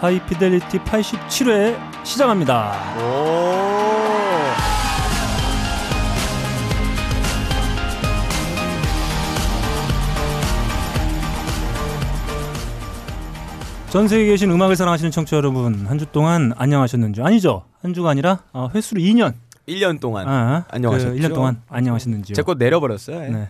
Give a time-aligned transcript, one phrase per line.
[0.00, 2.72] 하이피델리티 87회 시작합니다.
[13.90, 18.40] 전 세계에 계신 음악을 사랑하시는 청취자 여러분 한 주 동안 안녕하셨는지 아니죠 한 주가 아니라
[18.52, 19.34] 어, 횟수로 2년
[19.68, 21.12] 1년 동안 아, 안녕하셨죠?
[21.14, 23.24] 그 1년 동안 안녕하셨는지요 제 거 내려버렸어요.
[23.24, 23.28] 예.
[23.28, 23.48] 네.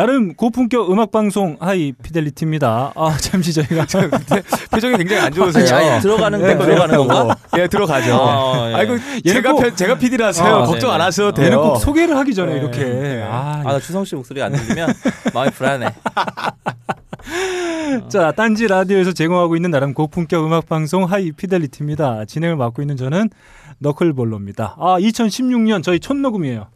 [0.00, 2.92] 나름 고품격 음악 방송 하이 피델리티입니다.
[2.96, 3.84] 아 잠시 저희가
[4.72, 5.76] 표정이 굉장히 안 좋으세요.
[5.76, 7.36] 아니, 아니, 들어가는 네, 데 들어가는 건가?
[7.58, 8.14] 예, 들어가죠.
[8.18, 8.74] 아, 예.
[8.76, 10.54] 아이고 얘는 제가 꼭- 편- 제가 PD라서요.
[10.56, 11.04] 아, 걱정 안 네네.
[11.04, 11.62] 하셔도 얘는 돼요.
[11.62, 12.60] 꼭 소개를 하기 전에 네.
[12.60, 13.22] 이렇게 네.
[13.24, 14.88] 아, 아, 나 주성 씨 목소리가 안 들리면
[15.34, 15.90] 마음이 불안해.
[18.08, 22.24] 자 딴지 라디오에서 제공하고 있는 나름 고품격 음악 방송 High Fidelity입니다.
[22.24, 23.28] 진행을 맡고 있는 저는
[23.80, 24.76] 너클볼로입니다.
[24.78, 26.68] 아 2016년 저희 첫 녹음이에요.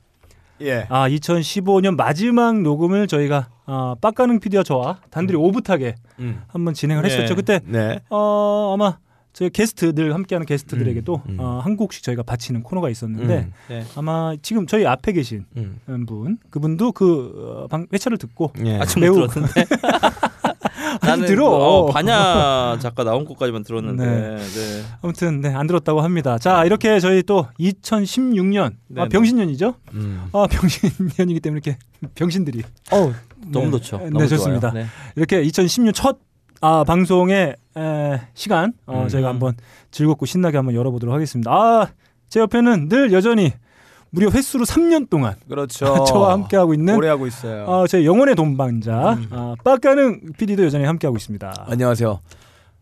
[0.60, 0.86] 예.
[0.88, 6.42] 아 2015년 마지막 녹음을 저희가 아, 빡가능 PD와 저와 단둘이 오붓하게 음.
[6.48, 7.10] 한번 진행을 네.
[7.10, 7.34] 했었죠.
[7.34, 8.00] 그때 네.
[8.10, 8.98] 어, 아마
[9.32, 11.40] 저희 게스트 늘 함께하는 게스트들에게도 음, 음.
[11.40, 13.52] 어, 한 곡씩 저희가 바치는 코너가 있었는데 음.
[13.68, 13.84] 네.
[13.96, 16.06] 아마 지금 저희 앞에 계신 음.
[16.06, 18.78] 분 그분도 그 어, 방, 회차를 듣고 예.
[19.00, 19.26] 매우-.
[21.02, 21.48] 나는 들어.
[21.48, 24.04] 뭐, 어, 반야 작가 나온 것까지만 들었는데.
[24.04, 24.36] 네.
[24.36, 24.82] 네.
[25.02, 26.38] 아무튼 네, 안 들었다고 합니다.
[26.38, 29.08] 자 이렇게 저희 또 2016년 아, 네네.
[29.08, 29.74] 병신년이죠?
[29.94, 30.28] 음.
[30.32, 31.78] 아 병신년이기 때문에 이렇게
[32.14, 33.12] 병신들이 어우,
[33.46, 33.70] 너무 네.
[33.72, 33.98] 좋죠.
[33.98, 34.70] 네, 너무 좋습니다.
[34.70, 34.84] 좋아요.
[34.84, 34.90] 네.
[35.16, 36.18] 이렇게 2016년 첫
[36.60, 39.08] 아, 방송의 에, 시간 어, 음.
[39.08, 39.54] 저희가 한번
[39.90, 41.50] 즐겁고 신나게 한번 열어보도록 하겠습니다.
[41.52, 41.88] 아,
[42.28, 43.52] 제 옆에는 늘 여전히
[44.14, 46.04] 무려 횟수로 3년 동안 그렇죠.
[46.06, 47.64] 저와 함께 하고 있는 오래 하고 있어요.
[47.64, 49.26] 어, 제 영혼의 동반자 음.
[49.30, 51.66] 아, 빡가능 PD도 여전히 함께 하고 있습니다.
[51.68, 52.20] 안녕하세요.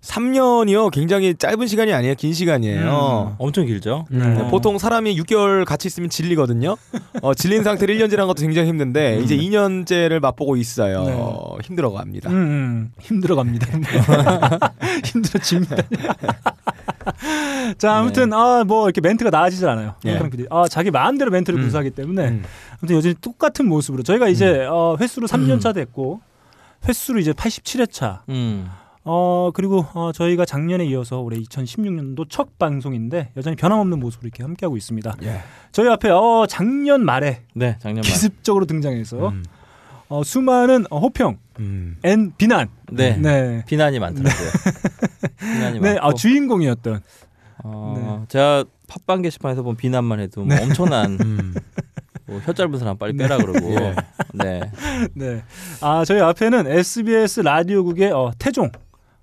[0.03, 0.91] 3년이요.
[0.91, 2.17] 굉장히 짧은 시간이 아니에요.
[2.17, 3.37] 긴 시간이에요.
[3.39, 4.07] 엄청 길죠?
[4.11, 4.27] 네.
[4.27, 6.77] 네, 보통 사람이 6개월 같이 있으면 질리거든요.
[7.23, 11.05] 어, 질린 상태로 1년 지난 것도 굉장히 힘든데 이제 2년째를 맛보고 있어요.
[11.05, 11.13] 네.
[11.17, 12.31] 어, 힘들어갑니다.
[12.31, 13.69] 음, 음, 힘들어갑니다.
[15.07, 15.77] 힘들어집니다.
[17.79, 19.95] 자, 아무튼 아뭐 이렇게 멘트가 나아지질 않아요.
[20.31, 20.47] PD.
[20.51, 21.65] 아 자기 마음대로 멘트를 음.
[21.65, 22.45] 구사하기 때문에 음.
[22.79, 26.21] 아무튼 여전히 똑같은 모습으로 저희가 이제 어, 횟수로 3년 차 됐고
[26.89, 28.23] 횟수로 이제 87회 차.
[28.29, 28.69] 음.
[29.05, 34.77] 어 그리고 어, 저희가 작년에 이어서 올해 2016년도 첫 방송인데 여전히 변함없는 모습으로 이렇게 함께하고
[34.77, 35.17] 있습니다.
[35.25, 35.41] 예.
[35.73, 38.03] 저희 앞에 어, 작년 말에 네, 작년 말.
[38.05, 39.45] 기습적으로 등장해서 음.
[40.09, 41.97] 어, 수많은 어, 호평, 음.
[42.03, 43.17] and 비난, 네.
[43.17, 44.51] 네, 비난이 많더라고요.
[45.39, 46.07] 비난이 네, 많고.
[46.07, 47.01] 아, 주인공이었던
[47.65, 50.57] 어, 제가 팟빵 게시판에서 본 비난만 해도 네.
[50.57, 51.55] 뭐 엄청난 음.
[52.27, 53.73] 뭐혀 짧은 사람 빨리 빼라 그러고.
[53.73, 53.95] 예.
[54.33, 54.61] 네.
[55.15, 55.43] 네.
[55.81, 58.71] 아, 저희 앞에는 SBS 라디오국의 어, 태종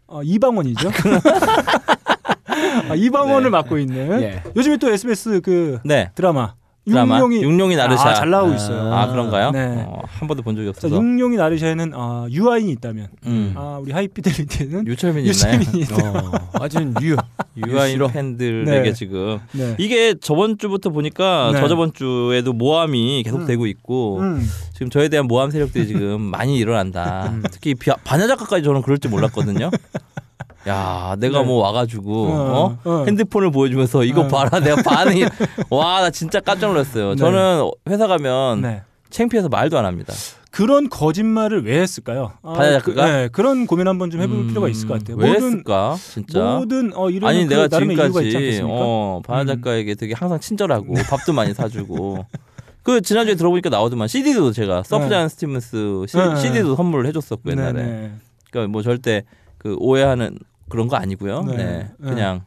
[0.08, 0.90] 어, 이방원이죠.
[2.90, 3.50] 아, 이방원을 네.
[3.50, 4.44] 맡고 있는 예.
[4.56, 6.12] 요즘에 또 SBS 그 네.
[6.16, 6.54] 드라마
[6.86, 8.94] 드라마 육룡이 육룡이 나르샤 아, 잘 나오고 아, 있어요.
[8.94, 9.52] 아 그런가요?
[9.52, 9.86] 네.
[9.88, 10.96] 어, 한 번도 본 적이 자, 없어서.
[10.96, 13.54] 육룡이 나르샤에는 어, 유아인이 있다면 음.
[13.56, 15.30] 아, 우리 하이피델리티는 유철민 있나요?
[15.30, 15.96] 유채민이 있다.
[16.20, 17.16] 어, 아주 유.
[17.68, 18.00] 유아인.
[18.08, 18.94] 팬들에게 네.
[18.94, 19.76] 지금 네.
[19.78, 21.60] 이게 저번 주부터 보니까 네.
[21.60, 23.46] 저저번 주에도 모함이 계속 음.
[23.46, 24.48] 되고 있고 음.
[24.74, 27.28] 지금 저에 대한 모함 세력들이 지금 많이 일어난다.
[27.34, 27.44] 음.
[27.52, 29.70] 특히 비- 반야 작가까지 저는 그럴 줄 몰랐거든요.
[30.68, 31.46] 야, 내가 네.
[31.46, 32.78] 뭐 와가지고 어?
[32.84, 33.04] 어.
[33.06, 34.28] 핸드폰을 보여주면서 이거 어.
[34.28, 35.24] 봐라 내가 반응이
[35.70, 37.12] 와 나 진짜 깜짝 놀랐어요.
[37.12, 37.16] 네.
[37.16, 38.82] 저는 회사 가면 네.
[39.10, 40.14] 창피해서 말도 안 합니다.
[40.52, 42.32] 그런 거짓말을 왜 했을까요?
[42.42, 42.82] 아, 작가가?
[42.82, 45.18] 그, 네, 그런 고민 한번 좀 해볼 음, 필요가 있을 것 같아요.
[45.18, 46.56] 왜 모든 했을까 진짜?
[46.58, 48.62] 모든 어 이런 아니 그 내가 지금까지?
[48.64, 49.48] 어 반야 음.
[49.48, 52.26] 작가에게 되게 항상 친절하고 밥도 많이 사주고
[52.84, 56.36] 그 지난주에 들어보니까 나오더만 CD도 제가 서프잔 스티븐스 시, 네.
[56.36, 58.12] CD도 선물을 해줬었고 옛날에 네 네.
[58.50, 59.24] 그러니까 뭐 절대
[59.60, 61.44] 그 오해하는 그런 거 아니고요.
[61.44, 61.58] 네.
[61.58, 62.10] 네, 네.
[62.10, 62.42] 그냥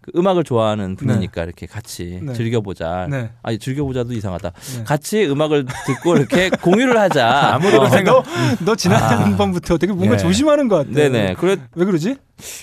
[0.00, 2.32] 그 음악을 좋아하는 분이니까 이렇게 같이 네.
[2.34, 3.08] 즐겨보자.
[3.10, 3.30] 네.
[3.42, 4.50] 아니 즐겨보자도 이상하다.
[4.76, 4.84] 네.
[4.84, 7.54] 같이 음악을 듣고 이렇게 공유를 하자.
[7.54, 10.18] 아무래도 어, 생각- 너, 너 지난번부터 되게 뭔가 예.
[10.18, 10.90] 조심하는 것 같아.
[10.90, 11.34] 네네.
[11.34, 12.16] 그래 왜 그러지?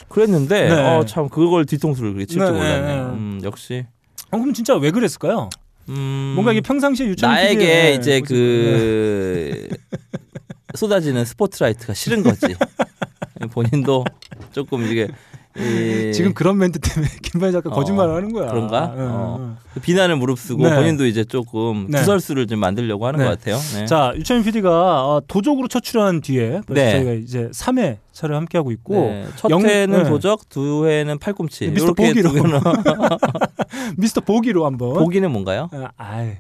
[0.09, 0.73] 그랬는데 네.
[0.95, 3.07] 어, 참 그걸 뒤통수를 그렇게 칠줄 네, 몰랐네요.
[3.07, 3.13] 네.
[3.13, 3.85] 음, 역시
[4.29, 5.49] 어, 그럼 진짜 왜 그랬을까요?
[5.90, 9.67] 음, 뭔가 이게 평상시에 유치원 나에게 이제 그
[10.75, 12.55] 쏟아지는 스포트라이트가 싫은 거지.
[13.49, 14.03] 본인도
[14.52, 15.08] 조금 이게
[15.58, 16.11] 이 네.
[16.14, 18.47] 지금 그런 멘트 때문에 김반야 작가 어, 거짓말을 하는 거야.
[18.47, 18.93] 그런가?
[18.97, 19.38] 응, 어.
[19.41, 19.58] 응.
[19.73, 20.73] 그 비난을 무릅쓰고 네.
[20.76, 21.99] 본인도 이제 조금 네.
[21.99, 23.26] 구설수를 좀 만들려고 하는 네.
[23.26, 23.58] 것 같아요.
[23.78, 23.85] 네.
[23.85, 26.91] 자 유채민 PD가 어, 도적으로 첫 출연한 뒤에 네.
[26.93, 29.28] 저희가 이제 3회 차를 함께 하고 있고 네.
[29.35, 30.09] 첫 영- 회는 네.
[30.09, 31.70] 도적, 두 회는 팔꿈치.
[31.70, 32.29] 미스터 보기로.
[33.97, 34.93] 미스터 보기로 한번.
[34.93, 35.70] 보기는 뭔가요?
[35.73, 36.38] 아, 아이,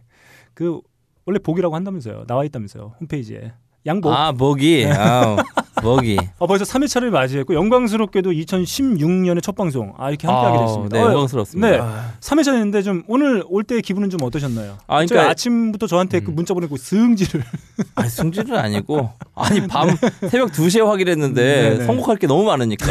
[0.53, 0.79] 그
[1.25, 2.25] 원래 보기라고 한다면서요.
[2.27, 2.93] 나와 있다면서요.
[3.01, 3.53] 홈페이지에.
[3.85, 4.13] 양복.
[4.13, 5.37] 아 보기, 아
[5.81, 6.17] 보기.
[6.37, 10.97] 어, 벌써 3회차를 맞이했고 영광스럽게도 2016년의 첫 방송 아 이렇게 함께하게 아, 됐습니다.
[10.97, 11.69] 네, 어, 영광스럽습니다.
[11.71, 11.77] 네.
[11.81, 14.77] 아, 3회차였는데 좀 오늘 올 때 기분은 좀 어떠셨나요?
[14.87, 17.43] 아, 그러니까 아침부터 저한테 그 문자 보내고 승질을
[17.95, 19.89] 아니 승질은 아니고 아니 밤
[20.29, 21.41] 새벽 2시에 확인했는데
[21.71, 21.85] 네, 네.
[21.85, 22.85] 선곡할 게 너무 많으니까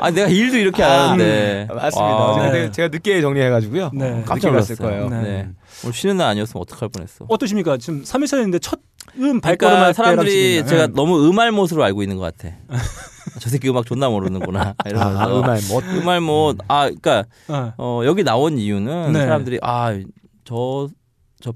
[0.00, 1.66] 아 내가 일도 이렇게 안 하는데.
[1.70, 2.14] 아, 맞습니다.
[2.14, 2.70] 아, 제가, 네.
[2.70, 3.90] 제가 늦게 정리해가지고요.
[3.94, 4.10] 네.
[4.10, 4.76] 어, 깜짝 놀랐어요.
[4.78, 5.08] 거예요.
[5.08, 5.22] 네.
[5.22, 5.48] 네.
[5.84, 7.26] 오늘 쉬는 날 아니었으면 어떡할 뻔했어.
[7.28, 7.76] 어떠십니까?
[7.76, 8.80] 지금 3일 차였는데 첫
[9.16, 10.92] 음, 발걸음할 그러니까 사람들이 제가 네.
[10.94, 12.54] 너무 음알못으로 알고 있는 것 같아.
[13.38, 15.84] 저 새끼 음악 존나 모르는구나 이러면서 아, 음알 못.
[15.84, 17.72] 음알못 아 그러니까 어.
[17.78, 19.20] 어, 여기 나온 이유는 네.
[19.20, 20.88] 사람들이 아저저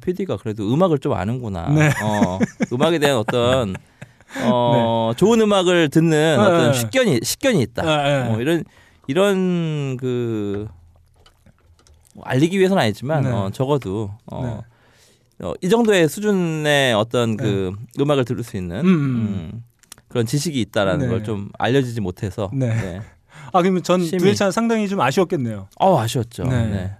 [0.00, 1.68] PD가 그래도 음악을 좀 아는구나.
[1.70, 1.88] 네.
[2.02, 2.38] 어,
[2.72, 3.74] 음악에 대한 어떤
[4.42, 6.36] 어, 좋은 음악을 듣는 네.
[6.36, 6.78] 어떤 네.
[6.78, 7.82] 식견이 식견이 있다.
[7.82, 8.30] 아, 네.
[8.30, 8.64] 어, 이런
[9.06, 10.68] 이런 그뭐
[12.22, 13.30] 알리기 위해서는 아니지만 네.
[13.30, 14.42] 어, 적어도 어,
[15.40, 15.46] 네.
[15.46, 18.90] 어, 이 정도의 수준의 어떤 그 음악을 들을 수 있는 음, 음.
[18.92, 19.62] 음,
[20.08, 21.08] 그런 지식이 있다라는 네.
[21.08, 22.68] 걸좀 알려지지 못해서 네.
[22.68, 23.00] 네.
[23.52, 24.00] 아 그러면 전.
[24.00, 25.68] 두일차 상당히 좀 아쉬웠겠네요.
[25.78, 26.44] 어 아쉬웠죠.
[26.44, 26.96] 네.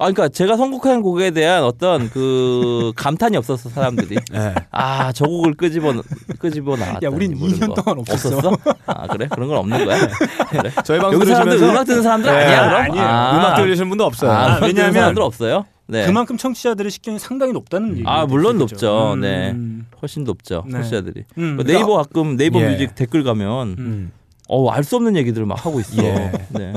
[0.00, 0.04] 네.
[0.04, 4.16] 아 그러니까 제가 선곡한 곡에 대한 어떤 그 감탄이 없었어 사람들이.
[4.32, 4.54] 네.
[4.70, 5.92] 아 저 곡을 끄집어
[6.38, 7.00] 끄집어 나왔다.
[7.02, 8.38] 야, 우린 2년 동안 없었어.
[8.38, 8.56] 없었어?
[8.86, 9.28] 아 그래?
[9.30, 9.98] 그런 건 없는 거야?
[10.50, 10.70] 그래?
[10.84, 12.82] 저희 방송 들으시면서 음악 듣는 사람들 네, 아니야 그럼?
[12.82, 13.04] 아니에요.
[13.06, 14.30] 아, 음악 들으시는 분도 없어요.
[14.30, 15.66] 아, 아, 왜냐하면 사람들 없어요?
[15.86, 16.06] 네.
[16.06, 18.04] 그만큼 청취자들의 식견이 상당히 높다는 얘기.
[18.06, 19.16] 아, 물론 높죠.
[19.20, 19.50] 네.
[19.50, 20.72] 음, 훨씬 높죠 네.
[20.72, 21.24] 청취자들이.
[21.38, 22.68] 음, 그 네이버 가끔 네이버 예.
[22.70, 24.12] 뮤직 댓글 가면 음.
[24.48, 26.02] 어알 수 없는 얘기들을 막 하고 있어.
[26.04, 26.32] 예.
[26.50, 26.72] 네.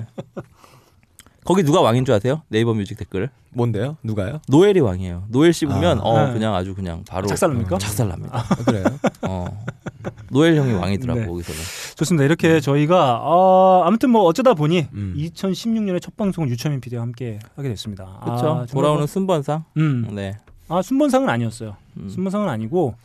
[1.44, 2.42] 거기 누가 왕인 줄 아세요?
[2.48, 3.30] 네이버 뮤직 댓글.
[3.50, 3.98] 뭔데요?
[4.04, 4.40] 누가요?
[4.48, 5.26] 노엘이 왕이에요.
[5.28, 6.02] 노엘 씹으면 아.
[6.02, 6.34] 어 네.
[6.34, 7.78] 그냥 아주 그냥 바로 작살납니까?
[7.78, 8.38] 작살납니다.
[8.38, 8.84] 아, 그래요?
[9.28, 9.46] 어.
[10.32, 11.26] 노엘 형이 왕이더라고 네.
[11.28, 11.60] 거기서는.
[11.96, 12.24] 좋습니다.
[12.26, 15.14] 이렇게 저희가 어, 아무튼 뭐 어쩌다 보니 음.
[15.18, 18.20] 2016년에 첫 방송을 유철민 PD와 함께 하게 됐습니다.
[18.24, 18.48] 그렇죠.
[18.48, 19.66] 아, 돌아오는 뭐- 순번상.
[19.78, 20.08] 음.
[20.14, 20.38] 네.
[20.70, 21.76] 아 순번상은 아니었어요.
[21.98, 22.10] 음.
[22.10, 22.96] 순번상은 아니고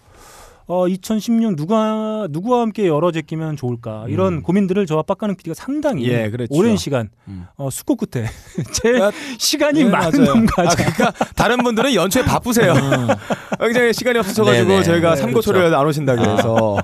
[0.70, 4.42] 어 2016 누가 누구와 함께 열어 제끼면 좋을까 이런 음.
[4.42, 6.54] 고민들을 저와 빡가는 PD가 상당히 예, 그렇죠.
[6.54, 7.46] 오랜 시간 음.
[7.56, 8.26] 어, 숙고 끝에
[8.72, 10.34] 제일 아, 시간이 예, 많은 맞아요.
[10.34, 10.70] 놈과자.
[10.70, 12.74] 아, 그러니까 다른 분들은 연초에 바쁘세요.
[13.58, 14.82] 굉장히 시간이 없어가지고 네네.
[14.82, 16.76] 저희가 네, 삼고초려를 안 오신다 그래서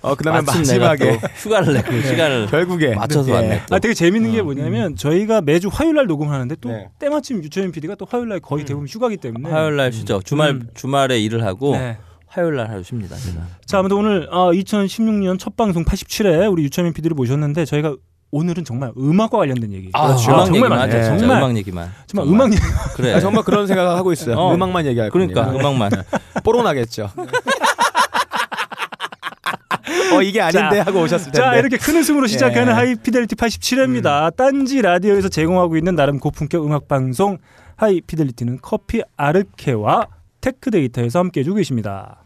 [0.00, 3.34] 어, 그다음에 마지막에 또 휴가를 내고 시간을 결국에 맞춰서 예.
[3.34, 3.62] 왔네.
[3.68, 3.76] 또.
[3.76, 6.88] 아 되게 재밌는 게 뭐냐면 저희가 매주 화요일 날 녹음을 하는데 또 네.
[6.98, 10.22] 때마침 유철민 PD가 또 화요일 날 거의 대부분 휴가기 때문에 화요일 날 쉬죠.
[10.24, 10.68] 주말 음.
[10.74, 11.98] 주말에 일을 하고 네.
[12.36, 13.16] 화요일 날 하루 쉽니다.
[13.16, 13.40] 제가.
[13.64, 17.96] 자, 아무튼 오늘 어, 2016년 첫 방송 87회 우리 유철민 PD를 모셨는데 저희가
[18.30, 19.88] 오늘은 정말 음악과 관련된 얘기.
[19.94, 20.30] 아, 그렇죠.
[20.30, 20.82] 음악 정말 얘기만 많아요.
[20.86, 21.02] 하자.
[21.02, 21.90] 진짜 정말 음악 얘기만.
[22.06, 22.62] 정말 음악 얘기.
[22.94, 23.14] 그래.
[23.14, 24.36] 아, 정말 그런 생각을 하고 있어요.
[24.38, 24.54] 어.
[24.54, 25.66] 음악만 얘기할 그러니까 겁니다.
[25.66, 25.90] 음악만.
[26.44, 27.10] 뽀록나겠죠.
[30.12, 31.38] 어 이게 아닌데 하고 오셨을 텐데.
[31.38, 32.72] 자, 이렇게 큰 웃음으로 시작하는 예.
[32.72, 34.36] 하이피델리티 87회입니다.
[34.36, 37.38] 딴지 라디오에서 제공하고 있는 나름 고품격 음악 방송
[37.76, 40.06] 하이피델리티는 커피 아르케와
[40.40, 42.25] 테크데이터에서 함께 해주고 계십니다.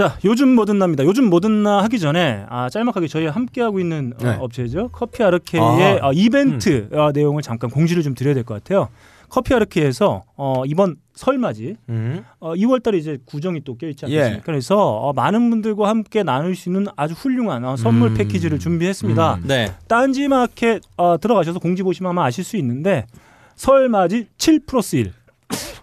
[0.00, 1.04] 자, 요즘 뭐든 납니다.
[1.04, 4.36] 요즘 뭐든 나 하기 전에 아, 짤막하게 저희 함께 하고 있는 어, 네.
[4.40, 4.88] 업체죠.
[4.92, 5.62] 커피 아르케의
[6.00, 6.08] 아.
[6.08, 8.88] 어, 이벤트 어, 내용을 잠깐 공지를 좀 드려야 될 것 같아요.
[9.28, 12.24] 커피 아르케에서 어, 이번 설맞이 음.
[12.38, 14.36] 어, 2월달에 이제 구정이 또 껴있지 않습니까?
[14.36, 14.40] 예.
[14.42, 18.14] 그래서 어, 많은 분들과 함께 나눌 수 있는 아주 훌륭한 어, 선물 음.
[18.14, 19.34] 패키지를 준비했습니다.
[19.34, 19.42] 음.
[19.48, 19.70] 네.
[19.86, 23.04] 딴지마켓 어, 들어가셔서 공지 보시면 아마 아실 수 있는데
[23.54, 25.12] 설맞이 7 플러스 1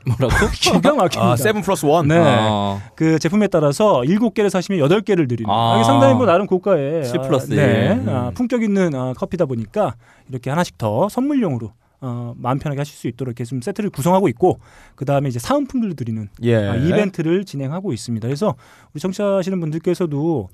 [0.07, 0.47] 뭐라고?
[0.53, 1.31] 기가 막힙니다.
[1.31, 2.07] 아 seven plus one.
[2.07, 2.17] 네.
[2.17, 2.81] 어.
[2.95, 5.79] 그 제품에 따라서 7개를 사시면 8개를 드리는 아.
[5.79, 8.09] 아, 상당히 뭐 나름 고가의 7 플러스 아, 네, 일.
[8.09, 9.95] 아, 품격 있는 아, 커피다 보니까
[10.29, 14.59] 이렇게 하나씩 더 선물용으로 어, 마음 편하게 하실 수 있도록 이렇게 좀 세트를 구성하고 있고
[14.95, 16.55] 그 다음에 이제 사은품들을 드리는 예.
[16.55, 18.27] 아, 이벤트를 진행하고 있습니다.
[18.27, 18.55] 그래서
[18.93, 20.49] 우리 청취하시는 분들께서도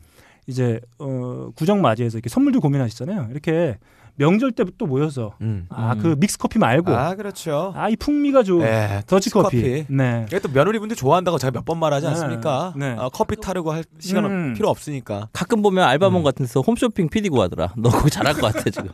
[0.48, 3.27] 이제 어, 구정 맞이해서 이렇게 선물들 고민하시잖아요.
[3.31, 3.77] 이렇게
[4.15, 5.65] 명절 때 또 모여서 음.
[5.70, 7.74] 아그 믹스 커피 말고 아 그렇죠.
[7.75, 9.58] 아 이 풍미가 좋은 예, 더치 커피.
[9.62, 9.86] 커피.
[9.89, 10.25] 네.
[10.27, 12.12] 이게 또 며느리 분들 좋아한다고 제가 몇 번 말하지 네.
[12.12, 12.74] 않습니까?
[12.75, 12.96] 네.
[12.98, 14.53] 아, 커피 타르고 할 시간 음.
[14.55, 15.29] 필요 없으니까.
[15.34, 16.24] 가끔 보면 알바몬 음.
[16.24, 17.74] 같은 데서 홈쇼핑 PD 구하더라.
[17.77, 18.89] 너 그거 잘할 것 같아 지금.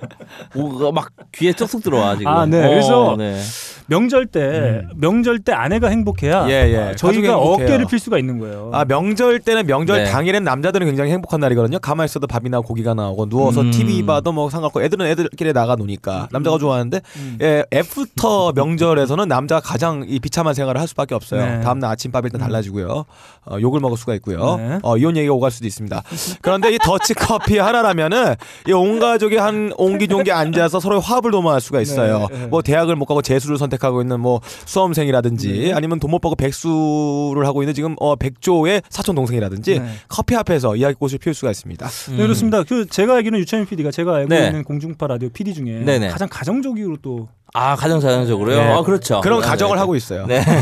[0.56, 2.28] 오, 막 귀에 쏙쏙 들어와 지금.
[2.32, 2.64] 아, 네.
[2.66, 3.40] 어, 그래서 네.
[3.88, 6.50] 명절 때 명절 때 아내가 행복해야 음.
[6.50, 6.78] 예, 예.
[6.78, 7.38] 아, 저희가 행복해요.
[7.66, 8.70] 어깨를 필 수가 있는 거예요.
[8.74, 10.12] 아 명절 때는 명절 네.
[10.12, 11.80] 당일엔 남자들은 굉장히 행복한 날이거든요.
[11.80, 13.72] 가만히 있어도 밥이나 고기가 나오고 누워서 음.
[13.72, 17.38] TV 봐도 뭐 상관없고 애들은 애들끼리 나가 노니까 남자가 좋아하는데 음.
[17.42, 21.46] 예, after 명절에서는 남자가 가장 이 비참한 생활을 할 수밖에 없어요.
[21.46, 21.62] 네.
[21.62, 23.06] 다음날 아침밥이 일단 달라지고요.
[23.46, 24.58] 어, 욕을 먹을 수가 있고요.
[24.58, 24.80] 네.
[24.84, 26.02] 어, 이혼 얘기가 오갈 수도 있습니다.
[26.42, 28.36] 그런데 이 더치 커피 하나라면은
[28.68, 32.28] 이 온 가족이 한 옹기종기 앉아서 서로의 화합을 도모할 수가 있어요.
[32.32, 32.48] 네, 네.
[32.48, 35.74] 뭐 대학을 못 가고 재수를 선택하고 있는 뭐 수험생이라든지 네.
[35.74, 39.86] 아니면 돈 못 벌고 백수를 하고 있는 지금 어 백조의 사촌 동생이라든지 네.
[40.08, 41.86] 커피 앞에서 이야기꽃을 피울 수가 있습니다.
[42.10, 42.18] 음.
[42.18, 42.64] 네, 그렇습니다.
[42.64, 44.48] 그 제가 알기로는 유채민 PD가 제가 알고 네.
[44.48, 46.10] 있는 공중 파 라디오 PD 중에 네네.
[46.10, 48.56] 가장 가정적으로 또 아 가장 자연적으로요.
[48.60, 48.72] 네.
[48.74, 49.22] 아 그렇죠.
[49.22, 49.80] 그런 네, 가정을 네.
[49.80, 50.28] 하고 있어요.
[50.28, 50.40] 네.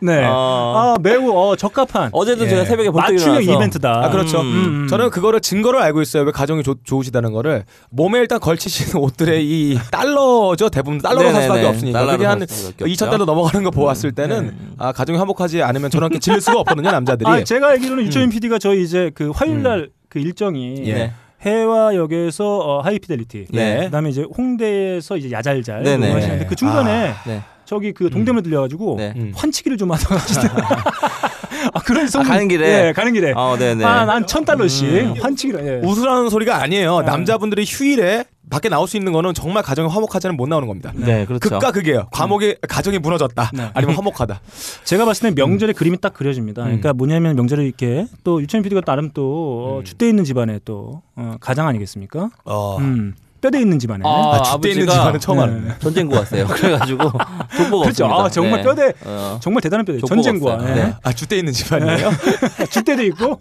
[0.00, 0.24] 네.
[0.24, 0.74] 어.
[0.76, 2.48] 아, 매우 어, 적합한 어제도 예.
[2.48, 4.04] 제가 새벽에 벌떡 맞춤형 일어나서 이벤트다.
[4.04, 4.40] 아 그렇죠.
[4.40, 4.86] 음.
[4.88, 6.24] 저는 그거를 증거를 알고 있어요.
[6.24, 10.68] 왜 가정이 좋- 좋으시다는 거를 몸에 일단 걸치시는 옷들의 이 달러죠.
[10.70, 11.66] 대부분 달러로 살 수밖에.
[11.66, 13.10] 없으니까 그게 한살 수밖에 2천 없죠.
[13.10, 14.52] 달러 넘어가는 거 보았을 때는 네.
[14.78, 17.30] 아 가정이 화목하지 않으면 저렇게 질릴 수가 없거든요 남자들이.
[17.30, 21.12] 아, 제가 알기로는 유채민 PD가 저희 이제 그 화요일 날그 일정이 예.
[21.42, 21.50] 네.
[21.50, 23.46] 해화역에서 어, 하이피델리티.
[23.50, 23.84] 네.
[23.84, 26.12] 그다음에 이제 홍대에서 이제 야잘잘 네네.
[26.12, 27.42] 하시는데 그 중간에 네.
[27.68, 29.12] 저기 그 동대문 들려가지고 네.
[29.14, 29.30] 음.
[29.36, 30.16] 환치기를 좀 하다가
[31.74, 32.86] 아 그런 소문 가는 길에?
[32.86, 33.84] 예, 가는 길에 어, 네네.
[33.84, 35.14] 아난천 달러씩 음.
[35.20, 35.86] 환치기를 예.
[35.86, 37.00] 웃으라는 소리가 아니에요.
[37.00, 37.06] 네.
[37.06, 40.92] 남자분들이 휴일에 밖에 나올 수 있는 거는 정말 가정이 화목하지 않으면 못 나오는 겁니다.
[40.94, 41.50] 네, 그렇죠.
[41.50, 42.08] 극과 극이에요.
[42.10, 43.50] 과목의 가정이 무너졌다.
[43.52, 43.70] 네.
[43.74, 44.40] 아니면 화목하다.
[44.84, 46.62] 제가 봤을 때 명절의 그림이 딱 그려집니다.
[46.62, 49.84] 그러니까 뭐냐면 명절에 이렇게 또 유채민 PD가 나름 또 어, 음.
[49.84, 52.30] 주대 있는 집안에 또 어, 가장 아니겠습니까?
[52.46, 52.78] 어.
[52.78, 54.02] 음, 뼈대 있는 집안에.
[54.04, 55.42] 아, 아, 주대 있는 집안은 처음 네.
[55.44, 55.68] 알았네.
[55.80, 56.46] 전쟁구 왔어요.
[56.48, 58.04] 그래가지고 족보가 그렇죠.
[58.06, 58.14] 없습니다.
[58.16, 58.64] 아, 정말 네.
[58.64, 59.38] 뼈대 어.
[59.40, 60.00] 정말 대단한 뼈대.
[60.02, 60.58] 없어요.
[60.68, 60.74] 예.
[60.74, 60.94] 네.
[61.02, 62.10] 아 주대 있는 집안이에요?
[62.70, 63.38] 주대도 있고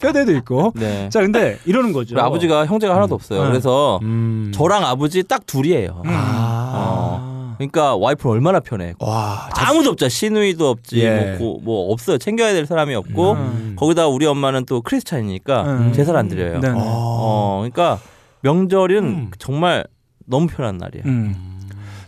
[0.00, 0.72] 뼈대도 있고.
[0.76, 1.08] 네.
[1.10, 2.18] 자, 근데 이러는 거죠.
[2.18, 3.42] 아버지가 형제가 하나도 없어요.
[3.44, 3.48] 네.
[3.48, 4.52] 그래서 음.
[4.54, 6.02] 저랑 아버지 딱 둘이에요.
[6.04, 6.10] 음.
[6.12, 6.72] 아.
[6.74, 7.54] 어.
[7.58, 8.94] 그러니까 와이프는 얼마나 편해.
[9.00, 9.48] 와.
[9.52, 10.08] 아무도 없죠.
[10.08, 11.00] 시누이도 없지.
[11.02, 11.36] 예.
[11.40, 12.16] 뭐, 고- 뭐 없어요.
[12.18, 13.76] 챙겨야 될 사람이 없고 음.
[13.76, 15.92] 거기다 우리 엄마는 또 크리스찬이니까 음.
[15.92, 16.60] 제사를 안 드려요.
[16.60, 16.68] 네.
[16.68, 16.74] 네.
[16.76, 17.98] 어, 그러니까
[18.42, 19.30] 명절은 음.
[19.38, 19.84] 정말
[20.26, 21.04] 너무 편한 날이에요.
[21.06, 21.34] 음.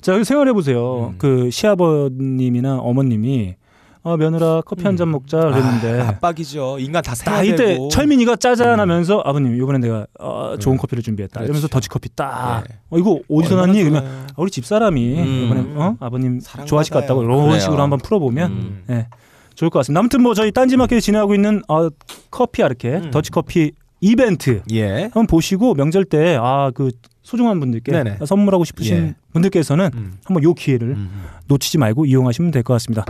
[0.00, 1.10] 자, 여기 생각해 보세요.
[1.12, 1.18] 음.
[1.18, 3.54] 그 시아버님이나 어머님이
[4.02, 6.78] 어, 며느라 커피 한 잔 먹자 그랬는데 아, 압박이죠.
[6.78, 7.88] 인간 다딱 생야 이때 되고.
[7.88, 10.78] 철민이가 짜잔하면서 아버님 이번엔 내가 어, 좋은 음.
[10.78, 11.34] 커피를 준비했다.
[11.34, 11.44] 그렇죠.
[11.44, 12.64] 이러면서 더치 커피 딱.
[12.66, 12.76] 네.
[12.88, 13.82] 어, 이거 어디서 났니?
[13.82, 15.26] 그러면 우리 집 사람이 음.
[15.44, 15.96] 이번에 어?
[16.00, 16.40] 아버님.
[16.64, 17.58] 좋아하실 것 같다고 이런 그래요.
[17.60, 18.84] 식으로 한번 풀어보면 음.
[18.88, 19.06] 예,
[19.54, 19.98] 좋을 것 같습니다.
[20.00, 21.88] 아무튼 뭐 저희 딴지마켓에 진행하고 있는 어,
[22.30, 23.10] 커피 아르케 음.
[23.10, 25.02] 더치커피 이벤트 예.
[25.04, 26.90] 한번 보시고 명절 때 아 그
[27.22, 28.18] 소중한 분들께 네네.
[28.26, 29.14] 선물하고 싶으신 예.
[29.32, 30.12] 분들께서는 음.
[30.24, 31.22] 한번 요 기회를 음.
[31.48, 33.04] 놓치지 말고 이용하시면 될 것 같습니다.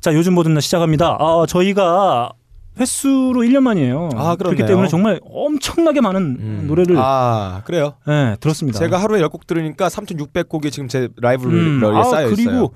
[0.00, 1.16] 자, 요즘 모든 날 시작합니다.
[1.20, 2.30] 아, 저희가
[2.78, 4.10] 횟수로 1년 만이에요.
[4.14, 4.64] 아, 그렇기.
[4.64, 6.64] 때문에 정말 엄청나게 많은 음.
[6.68, 7.94] 노래를 아 그래요.
[8.08, 8.78] 예, 들었습니다.
[8.78, 12.70] 제가 하루에 10곡 들으니까 3,600곡이 지금 제 라이브러리에 음, 아, 쌓여 그리고 있어요.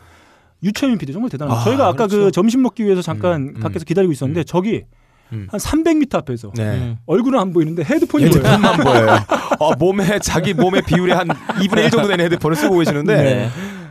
[0.63, 1.61] 유채민 PD 정말 대단합니다.
[1.61, 2.31] 아, 저희가 아까 그 그렇죠.
[2.33, 3.61] 점심 먹기 위해서 잠깐 음, 음.
[3.61, 4.85] 밖에서 기다리고 있었는데 저기
[5.33, 5.47] 음.
[5.51, 6.63] 한 300m 앞에서 네.
[6.65, 6.97] 음.
[7.07, 8.45] 얼굴은 안 보이는데 헤드폰이 보여요.
[8.45, 9.19] 헤드폰만 보여요.
[9.59, 13.51] 어, 몸에 자기 몸의 비율의 한 2분의 1 정도 되는 헤드폰을 쓰고 계시는데 네.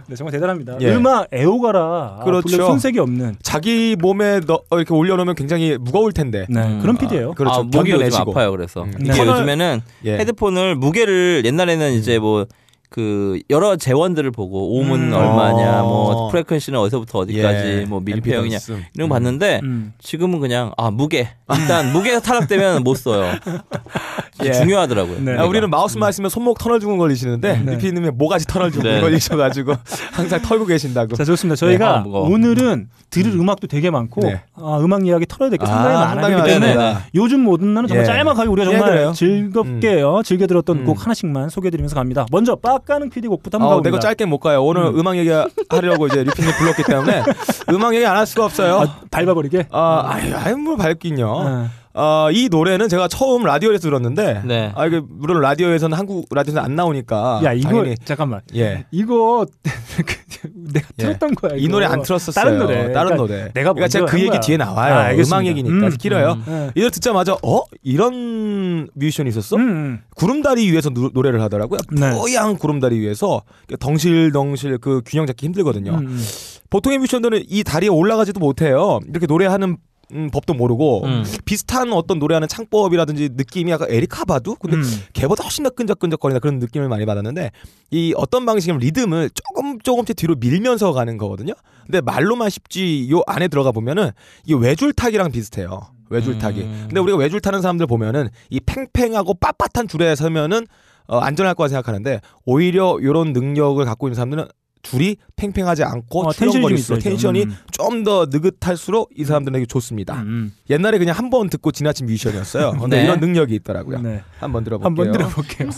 [0.09, 0.77] 네, 정말 대단합니다.
[0.81, 0.95] 예.
[0.95, 2.65] 음악 애호가라 그렇죠.
[2.65, 6.47] 손색이 없는 자기 몸에 넣, 어, 이렇게 올려놓으면 굉장히 무거울 텐데.
[6.49, 7.33] 네, 음, 그런 PD예요.
[7.33, 7.59] 그렇죠.
[7.59, 8.19] 아, 목이 요즘.
[8.19, 8.51] 아파요.
[8.51, 8.93] 그래서 음.
[8.99, 9.19] 이게 네.
[9.27, 10.17] 요즘에는 예.
[10.17, 12.47] 헤드폰을 무게를 옛날에는 이제 뭐
[12.89, 15.13] 그 여러 재원들을 보고 오음은 음.
[15.13, 15.87] 얼마냐, 어.
[15.87, 17.85] 뭐 프레퀀시는 어디서부터 어디까지, 예.
[17.85, 18.57] 뭐 밀폐형이냐
[18.95, 19.93] 이런 거 봤는데 음.
[19.99, 23.31] 지금은 그냥 아 무게 일단 무게가 타락되면 못 써요.
[24.43, 24.53] 예.
[24.53, 25.19] 중요하더라고요.
[25.19, 25.37] 네.
[25.37, 27.71] 아, 우리는 마우스만 쓰면 손목 터널 주근 걸리시는데 네.
[27.75, 29.01] 리피님은 모가지 터널 주근 네.
[29.01, 29.73] 걸리셔가지고
[30.13, 31.15] 항상 털고 계신다고.
[31.15, 31.53] 자 좋습니다.
[31.53, 32.29] 아, 저희가 무거워.
[32.29, 33.49] 오늘은 들을 음.
[33.49, 34.41] 악도 되게 많고 네.
[34.55, 36.95] 아, 음악 이야기 털어야 될 게 상당히 아, 그렇기 때문에.
[37.15, 38.07] 요즘 모든 날은 정말 예.
[38.07, 39.11] 짤막하게 우리가 예, 정말 그래요.
[39.13, 40.85] 즐겁게 어, 즐겨 들었던 음.
[40.85, 42.25] 곡 하나씩만 소개해드리면서 갑니다.
[42.31, 43.89] 먼저 빡가는 PD 곡부터 한번 어, 가봅니다.
[43.89, 44.63] 내가 짧게 못 가요.
[44.63, 45.07] 오늘 음.
[45.07, 45.29] 악 얘기
[45.69, 47.23] 하려고 이제 리피님 불렀기 때문에
[47.71, 48.79] 음악 얘기 안 할 수가 없어요.
[48.81, 49.67] 아, 밟아버리게.
[49.71, 51.43] 아, 아유, 아유, 뭐 밝긴요.
[51.47, 54.71] 아, 어, 이 노래는 제가 처음 라디오에서 들었는데, 네.
[54.75, 57.41] 아, 이게 물론 라디오에서는 한국 라디오에서 안 나오니까.
[57.43, 58.41] 야 이거 당연히, 잠깐만.
[58.55, 58.85] 예.
[58.91, 59.45] 이거
[60.53, 61.03] 내가 예.
[61.03, 61.55] 틀었던 거야.
[61.55, 61.71] 이 이거.
[61.73, 62.31] 노래 안 틀었었어요.
[62.33, 62.75] 다른 노래.
[62.93, 63.37] 다른 그러니까 노래.
[63.53, 64.39] 내가 그러니까 제가 그한 얘기 거야.
[64.39, 64.93] 뒤에 나와요.
[64.93, 65.11] 아.
[65.13, 65.89] 음악 얘기니까 음.
[65.99, 66.33] 길어요.
[66.33, 66.43] 음.
[66.47, 66.71] 네.
[66.75, 69.55] 이 노래 듣자마자 어 이런 뮤지션이 있었어?
[69.57, 69.99] 음, 음.
[70.15, 71.79] 구름다리 위에서 누- 노래를 하더라고요.
[71.91, 72.11] 네.
[72.11, 73.41] 뽀얀 구름다리 위에서
[73.79, 75.91] 덩실덩실 그 균형 잡기 힘들거든요.
[75.95, 76.23] 음, 음.
[76.69, 78.99] 보통의 뮤지션들은 이 다리에 올라가지도 못해요.
[79.09, 79.77] 이렇게 노래하는
[80.13, 81.23] 음, 법도 모르고 음.
[81.45, 84.83] 비슷한 어떤 노래하는 창법이라든지 느낌이 약간 에리카 바두 근데 음.
[85.13, 87.51] 걔보다 훨씬 더 끈적끈적거리는 그런 느낌을 많이 받았는데
[87.91, 91.53] 이 어떤 방식이면 리듬을 조금 조금씩 뒤로 밀면서 가는 거거든요.
[91.85, 94.11] 근데 말로만 쉽지 요 안에 들어가 보면은
[94.45, 95.81] 이게 외줄타기랑 비슷해요.
[96.09, 96.61] 외줄타기.
[96.61, 96.85] 음.
[96.87, 100.65] 근데 우리가 외줄 타는 사람들 보면은 이 팽팽하고 빳빳한 줄에 서면은
[101.07, 104.45] 어, 안전할 거라 생각하는데 오히려 이런 능력을 갖고 있는 사람들은
[104.81, 107.01] 둘이 팽팽하지 않고 어, 텐션이 좀 출렁거릴수록.
[107.03, 107.55] 텐션이 음.
[107.71, 110.21] 좀더 느긋할수록 이 사람들에게 좋습니다.
[110.21, 112.71] 음, 옛날에 그냥 한 번 듣고 지나친 뮤지션이었어요.
[112.81, 113.03] 근데 네.
[113.03, 113.97] 이런 능력이 있더라고요.
[113.97, 114.03] 음.
[114.03, 114.23] 네.
[114.39, 114.85] 한번 들어볼게요.
[114.85, 115.69] 한번 들어볼게요.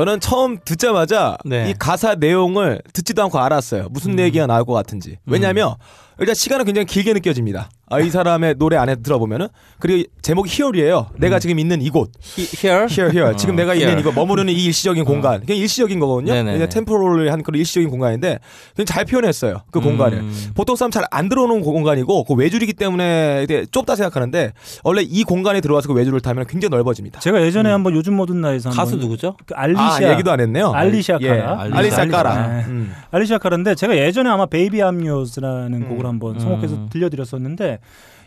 [0.00, 1.68] 저는 처음 듣자마자 네.
[1.68, 3.88] 이 가사 내용을 듣지도 않고 알았어요.
[3.90, 5.18] 무슨 얘기가 나올 것 같은지.
[5.26, 5.74] 왜냐하면
[6.18, 7.68] 일단 시간은 굉장히 길게 느껴집니다.
[7.90, 9.48] 아, 이 사람의 노래 안에 들어보면은
[9.80, 11.08] 그리고 제목이 히얼이에요.
[11.18, 12.12] 내가 지금 있는 이곳.
[12.38, 12.86] He- Here?
[12.88, 13.36] 히얼 히얼.
[13.36, 14.00] 지금 어, 내가 있는 here.
[14.00, 15.40] 이거 머무르는 이 일시적인 공간.
[15.44, 16.32] 그냥 일시적인 거거든요.
[16.32, 18.38] 그냥 템포럴한 그런 일시적인 공간인데
[18.76, 19.62] 그냥 잘 표현했어요.
[19.72, 20.18] 그 공간을.
[20.18, 20.50] 음.
[20.54, 24.52] 보통 사람 잘 안 들어오는 공간이고 그 외줄이기 때문에 좁다 생각하는데
[24.84, 27.18] 원래 이 공간에 들어와서 그 외줄을 타면 굉장히 넓어집니다.
[27.20, 29.34] 제가 예전에 한번 요즘 모든 나에서 가수 누구죠?
[29.46, 30.70] 그 알리샤 아, 얘기도 안 했네요.
[30.70, 31.60] 알리샤 예, 카라.
[31.72, 32.46] 알리샤 카라.
[32.46, 32.64] 네.
[32.68, 32.92] 음.
[33.10, 36.88] 알리샤 카라인데 제가 예전에 아마 Baby I'm Yours라는 곡을 한번 선곡해서 음.
[36.92, 37.79] 들려드렸었는데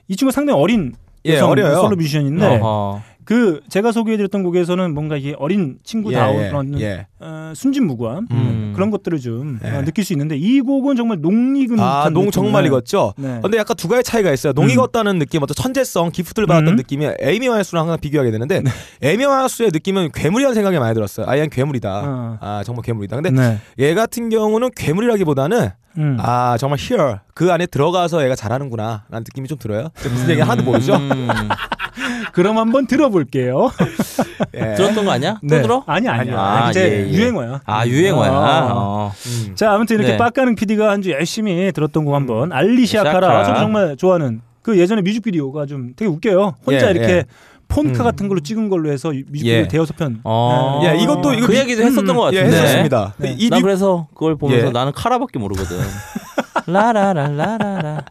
[0.07, 0.93] 이 친구 상당히 어린
[1.25, 1.75] 예, 여성 어려요.
[1.75, 3.01] 솔로 뮤지션인데 어허.
[3.25, 7.07] 그 제가 소개해드렸던 곡에서는 뭔가 이게 어린 친구다운 예, 예, 그런 예.
[7.19, 8.73] 어, 순진무구함 음.
[8.75, 9.69] 그런 것들을 좀 예.
[9.69, 12.31] 어, 느낄 수 있는데 이 곡은 정말 농익은 아, 농.
[12.31, 12.67] 정말 네.
[12.67, 13.13] 익었죠.
[13.17, 13.39] 네.
[13.41, 14.51] 근데 약간 두 가지 차이가 있어요.
[14.51, 14.69] 농 음.
[14.71, 16.75] 익었다는 느낌, 어떤 천재성, gift를 받았던 음.
[16.75, 18.61] 느낌이 에이미 와인하우스랑 항상 비교하게 되는데
[19.01, 21.25] 에이미 와인하우스의 느낌은 괴물이라는 생각이 많이 들었어요.
[21.29, 22.01] 아, 얘는 괴물이다.
[22.05, 22.37] 어.
[22.41, 23.21] 아, 정말 괴물이다.
[23.21, 23.59] 근데 네.
[23.79, 26.17] 얘 같은 경우는 괴물이라기보다는 음.
[26.19, 29.89] 아, 정말 here 그 안에 들어가서 얘가 잘하는구나 라는 느낌이 좀 들어요.
[30.03, 30.95] 무슨 얘기 하나도 모르죠.
[30.95, 31.27] 음.
[32.33, 33.69] 그럼 한번 들어볼게요.
[34.55, 34.73] 예.
[34.75, 35.33] 들었던 거 아니야?
[35.41, 35.61] 또 네.
[35.61, 35.83] 들어?
[35.85, 36.39] 아니 아니야.
[36.39, 37.11] 아, 이제 예, 예.
[37.13, 37.61] 유행어야.
[37.65, 38.31] 아 유행어야.
[38.31, 38.71] 어.
[38.75, 39.13] 어.
[39.27, 39.55] 음.
[39.55, 40.17] 자 아무튼 이렇게 네.
[40.17, 43.27] 빡가는 PD가 한 주 열심히 들었던 곡 한번 알리시아 시아카라.
[43.27, 46.55] 카라 저도 정말 좋아하는 그 예전에 뮤직비디오가 좀 되게 웃겨요.
[46.65, 47.23] 혼자 예, 이렇게 예.
[47.67, 48.03] 폰카 음.
[48.03, 49.67] 같은 걸로 찍은 걸로 해서 뮤직비디오 예.
[49.67, 50.19] 대여섯 편.
[50.23, 50.79] 어.
[50.83, 50.89] 네.
[50.97, 52.57] 예, 이것도 이거 그 미- 얘기도 했었던 것 예, 같은데.
[52.61, 53.13] 했었습니다.
[53.17, 53.35] 네.
[53.39, 54.71] 이난 뮤- 그래서 그걸 보면서 예.
[54.71, 55.77] 나는 카라밖에 모르거든.
[56.67, 58.03] 라라라라라라.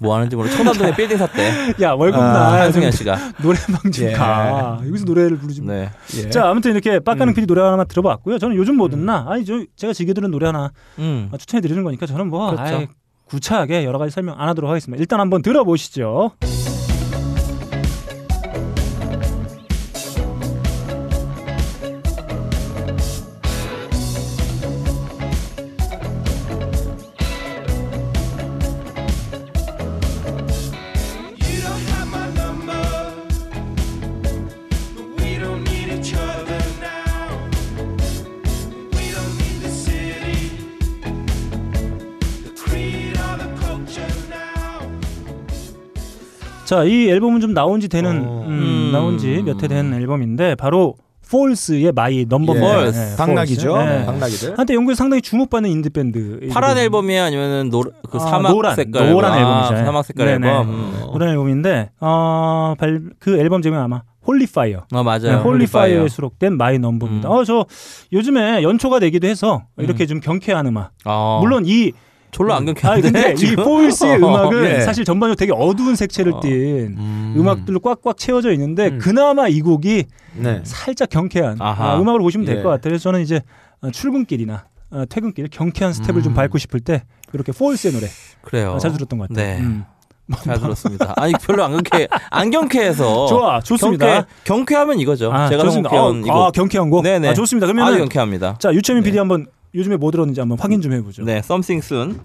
[0.00, 0.48] 뭐 하는지 모르.
[0.50, 1.74] 청담동에 빌딩 샀대.
[1.82, 3.16] 야 월급 아, 나 한승현 씨가.
[3.42, 4.12] 노래방 좀 예.
[4.12, 4.80] 가.
[4.86, 5.60] 여기서 노래를 부르지.
[5.62, 5.74] 뭐.
[5.74, 5.90] 네.
[6.16, 6.30] 예.
[6.30, 7.34] 자 아무튼 이렇게 빡가는 음.
[7.34, 8.38] PD 노래 하나만 들어봤고요.
[8.38, 9.26] 저는 요즘 뭐 듣나?
[9.28, 11.30] 아니 저 제가 즐겨 들은 노래 하나 음.
[11.38, 12.62] 추천해 드리는 거니까 저는 뭐 그렇죠.
[12.76, 12.88] 아예
[13.26, 15.00] 구차하게 여러 가지 설명 안 하도록 하겠습니다.
[15.00, 16.32] 일단 한번 들어보시죠.
[46.70, 48.44] 자, 이 앨범은 좀 나온 지 되는 어.
[48.46, 48.90] 음, 음.
[48.92, 50.94] 나온 지 몇 해 된 앨범인데 바로
[51.28, 52.60] Foals의 My Number 예.
[52.60, 52.70] Foal.
[52.84, 53.16] Foals.
[53.16, 53.76] 당나귀죠.
[53.78, 54.04] 네.
[54.06, 54.56] 당나귀들.
[54.56, 56.38] 한때 영국에서 상당히 주목받는 인디 밴드.
[56.52, 59.52] 파란 앨범이야 아니면은 노, 그 아, 사막 노란, 색깔 노란 앨범.
[59.52, 59.74] 앨범이죠.
[59.74, 60.46] 아, 사막 색깔 네네.
[60.48, 60.68] 앨범.
[60.68, 60.92] 음.
[61.12, 64.84] 노란 앨범인데 어, 발, 그 앨범 제목이 아마 Holy Fire.
[64.92, 65.18] 어 맞아요.
[65.22, 66.08] 네, Holy Fire에 Holy Fire.
[66.08, 67.28] 수록된 My Number입니다.
[67.28, 67.32] 음.
[67.32, 67.66] 어, 저
[68.12, 70.92] 요즘에 연초가 되기도 해서 이렇게 좀 경쾌한 음악.
[71.04, 71.38] 어.
[71.42, 71.90] 물론 이
[72.30, 73.02] 졸로 안아 경쾌한데.
[73.10, 73.64] 근데 이 지금?
[73.64, 73.78] 어,
[74.16, 74.80] 음악은 예.
[74.80, 76.40] 사실 전반적으로 되게 어두운 색채를 어.
[76.40, 76.50] 띤
[76.98, 77.34] 음.
[77.36, 78.98] 음악들로 꽉꽉 채워져 있는데 음.
[78.98, 80.04] 그나마 이 곡이
[80.36, 80.60] 네.
[80.64, 81.94] 살짝 경쾌한 아하.
[81.94, 82.62] 어, 음악으로 보시면 될 예.
[82.62, 82.90] 것 같아요.
[82.90, 83.40] 그래서 저는 이제
[83.82, 86.34] 어, 출근길이나 어, 퇴근길 경쾌한 스텝을 좀 음.
[86.34, 88.06] 밟고 싶을 때 이렇게 폴스의 노래
[88.42, 88.72] 그래요.
[88.72, 89.46] 어, 자주 들었던 것 같아요.
[89.46, 89.60] 네.
[89.60, 89.84] 음.
[90.44, 91.12] 잘 들었습니다.
[91.16, 93.26] 아니 별로 안 경쾌 안 경쾌해서.
[93.28, 94.06] 좋아, 좋습니다.
[94.06, 95.32] 경쾌, 경쾌하면 이거죠.
[95.32, 95.90] 아, 제가 좋습니다.
[95.90, 96.46] 생각해온 어, 이거.
[96.46, 97.02] 아, 경쾌한 곡.
[97.02, 97.28] 네네.
[97.28, 97.66] 아, 좋습니다.
[97.66, 98.56] 아주 그러면 경쾌합니다.
[98.58, 99.08] 자 유채민 네.
[99.10, 101.22] PD 한번 요즘에 뭐 들었는지 한번 확인 좀 해보죠.
[101.24, 102.20] 네, Something Soon.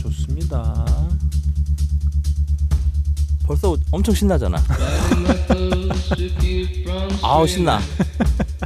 [0.00, 0.84] 좋습니다.
[3.46, 4.58] 벌써 엄청 신나잖아.
[7.22, 7.80] 아우 신나.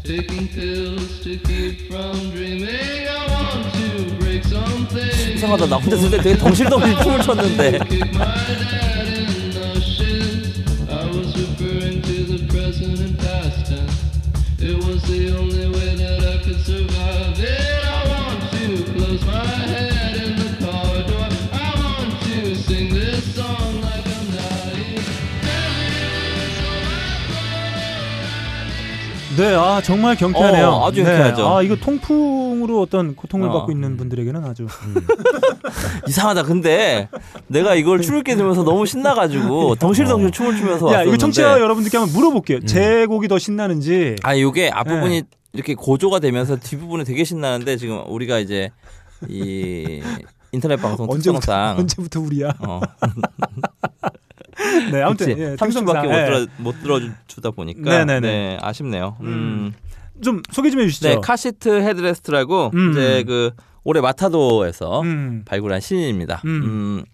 [0.02, 3.06] Taking pills to keep from dreaming.
[3.08, 5.34] I want to break something.
[5.36, 5.66] 이상하다.
[5.66, 7.78] 나 혼자 들때 되게 덩실덩실 춤을 췄는데.
[29.36, 30.68] 네, 아 정말 경쾌하네요.
[30.68, 31.48] 어, 아주 네, 경쾌하죠.
[31.48, 33.52] 아 이거 통풍으로 어떤 고통을 어.
[33.52, 34.66] 받고 있는 분들에게는 아주
[36.08, 36.42] 이상하다.
[36.42, 37.08] 근데
[37.46, 41.08] 내가 이걸 춤을 게 되면서 너무 신나가지고 덩실덩실 춤을 추면서 야 왔었는데.
[41.08, 42.60] 이거 청취자 여러분들께 한번 물어볼게요.
[42.66, 44.16] 제 곡이 더 신나는지.
[44.22, 45.22] 아, 요게 앞부분이
[45.54, 48.70] 이렇게 고조가 되면서 뒷부분이 되게 신나는데 지금 우리가 이제
[49.28, 50.02] 이
[50.52, 52.52] 인터넷 방송 언제부터 특성상 언제부터 우리야?
[52.60, 52.80] 어,
[54.92, 55.30] 네, 아무튼?
[55.38, 56.24] 예, 30분밖에 못 특성상, 예.
[56.26, 58.20] 들어 못 들어주다 보니까 네네네.
[58.20, 59.16] 네, 아쉽네요.
[59.20, 59.72] 음.
[60.22, 61.08] 좀 소개 좀 해주시죠.
[61.08, 62.90] 네, Car Seat Headrest라고 음.
[62.92, 63.50] 이제 그
[63.84, 65.42] 올해 Matador에서 음.
[65.44, 66.42] 발굴한 신인입니다.
[66.44, 66.50] 음.
[66.64, 67.04] 음.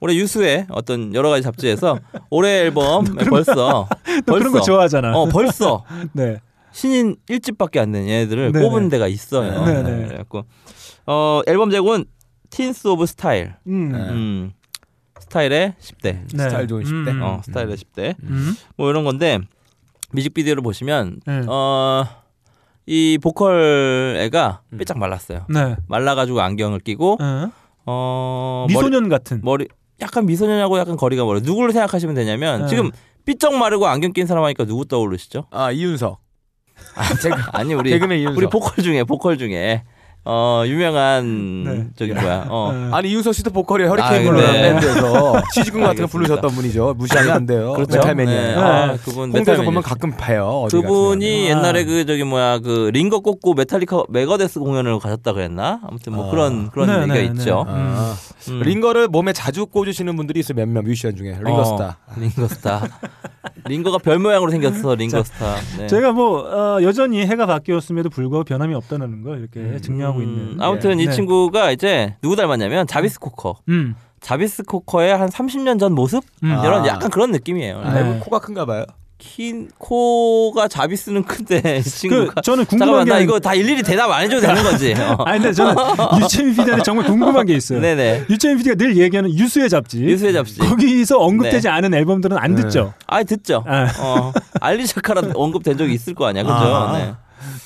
[0.00, 1.98] 올해 유수의 어떤 여러 가지 잡지에서
[2.30, 3.88] 올해 앨범 벌써 너
[4.26, 5.16] 벌써 그런 거 좋아하잖아.
[5.16, 6.38] 어 벌써 네.
[6.72, 8.64] 신인 1집밖에 안 된 얘네들을 네네.
[8.64, 9.64] 뽑은 데가 있어요.
[9.64, 9.82] 네네.
[9.82, 10.44] 네, 그래갖고
[11.06, 12.04] 어 앨범 제목은
[12.50, 13.54] Teens of Style.
[13.66, 14.52] 음.
[15.22, 15.24] 음.
[15.24, 16.02] 스타일의 10대.
[16.02, 16.24] 네.
[16.26, 17.08] 스타일 좋은 10대.
[17.08, 17.22] 음.
[17.22, 18.14] 어, 스타일의 10대.
[18.24, 18.54] 음.
[18.76, 19.38] 뭐 이런 건데
[20.12, 21.42] 뮤직비디오를 보시면 네.
[21.48, 22.04] 어,
[22.86, 24.78] 이 보컬 애가 음.
[24.78, 25.46] 삐짝 말랐어요.
[25.48, 25.76] 네.
[25.88, 27.50] 말라 가지고 안경을 끼고 어.
[27.86, 29.40] 어 머리, 미소년 같은.
[29.42, 29.68] 머리
[30.00, 31.40] 약간 미소년하고 약간 거리가 멀어.
[31.40, 32.68] 누구를 생각하시면 되냐면 네.
[32.68, 32.90] 지금
[33.24, 35.46] 삐쩍 마르고 안경 낀 사람 하니까 누구 떠오르시죠?
[35.50, 36.20] 아 이윤석.
[37.52, 38.38] 아니 우리 개그맨 이윤석.
[38.38, 39.84] 우리 보컬 중에 보컬 중에
[40.24, 41.86] 어 유명한 네.
[41.96, 42.90] 저기 뭐야 어 어.
[42.92, 44.72] 아니 이윤석 씨도 보컬이 허리케인 아, 블루라는 네.
[44.72, 46.06] 밴드에서 시즈군 같은 거.
[46.06, 46.94] 부르셨던 분이죠.
[46.96, 47.72] 무시하면 안 돼요.
[47.72, 47.96] 그렇죠.
[47.96, 48.40] 메탈맨이에요.
[48.40, 48.54] 네.
[48.54, 48.60] 네.
[48.62, 49.62] 아, 그분 홍대에서.
[49.64, 50.68] 보면 가끔 봐요.
[50.70, 51.58] 그분이 같으면.
[51.58, 51.84] 옛날에 아.
[51.84, 55.80] 그 저기 뭐야 그 링거 꽂고 메탈리카 메가데스 공연을 가셨다 그랬나?
[55.88, 56.30] 아무튼 뭐 아.
[56.30, 57.64] 그런 그런 네, 얘기가 네, 있죠.
[57.66, 57.72] 네.
[57.74, 58.14] 아.
[58.48, 58.60] 음.
[58.60, 60.54] 링거를 몸에 자주 꽂으시는 분들이 있어요.
[60.56, 61.98] 몇몇 뮤지션 중에 링거스타.
[62.06, 62.88] 어, 링거스타.
[63.64, 65.56] 링거가 별 모양으로 생겼어 링거스타.
[65.78, 65.86] 네.
[65.88, 70.62] 제가 뭐 어, 여전히 해가 바뀌었음에도 불구하고 변함이 없다는 걸 이렇게 증명 하고 음, 있는.
[70.62, 71.12] 아무튼 이 네.
[71.12, 73.56] 친구가 이제 누구 닮았냐면 자비스 코커.
[73.68, 73.94] 음.
[74.20, 76.22] 자비스 코커의 한 30년 전 모습?
[76.44, 76.48] 음.
[76.64, 76.86] 이런 아.
[76.86, 77.80] 약간 그런 느낌이에요.
[77.80, 77.88] 네.
[77.88, 78.84] 아, 코가 큰가 봐요.
[79.18, 83.80] 키 코가 자비스는 큰데 이 친구가 그 저는 궁금한 잠깐만 게나 아니- 이거 다 일일이
[83.84, 84.94] 대답 안 해줘도 되는 거지.
[85.00, 85.16] 어.
[85.24, 85.74] 아니 근데 저는
[86.20, 87.80] 류철민 PD한테 정말 궁금한 게 있어요.
[87.80, 88.24] 네네.
[88.30, 90.02] 류철민 PD가 늘 얘기하는 유수의 잡지.
[90.02, 90.58] 유수의 잡지.
[90.58, 91.72] 거기서 언급되지 네.
[91.72, 92.62] 않은 앨범들은 안 네.
[92.62, 92.94] 듣죠.
[93.06, 93.62] 아 듣죠.
[93.64, 93.86] 아.
[94.00, 96.54] 어 알리샤카라 언급된 적이 있을 거 아니야, 그죠?
[96.56, 96.98] 아.
[96.98, 97.12] 네.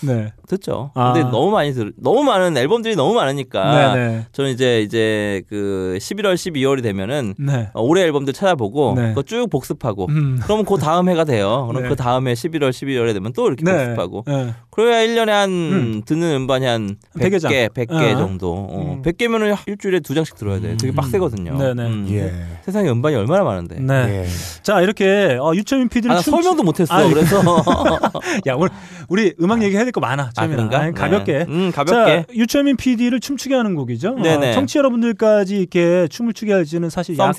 [0.02, 0.32] 네.
[0.48, 0.90] 듣죠.
[0.94, 1.12] 아.
[1.12, 4.26] 근데 너무 많이 들, 너무 많은 앨범들이 너무 많으니까 네네.
[4.32, 7.70] 저는 이제 이제 그 11월, 12월이 되면은 네.
[7.74, 9.08] 어, 올해 앨범들 찾아보고 네.
[9.08, 10.40] 그거 쭉 복습하고 음.
[10.42, 11.66] 그러면 그 다음 해가 돼요.
[11.68, 11.88] 그럼 네.
[11.88, 13.72] 그 다음에 11월, 12월에 되면 또 이렇게 네.
[13.72, 14.54] 복습하고 네.
[14.70, 16.02] 그래야 1년에 한 음.
[16.04, 17.50] 듣는 음반이 한 100개 장.
[17.50, 18.18] 100개, 100개 어.
[18.18, 18.52] 정도.
[18.52, 18.96] 어.
[18.96, 19.02] 음.
[19.02, 20.76] 100개면은 일주일에 두 장씩 들어야 돼.
[20.76, 20.94] 되게 음.
[20.94, 21.56] 빡세거든요.
[21.56, 21.82] 네네.
[21.86, 22.06] 음.
[22.10, 22.32] 예.
[22.64, 23.80] 세상에 음반이 얼마나 많은데.
[23.80, 24.24] 네.
[24.24, 24.26] 예.
[24.62, 26.94] 자 이렇게 어, 류철민 PD를 아, 나 설명도 못 했어.
[26.94, 27.40] 아, 그래서
[28.46, 28.68] 야 오늘
[29.08, 30.30] 우리 음악 얘기 해야 될 거 많아.
[30.36, 30.46] 아.
[30.46, 30.78] 그런가?
[30.80, 31.38] 아니, 가볍게.
[31.38, 31.46] 네.
[31.48, 32.24] 음 가볍게.
[32.28, 34.14] 자, 류철민 PD를 춤추게 하는 곡이죠.
[34.16, 34.50] 네네.
[34.50, 37.34] 어, 청취 여러분들까지 이렇게 춤을 추게 할지는 사실 약간.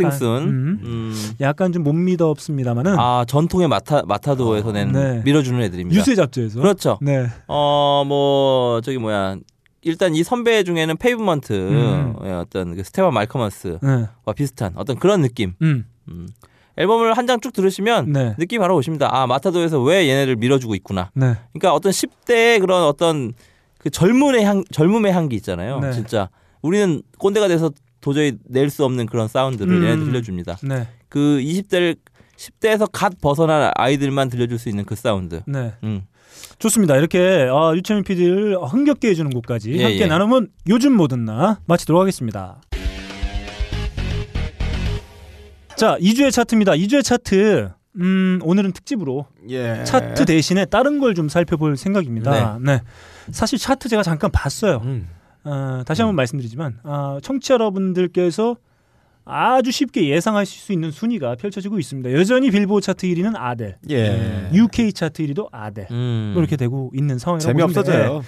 [0.48, 1.32] 음, 음.
[1.42, 5.22] 약간 좀 못 믿었습니다만은 아 전통의 마타 Matador에서 낸 네.
[5.24, 5.98] 밀어주는 애들입니다.
[6.00, 6.98] 유수의 잡지에서 그렇죠.
[7.02, 7.28] 네.
[7.48, 9.38] 어 뭐 저기 뭐야
[9.84, 12.14] 일단 이 선배 중에는 Pavement 음.
[12.22, 14.06] 의 어떤 그 스티븐 말크머스와 네.
[14.36, 15.54] 비슷한 어떤 그런 느낌.
[15.62, 15.86] 음.
[16.78, 16.82] 음.
[16.82, 18.36] 앨범을 한 장 쭉 들으시면 네.
[18.38, 19.10] 느낌 바로 오십니다.
[19.12, 21.12] 아 Matador에서 왜 얘네를 밀어주고 있구나.
[21.14, 21.36] 네.
[21.54, 23.34] 그러니까 어떤 10대의 그런 어떤
[23.80, 25.80] 그 젊음의 향 젊음의 향기 있잖아요.
[25.80, 25.92] 네.
[25.92, 26.30] 진짜
[26.62, 29.84] 우리는 꼰대가 돼서 도저히 낼 수 없는 그런 사운드를 음.
[29.84, 30.58] 얘네들 들려줍니다.
[30.64, 30.88] 네.
[31.10, 31.96] 그 20대를
[32.38, 35.42] 10대에서 갓 벗어난 아이들만 들려줄 수 있는 그 사운드.
[35.48, 35.74] 네.
[35.84, 36.04] 음.
[36.60, 36.96] 좋습니다.
[36.96, 40.06] 이렇게 어, 류철민 PD를 흥겹게 해주는 곡까지 예, 함께 예.
[40.06, 42.62] 나누면 요즘 뭐든 나 마치도록 하겠습니다.
[45.78, 46.74] 자, 2주의 차트입니다.
[46.74, 47.70] 2주의 차트.
[48.00, 49.84] 음, 오늘은 특집으로 예.
[49.84, 52.60] 차트 대신에 다른 걸 좀 살펴볼 생각입니다.
[52.62, 52.82] 네.
[53.32, 54.82] 사실 차트 제가 잠깐 봤어요.
[54.84, 55.08] 음.
[55.44, 58.56] 어, 다시 한번 말씀드리지만 어, 청취자 여러분들께서
[59.26, 62.12] 아주 쉽게 예상하실 수 있는 순위가 펼쳐지고 있습니다.
[62.14, 64.50] 여전히 빌보드 차트 1위는 아델, 예.
[64.54, 65.88] UK 차트 1위도 아델.
[65.92, 66.34] 음.
[66.38, 68.22] 이렇게 되고 있는 상황이라고 재미없어져요.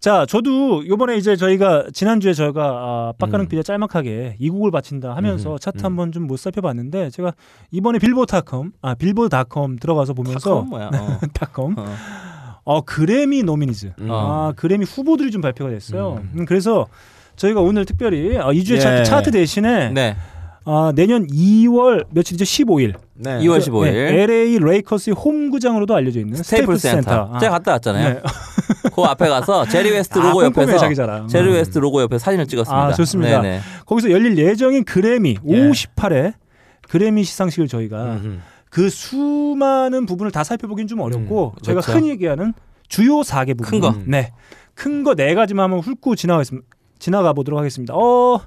[0.00, 3.48] 자, 저도 요번에 이제 저희가 지난주에 저희가 아, 빡가능 음.
[3.48, 5.84] 피디가 짤막하게 이 곡을 바친다 하면서 음, 차트 음.
[5.84, 7.32] 한번 좀 못 살펴봤는데 제가
[7.70, 10.72] 이번에 빌보드닷컴 아 빌보드닷컴 들어가서 보면서 닷컴?
[10.72, 11.18] 어.
[11.34, 11.86] 닷컴 어.
[12.64, 14.08] 어 그래미 nominees 음.
[14.10, 16.20] 아 그래미 후보들이 좀 발표가 됐어요.
[16.22, 16.30] 음.
[16.40, 16.86] 음, 그래서
[17.36, 18.78] 저희가 오늘 특별히 아, 2주의 예.
[18.78, 20.16] 차트, 차트 대신에 네.
[20.66, 22.44] 아, 내년 2월 며칠이죠?
[22.44, 22.94] 15일.
[23.14, 23.38] 네.
[23.40, 23.94] 2월 15일.
[23.94, 27.30] LA 레이커스의 홈구장으로도 알려져 있는 스테이플스 센터.
[27.32, 27.38] 아.
[27.38, 28.14] 제가 갔다 왔잖아요.
[28.14, 28.20] 네.
[28.94, 31.26] 그 앞에 가서 제리 웨스트 아, 로고 꼼꼼히 옆에서 자기잖아.
[31.28, 31.54] 제리 음.
[31.54, 32.86] 웨스트 로고 옆에 사진을 찍었습니다.
[32.86, 33.40] 아, 좋습니다.
[33.42, 33.60] 네네.
[33.86, 35.70] 거기서 열릴 예정인 그래미 예.
[35.70, 36.34] 58회
[36.88, 38.42] 그래미 시상식을 저희가 음.
[38.70, 41.98] 그 수많은 부분을 다 살펴보긴 좀 어렵고 음, 저희가 그렇죠.
[41.98, 42.52] 흔히 얘기하는
[42.88, 43.66] 주요 4개 부분.
[43.66, 43.94] 큰 거.
[44.06, 44.32] 네.
[44.74, 46.66] 큰 거 네 가지만 한번 훑고 지나가겠습니다.
[46.98, 47.94] 지나가 보도록 하겠습니다.
[47.94, 48.40] 어,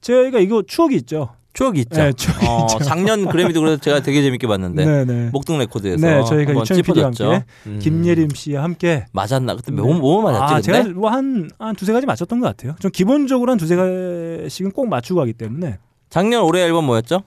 [0.00, 1.30] 저희가 이거 추억이 있죠.
[1.52, 2.00] 추억이 있죠.
[2.02, 2.78] 네, 추억이 어, 있죠.
[2.84, 5.30] 작년 그래미도 그래서 제가 되게 재밌게 봤는데 네, 네.
[5.32, 7.42] 목동 레코드에서 네, 저희가 한번 짚어줬죠.
[7.66, 7.78] 음.
[7.78, 9.54] 김예림 씨와 함께 맞았나?
[9.56, 9.82] 그때 네.
[9.82, 10.42] 뭐, 뭐 맞았지?
[10.42, 10.82] 아, 근데?
[10.82, 12.74] 제가 뭐한 한 두세 가지 맞췄던 것 같아요.
[12.80, 17.22] 좀 기본적으로 한 두세 가지씩은 꼭 맞추고 가기 때문에 작년 올해 앨범 뭐였죠?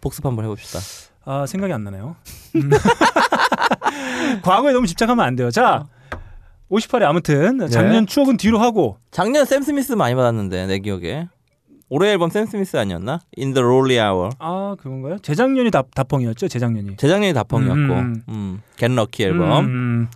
[0.00, 0.78] 복습 한번 해봅시다.
[1.24, 2.16] 아, 생각이 안 나네요.
[2.54, 2.70] 음.
[4.42, 5.50] 과거에 너무 집착하면 안 돼요.
[5.50, 5.86] 자,
[6.70, 11.28] 58회 아무튼 작년 추억은 뒤로 하고 작년 샘 스미스 많이 받았는데 내 기억에
[11.88, 13.20] 올해 앨범 샘 스미스 아니었나?
[13.38, 14.30] In the Lonely Hour.
[14.38, 15.18] 아 그건가요?
[15.18, 16.48] 재작년이 다, 다펑이었죠.
[16.48, 16.96] 재작년이.
[16.96, 18.22] 재작년이 다펑이었고, 음.
[18.28, 19.64] 음, Get Lucky 앨범.
[19.66, 20.08] 음.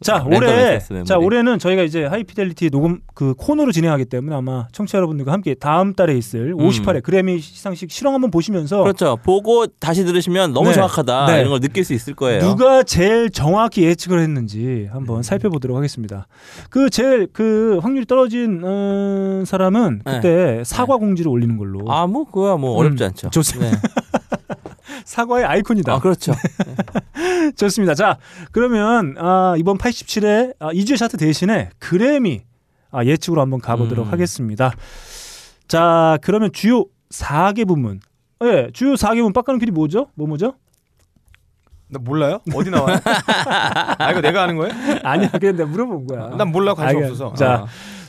[0.00, 1.04] 자 Random Access Memory.
[1.04, 5.54] 자 올해는 저희가 이제 High Fidelity 녹음 그 코너를 진행하기 때문에 아마 청취자 여러분들과 함께
[5.54, 8.84] 다음 달에 있을 58회 그래미 시상식 실황 한번 보시면서 음.
[8.84, 9.18] 그렇죠.
[9.24, 10.74] 보고 다시 들으시면 너무 네.
[10.74, 11.40] 정확하다 네.
[11.40, 12.40] 이런 걸 느낄 수 있을 거예요.
[12.40, 16.26] 누가 제일 정확히 예측을 했는지 한번 살펴보도록 하겠습니다.
[16.70, 20.12] 그 제일 그 확률이 떨어진 어, 사람은 네.
[20.12, 23.30] 그때 사과 공지를 올리는 걸로 아, 뭐 그거야 뭐 어렵지 음, 않죠.
[23.30, 23.80] 좋습니다.
[25.08, 25.14] 네.
[25.14, 25.92] 사과의 아이콘이다.
[25.94, 26.34] 아, 그렇죠.
[27.56, 27.94] 좋습니다.
[27.94, 28.18] 자,
[28.52, 32.42] 그러면 아, 이번 87회 아, 2주의 차트 대신에 그래미
[32.90, 34.12] 아, 예측으로 한번 가보도록 음.
[34.12, 34.72] 하겠습니다.
[35.66, 38.00] 자, 그러면 주요 4개 부문.
[38.44, 40.08] 예, 주요 4개 부문 빡가는 길이 뭐죠?
[40.14, 40.54] 뭐 뭐죠?
[41.90, 42.40] 나 몰라요?
[42.54, 42.98] 어디 나와요?
[43.98, 44.74] 아 이거 내가 아는 거예요?
[45.02, 46.36] 아니야, 그냥 내가 물어본 거야.
[46.36, 47.32] 난 몰라 관심 알겠- 없어서.
[47.34, 47.66] 자, 어.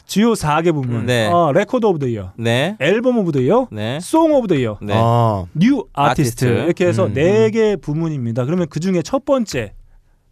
[0.10, 1.06] 주요 4개 부문.
[1.06, 1.28] 네.
[1.28, 2.76] 어, Record of the Year, 네.
[2.80, 4.00] Album of the Year, 네.
[4.02, 4.93] Song of the Year, 네.
[4.98, 6.63] 아, New Artist Artist.
[6.65, 8.45] 이렇게 해서 음, 네개 부문입니다.
[8.45, 9.74] 그러면 그 중에 첫 번째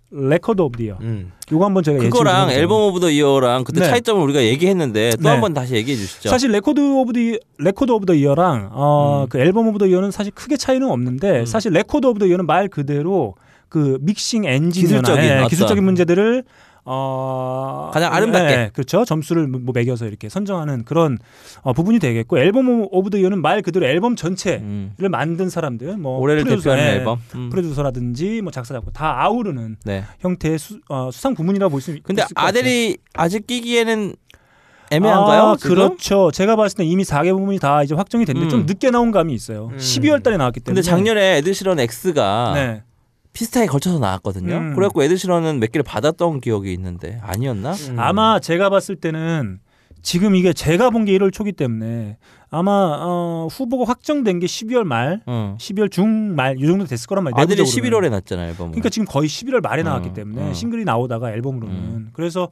[0.10, 0.98] Record of the Year.
[1.02, 1.32] 음.
[1.52, 2.50] 요거 한번 저희가 그거랑.
[2.50, 3.88] Album of the Year랑 그때 네.
[3.88, 5.30] 차이점을 우리가 얘기했는데 또 네.
[5.30, 6.30] 한번 다시 얘기해 주시죠.
[6.30, 7.20] 사실 Record of the
[7.60, 9.30] Record of the Year랑 어, 음.
[9.30, 11.46] 그 Album of the Year는 사실 크게 차이는 없는데 음.
[11.46, 13.36] 사실 Record of the Year는 말 그대로
[13.70, 15.46] 그 믹싱 엔지니어나 기술적인 예.
[15.50, 16.44] 기술적인 문제들을
[16.90, 18.54] 어 가장 아름답게.
[18.54, 21.18] 예, 그렇죠 점수를 뭐 매겨서 이렇게 선정하는 그런
[21.62, 24.94] 어, 부분이 되겠고 Album of the Year는 말 그대로 앨범 전체를 음.
[25.12, 27.20] 만든 사람들 뭐 올해를 프로듀서, 대표하는 예, 앨범.
[27.36, 27.50] 음.
[27.50, 30.06] 프로듀서라든지 뭐 작사 작곡 다 아우르는 네.
[30.20, 32.24] 형태의 수, 어, 수상 부문이라고 볼 수 있을 근데.
[32.36, 34.16] 아델이 아직 끼기에는
[34.90, 35.42] 애매한가요?
[35.42, 35.56] 아?
[35.62, 36.32] 그렇죠.
[36.32, 38.50] 제가 봤을 때 이미 4개 부분이 다 이제 확정이 됐는데 음.
[38.50, 39.70] 좀 늦게 나온 감이 있어요.
[39.74, 39.78] 음.
[39.78, 40.82] 12월 달에 나왔기 때문에.
[40.82, 42.54] 근데 작년에 에드시런 X가
[43.28, 43.32] 네.
[43.34, 44.56] 피스타에 걸쳐서 나왔거든요.
[44.56, 44.76] 음.
[44.76, 47.74] 그래갖고 에드시런은 몇 개를 받았던 기억이 있는데 아니었나?
[47.74, 48.00] 음.
[48.00, 49.60] 아마 제가 봤을 때는
[50.02, 52.18] 지금 이게 제가 본 게 1월 초기 때문에
[52.50, 55.56] 아마 어, 후보가 확정된 게 12월 말, 응.
[55.60, 57.42] 12월 중말 이 정도 됐을 거란 말이에요.
[57.44, 58.08] 아들이 내부적으로는.
[58.08, 58.68] 11월에 났잖아요 앨범.
[58.72, 60.54] 그러니까 지금 거의 11월 말에 나왔기 음, 때문에 음.
[60.54, 62.10] 싱글이 나오다가 앨범으로는 음.
[62.14, 62.48] 그래서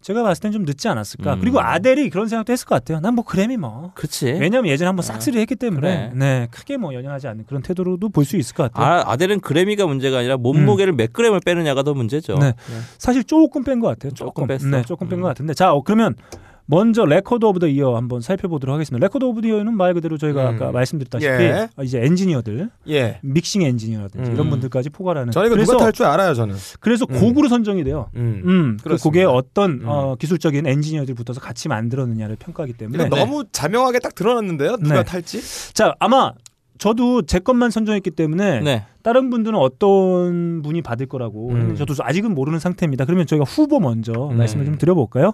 [0.00, 1.34] 제가 봤을 땐 좀 늦지 않았을까.
[1.34, 1.40] 음.
[1.40, 3.00] 그리고 아델이 그런 생각도 했을 것 같아요.
[3.00, 3.90] 난 뭐 그래미 뭐.
[3.94, 4.26] 그렇지.
[4.26, 6.12] 왜냐면 예전에 한번 싹쓸이 했기 때문에 그래.
[6.14, 9.00] 네 크게 뭐 연연하지 않는 그런 태도로도 볼 수 있을 것 같아요.
[9.00, 12.36] 아, 아델은 그래미가 문제가 아니라 몸무게를 몇 그램을 빼느냐가 더 문제죠.
[12.38, 12.54] 네.
[12.98, 14.12] 사실 조금 뺀 것 같아요.
[14.12, 14.68] 조금, 조금 뺐어.
[14.68, 15.22] 네, 조금 뺀 음.
[15.22, 15.52] 것 같은데.
[15.54, 16.14] 자, 어, 그러면
[16.70, 19.02] 먼저 Record of the Year 한번 살펴보도록 하겠습니다.
[19.02, 20.54] Record of the Year는 말 그대로 저희가 음.
[20.54, 21.68] 아까 말씀드렸다시피 예.
[21.76, 23.20] 어, 이제 엔지니어들, 예.
[23.22, 24.34] 믹싱 엔지니어라든지 음.
[24.34, 25.32] 이런 분들까지 포괄하는.
[25.32, 26.54] 저는 이거 그래서 누가 탈 줄 알아요, 저는.
[26.80, 27.18] 그래서 음.
[27.18, 28.10] 곡으로 선정이 돼요.
[28.16, 28.42] 음.
[28.44, 28.96] 음, 그.
[28.98, 29.82] 곡에 어떤 음.
[29.86, 33.06] 어, 기술적인 엔지니어들이 붙어서 같이 만들었느냐를 평가하기 때문에.
[33.06, 34.76] 이거 너무 자명하게 딱 드러났는데요.
[34.76, 35.04] 누가 네.
[35.04, 35.72] 탈지?
[35.72, 36.32] 자, 아마
[36.76, 38.84] 저도 제 것만 선정했기 때문에 네.
[39.02, 41.74] 다른 분들은 어떤 분이 받을 거라고 음.
[41.76, 43.06] 저도 아직은 모르는 상태입니다.
[43.06, 44.36] 그러면 저희가 후보 먼저 음.
[44.36, 45.32] 말씀을 좀 드려볼까요?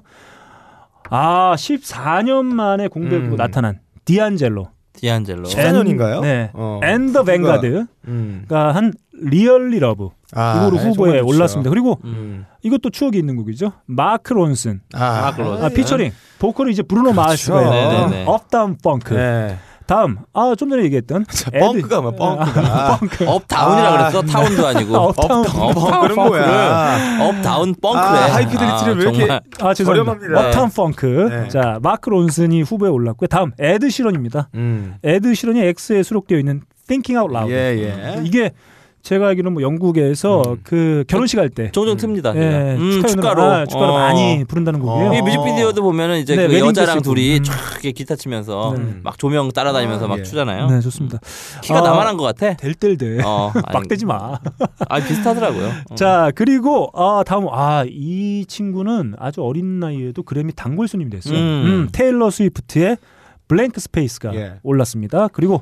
[1.11, 3.37] 아, 14년 만에 공백으로 음.
[3.37, 4.69] 나타난 디안젤로.
[4.95, 5.45] 디안젤로.
[5.45, 6.21] 14년인가요?
[6.23, 6.51] 네.
[6.55, 6.81] 어.
[6.83, 8.47] 앤더 뱅가드가 음.
[8.49, 11.21] 한 Really Love 아, 이거로 네, 후보에.
[11.21, 11.71] 올랐습니다.
[11.71, 12.47] 그리고 음.
[12.63, 13.73] 이것도 추억이 있는 곡이죠.
[13.87, 14.81] 마크 론슨.
[14.95, 15.65] 아, 마크 론슨.
[15.65, 16.13] 아, 피처링.
[16.39, 17.59] 보컬은 이제 브루노 그렇죠.
[17.59, 18.25] 네네네.
[18.27, 19.15] Updown Funk.
[19.15, 19.57] 네.
[19.87, 20.17] 다음.
[20.33, 22.97] 아, 좀 전에 얘기했던 자, 펑크가 뭐 펑크가.
[23.01, 23.25] 펑크.
[23.29, 24.23] 업다운이라 아, 그랬어.
[24.23, 24.97] 타운도 아니고.
[24.97, 27.19] 업다운 업- 펑크는 뭐야?
[27.29, 28.03] 업다운 뻥크래.
[28.03, 29.41] 아, High Fidelity를 왜 이렇게.
[29.61, 30.41] 아, 죄송합니다.
[30.41, 31.07] Uptown Funk.
[31.31, 31.49] 네.
[31.49, 33.29] 자, 마크 론슨이 후보에 올랐고요.
[33.29, 34.49] 다음 에드 시런입니다.
[34.55, 34.95] 음.
[35.05, 37.53] 에드 시런이 X에 수록되어 있는 Thinking Out Loud.
[37.53, 37.57] 예,
[38.17, 38.23] 예.
[38.25, 38.53] 이게
[39.05, 40.57] 제가 알기로는 뭐 영국에서 음.
[40.65, 42.35] 그 결혼식 할 때 종종 틉니다.
[42.37, 43.43] 예, 음, 축가로.
[43.43, 43.99] 아, 축가로 어.
[43.99, 45.11] 많이 부른다는 곡이에요.
[45.11, 45.15] 어.
[45.15, 48.95] 이 뮤직비디오도 보면은 이제 네, 그 여자랑 둘이 이렇게 기타 치면서 네.
[49.03, 50.23] 막 조명 따라다니면서 아, 막 예.
[50.23, 50.69] 추잖아요.
[50.69, 51.19] 네, 좋습니다.
[51.63, 52.55] 키가 아, 나만 한 것 같아.
[52.57, 53.19] 델델대.
[53.25, 54.39] 어, 아니, 막 대지 마.
[54.89, 55.67] 아 비슷하더라고요.
[55.91, 55.95] 어.
[55.97, 61.37] 자, 그리고 아, 다음 아, 이 친구는 아주 어린 나이에도 그래미 단골 손님이 됐어요.
[61.39, 61.43] 음.
[61.67, 62.97] 음, 테일러 스위프트의
[63.49, 64.55] Blank Space가 예.
[64.63, 65.29] 올랐습니다.
[65.29, 65.61] 그리고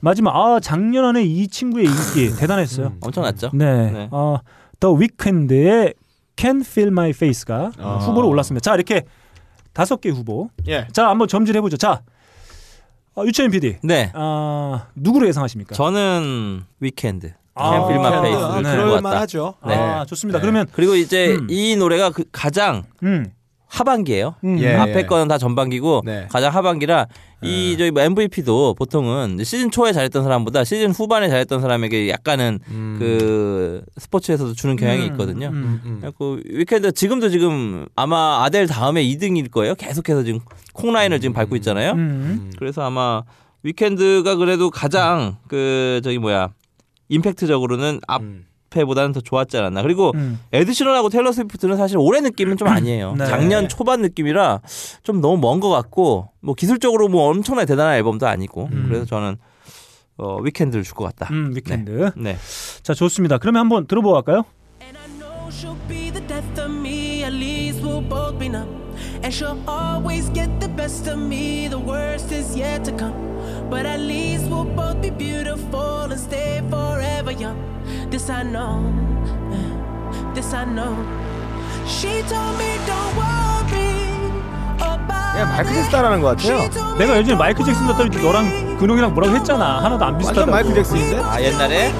[0.00, 2.88] 마지막 아, 작년 안에 이 친구의 인기 대단했어요.
[2.88, 2.98] 음.
[3.00, 3.50] 엄청났죠.
[3.54, 3.90] 네.
[3.90, 4.08] 네.
[4.10, 4.38] 어,
[4.80, 5.94] 더 위켄드의
[6.36, 7.96] Can Feel My Face가 아.
[7.96, 8.62] 후보로 올랐습니다.
[8.62, 9.04] 자, 이렇게
[9.72, 10.50] 다섯 개 후보.
[10.68, 10.86] 예.
[10.92, 11.76] 자, 한번 점지해 보죠.
[11.76, 12.02] 자.
[13.16, 13.78] 어, 류철민 PD.
[13.82, 14.12] 네.
[14.14, 15.74] 아, 누구로 예상하십니까?
[15.74, 17.32] 저는 위켄드.
[17.54, 18.62] 아, Can't Feel My 아, 네.
[18.62, 19.00] 들고 그럴 왔다.
[19.00, 19.54] 만하죠.
[19.60, 20.06] 아, 네.
[20.06, 20.38] 좋습니다.
[20.38, 20.40] 네.
[20.42, 21.48] 그러면 그리고 이제 음.
[21.50, 23.32] 이 노래가 그 가장 음.
[23.68, 24.34] 하반기예요.
[24.44, 24.58] 음.
[24.60, 24.74] 예.
[24.74, 26.26] 앞에 거는 다 전반기고 네.
[26.30, 27.06] 가장 하반기라
[27.42, 32.96] 이 저희 뭐 MVP도 보통은 시즌 초에 잘했던 사람보다 시즌 후반에 잘했던 사람에게 약간은 음.
[32.98, 35.48] 그 스포츠에서도 주는 경향이 음, 있거든요.
[35.48, 35.80] 음.
[35.84, 35.96] 음.
[36.00, 39.74] 그래갖고 위켄드 지금도 지금 아마 아델 다음에 2등일 거예요.
[39.74, 40.40] 계속해서 지금
[40.72, 41.92] 콩라인을 지금 밟고 있잖아요.
[41.92, 41.98] 음.
[41.98, 42.52] 음.
[42.58, 43.22] 그래서 아마
[43.62, 46.50] 위켄드가 그래도 가장 그 저기 뭐야
[47.08, 48.22] 임팩트적으로는 앞
[48.74, 48.78] 음.
[48.78, 49.82] 회보다는 더 좋았지 않았나.
[49.82, 50.40] 그리고 음.
[50.52, 53.14] 에드 시런하고 테일러 스위프트는 사실 올해 느낌은 좀 아니에요.
[53.16, 53.26] 네.
[53.26, 54.60] 작년 초반 느낌이라
[55.02, 58.84] 좀 너무 먼 것 같고 뭐 기술적으로 뭐 엄청나게 대단한 앨범도 아니고 음.
[58.88, 59.36] 그래서 저는
[60.18, 61.32] 어, 위켄드를 줄 것 같다.
[61.32, 62.10] 음, 위켄드.
[62.16, 62.36] 네.
[62.82, 63.38] 자, 좋습니다.
[63.38, 64.44] 그러면 한번 들어보고 갈까요?
[64.82, 68.68] And I know she'll be the death of me, at least we'll both be numb.
[69.22, 73.14] And she'll always get the best of me, the worst is yet to come.
[73.70, 77.54] But at least we'll both be beautiful and stay forever young.
[78.10, 78.80] This I know,
[79.52, 80.96] eh, this I know.
[81.86, 84.32] She told me don't worry
[84.80, 85.66] about 그냥.
[85.66, 86.96] 잭슨 따라하는 것 같아요.
[86.98, 88.16] 내가 예전에 마이클 잭슨 같더니.
[88.22, 89.84] 너랑 근홍이랑 뭐라고 했잖아.
[89.84, 90.50] 하나도 안 비슷하다고.
[90.50, 91.22] 완전 마이클 잭슨인데?
[91.22, 91.92] 아 옛날에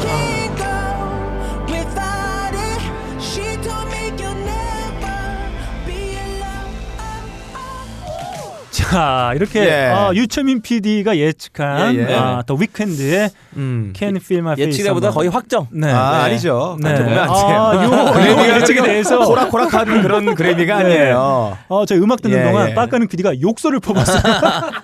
[8.90, 9.86] 자, 이렇게 예.
[9.90, 12.14] 어, 유채민 PD가 예측한 예, 예.
[12.14, 13.92] 아, 더 위켄드의 음.
[13.94, 14.80] Can Feel My Face.
[14.80, 15.10] 예측보다.
[15.10, 15.66] 거의 확정.
[15.70, 15.90] 네.
[15.90, 16.24] 아, 네.
[16.24, 16.78] 아니죠.
[16.82, 16.94] 네.
[16.94, 17.62] 보면 안 돼요.
[17.62, 20.84] 아, 요, 요 예측에 대해서 호락호락한 그런 그래미가 네.
[20.84, 21.58] 아니에요.
[21.68, 22.74] 어, 저희 음악 듣는 예, 동안 예.
[22.74, 24.22] 빡가는 PD가 욕설을 퍼봤어요.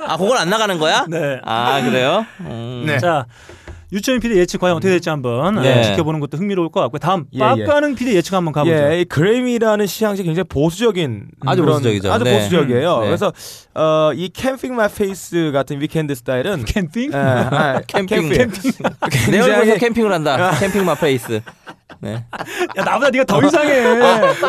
[0.06, 1.06] 아 그건 안 나가는 거야?
[1.08, 1.40] 네.
[1.44, 2.26] 아 그래요?
[2.40, 2.84] 음.
[2.86, 2.98] 네.
[2.98, 3.24] 자,
[3.94, 5.78] 유채민 PD 예측 과연 어떻게 될지 한번 네.
[5.78, 6.98] 어, 지켜보는 것도 흥미로울 것 같고요.
[6.98, 8.74] 다음 예, 빡가는 PD 예측 한번 가보죠.
[8.74, 12.12] 예, 이 그래미라는 시향식 굉장히 보수적인 아주 그런- 보수적이죠.
[12.12, 12.36] 아주 네.
[12.38, 12.96] 보수적이에요.
[12.96, 13.06] 음, 네.
[13.06, 13.32] 그래서
[13.74, 17.12] 어, 이 캠핑 마이 페이스 같은 위켄드 스타일은 캠핑?
[17.12, 18.30] 예, 아, 캠핑.
[18.30, 18.72] 캠핑.
[19.30, 20.50] 내 얼굴에서 캠핑을 한다.
[20.58, 21.40] 캠핑 my face.
[22.00, 22.24] 네.
[22.76, 23.82] 야, 나보다 네가 더 이상해.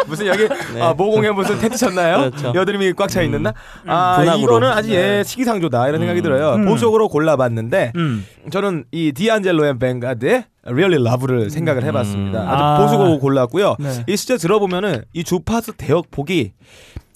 [0.08, 0.48] 무슨 여기
[0.80, 2.22] 아, 모공에 무슨 텐트 쳤나요?
[2.22, 2.30] 네.
[2.30, 2.54] 그렇죠.
[2.56, 3.54] 여드름이 꽉 차 있는 나?
[3.86, 4.44] 아, 분화구로.
[4.44, 6.56] 이거는 아주 예, 시기상조다 이런 생각이 들어요.
[6.56, 6.66] 음.
[6.66, 8.26] 보수적으로 골라봤는데 음.
[8.52, 12.42] 저는 이 디안젤로 and 뱅가드의 Really Love를 생각을 해봤습니다.
[12.42, 12.48] 음.
[12.50, 12.78] 아주 아.
[12.80, 13.76] 보수곡 골랐고요.
[13.80, 14.04] 네.
[14.08, 16.54] 이 실제 들어보면은 이 주파수 대역폭이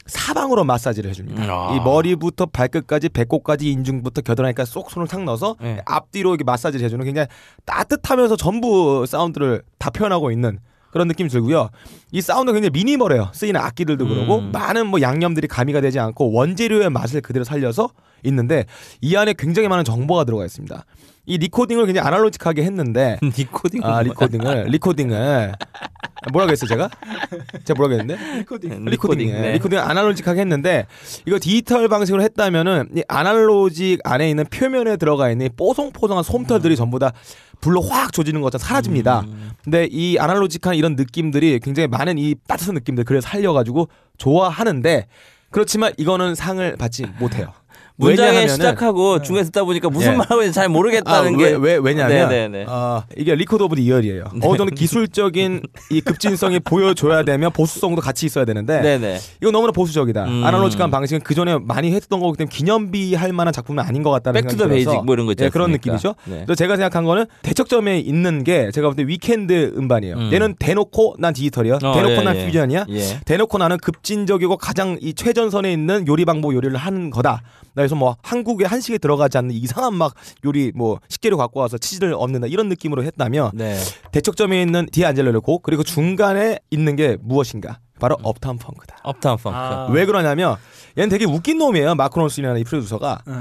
[0.09, 1.43] 사방으로 마사지를 해줍니다.
[1.43, 1.75] 음, 아.
[1.75, 5.81] 이 머리부터 발끝까지 배꼽까지 인중부터 겨드랑이까지 쏙 손을 탁 넣어서 네.
[5.85, 7.27] 앞뒤로 이렇게 마사지를 해주는 굉장히
[7.65, 10.59] 따뜻하면서 전부 사운드를 다 표현하고 있는
[10.91, 11.69] 그런 느낌이 들고요.
[12.11, 13.29] 이 사운드 가 굉장히 미니멀해요.
[13.33, 14.51] 쓰이는 악기들도 그러고 음.
[14.51, 17.89] 많은 뭐 양념들이 가미가 되지 않고 원재료의 맛을 그대로 살려서
[18.23, 18.65] 있는데
[19.01, 20.83] 이 안에 굉장히 많은 정보가 들어가 있습니다.
[21.25, 23.83] 이 recording을 굉장히 analogic하게 했는데 니코딩.
[23.83, 25.53] 아 recording을 recording을
[26.31, 26.89] 뭐라고 했어요 제가?
[27.63, 28.37] 제가 뭐라고 했는데?
[28.39, 28.85] recording.
[28.85, 29.33] recording, 예.
[29.33, 29.51] 네.
[29.53, 30.85] recording analogic하게 했는데
[31.25, 36.99] 이거 디지털 방식으로 했다면은 이 analogic 안에 있는 표면에 들어가 있는 이 뽀송뽀송한 솜털들이 전부
[36.99, 37.13] 다
[37.61, 39.21] 불로 확 조지는 것처럼 사라집니다.
[39.21, 39.51] 음.
[39.63, 45.07] 근데 이 analogic한 이런 느낌들이 굉장히 많은 이 따뜻한 느낌들 그래서 살려가지고 좋아하는데
[45.51, 47.53] 그렇지만 이거는 상을 받지 못해요.
[47.99, 50.15] 문장에 시작하고 중에 듣다 보니까 무슨 예.
[50.17, 51.55] 말 하고 있는지 잘 아, 모르겠다는 왜, 게.
[51.59, 52.65] 왜, 왜 냐면 네네네.
[52.67, 54.25] 어, 이게 Record of the Year예요.
[54.41, 59.19] 어느 정도 기술적인 이 급진성이 보여줘야 되면 보수성도 같이 있어야 되는데 네네.
[59.41, 60.25] 이거 너무나 보수적이다.
[60.25, 60.43] 음.
[60.45, 64.41] analogic한 방식은 그 전에 많이 했던 거기 때문에 기념비 할 만한 작품은 아닌 것 같다는
[64.41, 65.71] back to 생각이 더 들어서 basic 뭐 이런 거 있지 예, 그런?
[65.71, 66.15] 느낌이죠.
[66.25, 66.35] 네.
[66.45, 70.15] 그래서 제가 생각한 거는 대척점에 있는 게 제가 볼 때 위켄드 음반이에요.
[70.15, 70.29] 음.
[70.33, 71.75] 얘는 대놓고 난 디지털이야.
[71.75, 72.45] 어, 대놓고 예, 난 예.
[72.45, 72.85] 퓨전이야.
[72.89, 73.19] 예.
[73.25, 77.41] 대놓고 나는 급진적이고 가장 이 최전선에 있는 요리 방법 요리를 하는 거다.
[77.89, 80.13] 그래서 뭐 한국의 한식에 들어가지 않는 이상한 막
[80.45, 83.79] 요리 뭐 식재료 갖고 와서 치즈를 엎는다 이런 느낌으로 했다면 네.
[84.11, 87.79] 대척점에 있는 디안젤로의 곡 그리고 중간에 있는 게 무엇인가?
[87.99, 88.97] 바로 Uptown Funk다.
[89.03, 89.57] Uptown Funk.
[89.57, 89.87] 아.
[89.89, 90.55] 왜 그러냐면
[90.97, 91.95] 얘는 되게 웃긴 놈이에요.
[91.95, 93.33] 마크 론슨이라는 이 프로듀서가 네.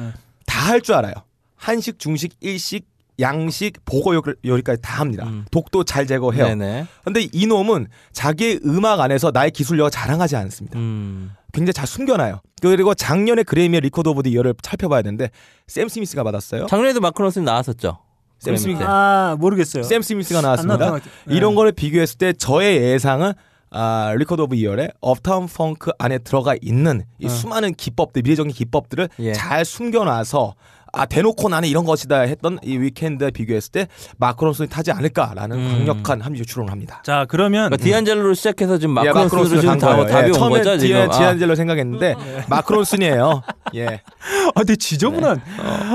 [0.46, 1.12] 다할 줄 알아요.
[1.56, 2.86] 한식, 중식, 일식,
[3.20, 5.26] 양식, 복어 요- 요리까지 다 합니다.
[5.26, 5.44] 음.
[5.50, 6.46] 독도 잘 제거해요.
[6.46, 6.86] 네네.
[7.04, 10.78] 근데 이 놈은 자기의 음악 안에서 나의 기술력을 자랑하지 않습니다.
[10.78, 11.32] 음.
[11.52, 12.40] 굉장히 잘 숨겨놔요.
[12.60, 15.30] 그리고 작년에 그래미의 Record of the Year를 살펴봐야 되는데
[15.66, 16.66] 샘 스미스가 받았어요.
[16.66, 17.98] 작년에도 마크 론슨 나왔었죠.
[18.38, 18.82] 샘 스미스.
[18.84, 19.82] 아, 모르겠어요.
[19.82, 20.78] 샘 스미스가 안 나왔습니다.
[20.78, 21.00] 같아요.
[21.26, 21.34] 네.
[21.34, 23.32] 이런 거를 비교했을 때 저의 예상은
[23.70, 27.28] 아, Record of Year의 Uptown Funk 안에 들어가 있는 이 어.
[27.28, 29.32] 수많은 기법들, 미래적인 기법들을 예.
[29.32, 30.54] 잘 숨겨놔서
[30.92, 35.68] 아 대놓고 나는 이런 것이다 했던 이 위켄드에 비교했을 때 마크론슨이 타지 않을까라는 음.
[35.70, 37.02] 강력한 합리적 추론을 합니다.
[37.04, 40.06] 자, 그러면 그러니까 디안젤로로 시작해서 지금 예, 마크론슨으로 지금 간다 거예요.
[40.06, 40.96] 답이 예, 온 처음에 거죠 지금.
[40.96, 41.18] 디안, 아.
[41.18, 42.14] 디안젤로 생각했는데
[42.48, 43.42] 마크론슨이에요.
[43.74, 43.86] 예.
[44.54, 45.40] 아, 근데 지저분한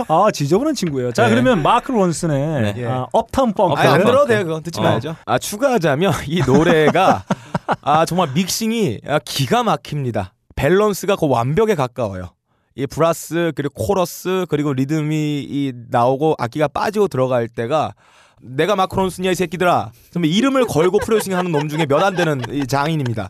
[0.08, 1.12] 아, 지저분한 친구예요.
[1.12, 1.30] 자, 네.
[1.32, 2.86] 그러면 마크 론슨의 네.
[2.86, 3.80] 아, Uptown Funk.
[3.80, 4.04] 안.
[4.04, 4.44] 들어도 돼요.
[4.44, 4.84] 그건 듣지 어.
[4.84, 5.16] 말죠.
[5.26, 7.24] 아 추가하자면 이 노래가
[7.82, 10.34] 아 정말 믹싱이 아, 기가 막힙니다.
[10.56, 12.34] 밸런스가 거의 완벽에 가까워요.
[12.76, 17.94] 이 브라스 그리고 코러스 그리고 리듬이 이 나오고 악기가 빠지고 들어갈 때가
[18.42, 19.92] 내가 마크론슨이야 이 새끼들아.
[20.12, 23.28] 정말 이름을 걸고 프로듀싱하는 놈 중에 몇 안 되는 이 장인입니다.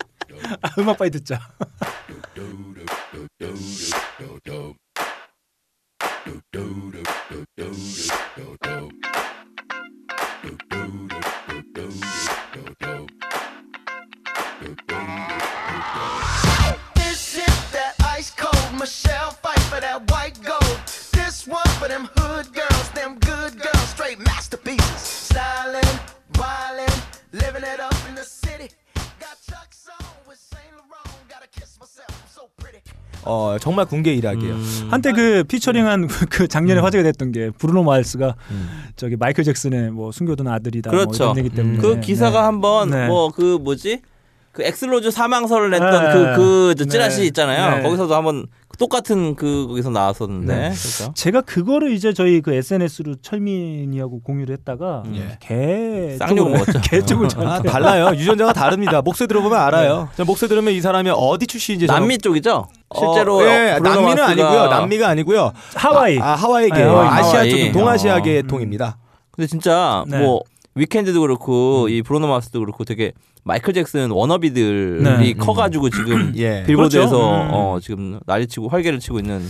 [0.62, 1.39] 아, 음악 빨리 듣자.
[33.26, 34.53] 어 정말 군계일학이에요.
[34.53, 34.88] 음.
[34.89, 36.86] 한때 그 피처링한 그 작년에 음.
[36.86, 38.36] 화제가 됐던 게 브루노 마스가
[38.95, 41.26] 저기 마이클 잭슨의 뭐 숨겨둔 아들이다 뭐 그렇죠.
[41.26, 42.45] 이런 얘기 때문에 그 기사가 네.
[42.45, 43.07] 한번 네.
[43.07, 44.01] 뭐그 뭐지
[44.51, 46.13] 그 액슬 로즈 사망설을 냈던 네.
[46.13, 46.36] 그그
[46.78, 46.86] 그 네.
[46.86, 47.78] 찌라시 있잖아요.
[47.78, 47.84] 네.
[47.84, 48.45] 거기서도 한번
[48.80, 50.61] 똑같은 그 거기서 나왔었는데 네.
[50.69, 51.13] 그렇죠.
[51.15, 55.38] 제가 그거를 이제 저희 그 SNS로 철민이하고 공유를 했다가 예.
[55.39, 56.82] 개 쌍욕 먹었죠.
[56.84, 58.15] 개 쪽을 아, 달라요.
[58.15, 59.01] 유전자가 다릅니다.
[59.01, 60.09] 목소리 들어보면 알아요.
[60.17, 62.67] 저 목소리 들으면 이 사람이 어디 출신인지 저는- 남미 쪽이죠.
[62.95, 64.67] 실제로 어, 예, 남미는 마스가 아니고요.
[64.69, 65.51] 남미가 아니고요.
[65.76, 66.19] 하와이.
[66.19, 66.84] 아, 아, 하와이계.
[66.84, 67.07] 아, 하와이.
[67.09, 67.49] 아시아.
[67.49, 68.21] 쪽 동아시아 어.
[68.21, 68.97] 계통입니다.
[69.32, 70.19] 근데 진짜 네.
[70.19, 70.41] 뭐
[70.76, 71.89] 위켄드도 그렇고 음.
[71.89, 73.13] 이 브루노 마스도 그렇고 되게
[73.44, 75.34] 마이클 잭슨 워너비들이 네.
[75.34, 76.64] 커가지고 지금 예.
[76.66, 77.41] 빌보드에서 그렇죠.
[77.44, 77.50] 음.
[77.52, 79.41] 어, 지금 난리치고 활개를 치고 있는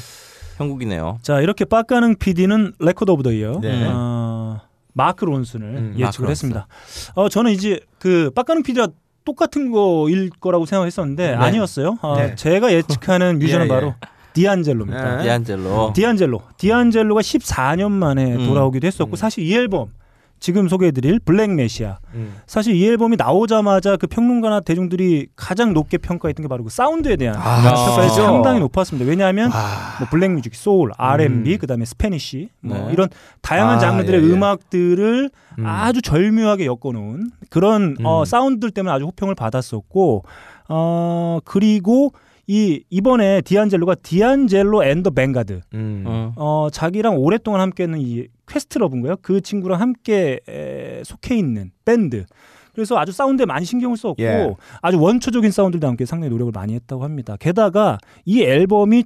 [0.58, 1.20] 형국이네요.
[1.22, 3.86] 자 이렇게 빡가능 PD는 Record of the Year 네.
[3.90, 4.62] 어,
[4.94, 6.32] 마크 론슨을 음, 마크 예측을 론슨.
[6.32, 6.68] 했습니다.
[7.16, 8.88] 어 저는 이제 그 빡가능 PD와
[9.26, 11.36] 똑같은 거일 거라고 생각했었는데 네.
[11.36, 11.98] 아니었어요.
[12.02, 12.36] 어, 네.
[12.36, 13.74] 제가 예측하는 뮤지션은 예, 예.
[13.74, 13.96] 바로
[14.34, 15.18] 디안젤로입니다.
[15.18, 15.24] 네.
[15.24, 15.94] 디안젤로.
[15.96, 16.42] 디안젤로.
[16.58, 18.48] 디안젤로가 14년 만에 음.
[18.48, 19.16] 돌아오기도 했었고 음.
[19.16, 19.90] 사실 이 앨범
[20.44, 22.36] 지금 소개해드릴 Black Messiah 음.
[22.48, 27.38] 사실 이 앨범이 나오자마자 그 평론가나 대중들이 가장 높게 평가했던 게 바로 그 사운드에 대한
[27.38, 28.22] 아, 평가가 진짜죠?
[28.24, 29.10] 상당히 높았습니다.
[29.10, 29.96] 왜냐하면 아.
[30.00, 31.58] 뭐 black music, 소울, R&B, 음.
[31.60, 32.92] 그다음에 Spanish 뭐 네.
[32.92, 33.08] 이런
[33.42, 34.34] 다양한 아, 장르들의 예, 예.
[34.34, 35.30] 음악들을
[35.60, 35.66] 음.
[35.66, 38.26] 아주 절묘하게 엮어놓은 그런 어, 음.
[38.26, 40.26] 사운드들 때문에 아주 호평을 받았었고
[40.68, 42.12] 어 그리고
[42.48, 46.04] 이 이번에 디안젤로가 디안젤로 and the 뱅가드 음.
[46.06, 46.34] 어.
[46.36, 49.16] 어 자기랑 오랫동안 함께했는 이 퀘스트러브인가요?
[49.22, 52.26] 그 친구랑 함께 에, 속해 있는 밴드.
[52.74, 54.54] 그래서 아주 사운드에 많이 신경을 썼고 예.
[54.82, 57.38] 아주 원초적인 사운드들과 함께 상당히 노력을 많이 했다고 합니다.
[57.40, 59.04] 게다가 이 앨범이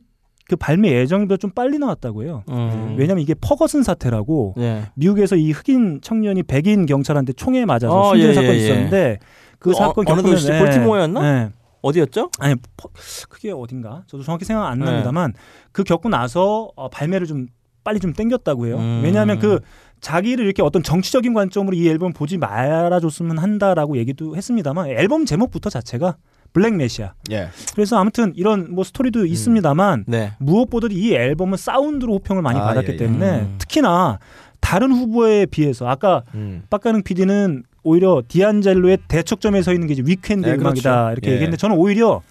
[0.49, 2.43] 그 발매 예정보다 좀 빨리 나왔다고 해요.
[2.49, 2.95] 음.
[2.97, 4.83] 왜냐면 이게 퍼거슨 사태라고 네.
[4.95, 8.65] 미국에서 이 흑인 청년이 백인 경찰한테 총에 맞아서 어, 숨지는 예, 사건이 예, 예.
[8.65, 9.17] 있었는데
[9.59, 10.51] 그 어, 사건 어느 겪으면 도시지?
[10.57, 11.21] 볼티모어였나?
[11.21, 11.49] 네.
[11.81, 12.29] 어디였죠?
[12.39, 12.89] 아니 퍼-
[13.29, 14.85] 그게 어딘가 저도 정확히 생각 안 네.
[14.85, 15.33] 납니다만
[15.73, 17.47] 그 겪고 나서 어, 발매를 좀
[17.87, 18.75] 빨리 좀 땡겼다고 해요.
[18.79, 18.99] 음.
[19.01, 19.61] 왜냐하면 그
[20.01, 26.17] 자기를 이렇게 어떤 정치적인 관점으로 이 앨범 보지 말아줬으면 한다라고 얘기도 했습니다만 앨범 제목부터 자체가
[26.51, 27.13] Black Messiah.
[27.31, 27.47] 예.
[27.73, 30.33] 그래서 아무튼 이런 뭐 스토리도 있습니다만 네.
[30.39, 32.97] 무엇보다도 이 앨범은 사운드로 호평을 많이 아, 받았기 예, 예.
[32.97, 33.55] 때문에 음.
[33.57, 34.19] 특히나
[34.59, 36.63] 다른 후보에 비해서 아까 음.
[36.69, 41.11] 빡가능 PD는 오히려 디안젤로의 대척점에 서 있는 게 이제 위켄드 네, 음악이다 그렇죠.
[41.13, 41.33] 이렇게 예.
[41.35, 42.21] 얘기했는데 저는 오히려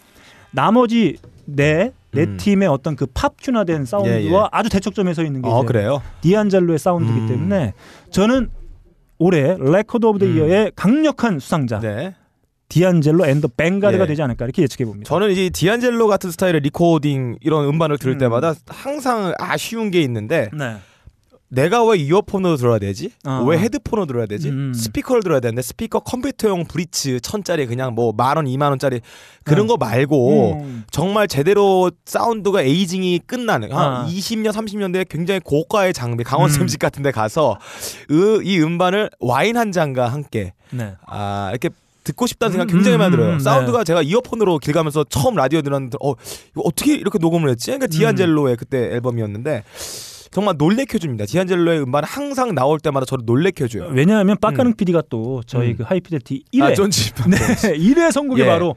[0.50, 2.36] 나머지 네, 네 음.
[2.38, 4.48] 팀의 어떤 그 팝큐나된 사운드와 예, 예.
[4.52, 6.02] 아주 대척점에 서 있는 게 어 그래요.
[6.20, 7.28] 디안젤로의 사운드이기 음.
[7.28, 7.74] 때문에
[8.10, 8.50] 저는
[9.18, 10.36] 올해 Record of the 음.
[10.36, 12.14] Year의 강력한 수상자 네.
[12.68, 14.06] 디안젤로 앤 더 뱅가드가 예.
[14.08, 15.08] 되지 않을까 이렇게 예측해 봅니다.
[15.08, 18.18] 저는 이제 디안젤로 같은 스타일의 recording 이런 음반을 들을 음.
[18.18, 20.76] 때마다 항상 아쉬운 게 있는데 네.
[21.48, 23.10] 내가 왜 이어폰으로 들어야 되지?
[23.24, 23.44] 어.
[23.46, 24.48] 왜 헤드폰으로 들어야 되지?
[24.48, 24.72] 음.
[24.74, 29.00] 스피커를 들어야 되는데 스피커 컴퓨터용 브리츠 천짜리 그냥 뭐 만 원, 이만 원짜리
[29.44, 29.68] 그런 네.
[29.68, 30.84] 거 말고 음.
[30.90, 34.06] 정말 제대로 사운드가 aging이 끝나는 한 아.
[34.08, 36.52] 20년 30년 된 굉장히 고가의 장비 강원 음.
[36.52, 37.58] 샘집 같은 데 가서
[38.10, 40.94] 으, 이 음반을 와인 한 잔과 함께 네.
[41.06, 41.68] 아 이렇게
[42.04, 43.32] 듣고 싶다는 생각 음, 굉장히 많이 음, 들어요.
[43.34, 46.12] 음, 사운드가 제가 이어폰으로 길 가면서 처음 라디오 들었는데 어
[46.52, 47.66] 이거 어떻게 이렇게 녹음을 했지?
[47.66, 49.64] 그러니까 디안젤로의 그때 앨범이었는데
[50.36, 51.24] 정말 놀래켜 줍니다.
[51.24, 53.88] 디안젤로의 음반 은 항상 나올 때마다 저를 놀래켜 줘요.
[53.90, 55.76] 왜냐하면 빡가능 PD가 또 저희 음.
[55.78, 56.74] 그 하이피델리티 1회 아.
[57.26, 57.38] 네,
[57.78, 58.44] 1회 선곡이 예.
[58.44, 58.76] 바로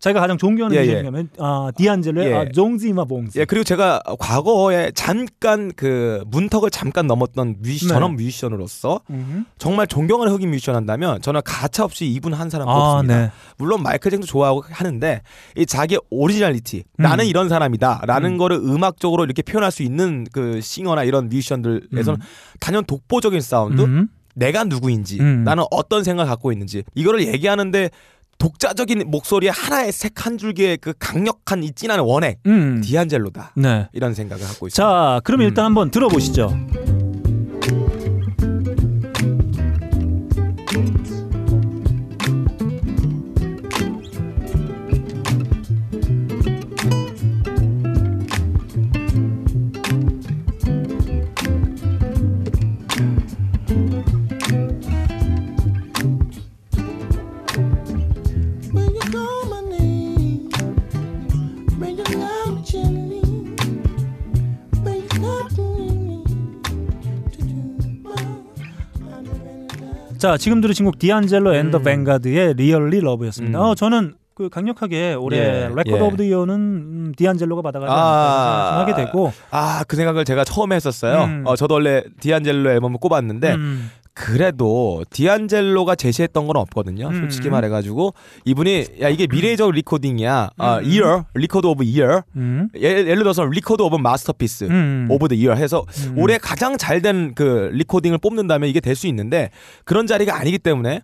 [0.00, 0.86] 자기가 가장 존경하는 예, 예.
[0.86, 2.34] 뮤지션이면 아, 디안젤로의 예.
[2.34, 3.38] 아, 종지마 봉지.
[3.38, 7.92] 예 그리고 제가 과거에 잠깐 그 문턱을 잠깐 넘었던 뮤지 네.
[7.92, 9.44] 전업 뮤지션으로서 음흠.
[9.58, 13.20] 정말 존경하는 흑인 뮤지션 한다면 저는 가차 없이 이분 한 사람 아, 뽑습니다.
[13.20, 13.30] 네.
[13.58, 15.20] 물론 마이클 잭슨도 좋아하고 하는데
[15.56, 17.02] 이 자기 originality 음.
[17.02, 18.38] 나는 이런 사람이다라는 음.
[18.38, 22.26] 거를 음악적으로 이렇게 표현할 수 있는 그 싱어나 이런 뮤지션들에서는 음.
[22.58, 24.08] 단연 독보적인 사운드 음.
[24.34, 25.44] 내가 누구인지 음.
[25.44, 27.90] 나는 어떤 생각을 갖고 있는지 이거를 얘기하는데
[28.40, 32.82] 독자적인 목소리에 하나의 색 한 줄기의 그 강력한 이 진한 원액 음.
[32.84, 33.88] 디안젤로다 네.
[33.92, 34.82] 이런 생각을 갖고 있습니다.
[34.82, 35.46] 자, 그럼 음.
[35.46, 36.50] 일단 한번 들어보시죠.
[70.20, 71.82] 자, 지금 들으신 곡 디안젤로 앤 더 음.
[71.82, 73.58] 뱅가드의 Really Love였습니다.
[73.58, 73.64] 음.
[73.64, 76.00] 어, 저는 그 강력하게 올해 예, 레코드 예.
[76.00, 78.76] of the Year는 음, 디안젤로가 받아가지 아.
[78.84, 81.24] 생각하게 되고 아 그 생각을 제가 처음에 했었어요.
[81.24, 81.42] 음.
[81.46, 83.90] 어, 저도 원래 디안젤로 앨범을 꼽았는데 음.
[84.20, 87.08] 그래도 디안젤로가 제시했던 건 없거든요.
[87.08, 87.20] 음.
[87.20, 88.12] 솔직히 말해가지고
[88.44, 90.50] 이분이 야 이게 미래적 recording이야.
[90.58, 90.84] 아, 음.
[90.84, 92.20] year, record of year.
[92.36, 92.68] 음.
[92.76, 95.06] 예를, 예를 들어서 record of masterpiece 음.
[95.10, 96.18] of the year 해서 음.
[96.18, 99.50] 올해 가장 잘 된 그 recording을 뽑는다면 이게 될 수 있는데
[99.84, 101.00] 그런 자리가 아니기 때문에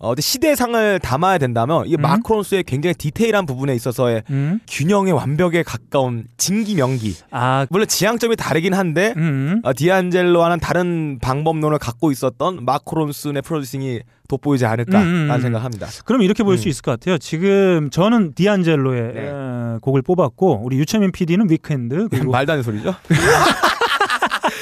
[0.00, 2.02] 어, 시대상을 담아야 된다면 이 음.
[2.02, 4.60] 마크 론슨의 굉장히 디테일한 부분에 있어서의 음.
[4.68, 9.60] 균형의 완벽에 가까운 진기명기 아, 물론 지향점이 다르긴 한데 음.
[9.64, 15.40] 어, 디안젤로와는 다른 방법론을 갖고 있었던 마크 론슨의 producing이 돋보이지 않을까라는 음, 음.
[15.40, 15.88] 생각합니다.
[16.04, 16.58] 그럼 이렇게 볼 음.
[16.58, 17.18] 수 있을 것 같아요.
[17.18, 19.28] 지금 저는 디안젤로의 네.
[19.30, 22.94] 어, 곡을 뽑았고 우리 류철민 PD는 위켄드 그리고 말도 안 되는 소리죠?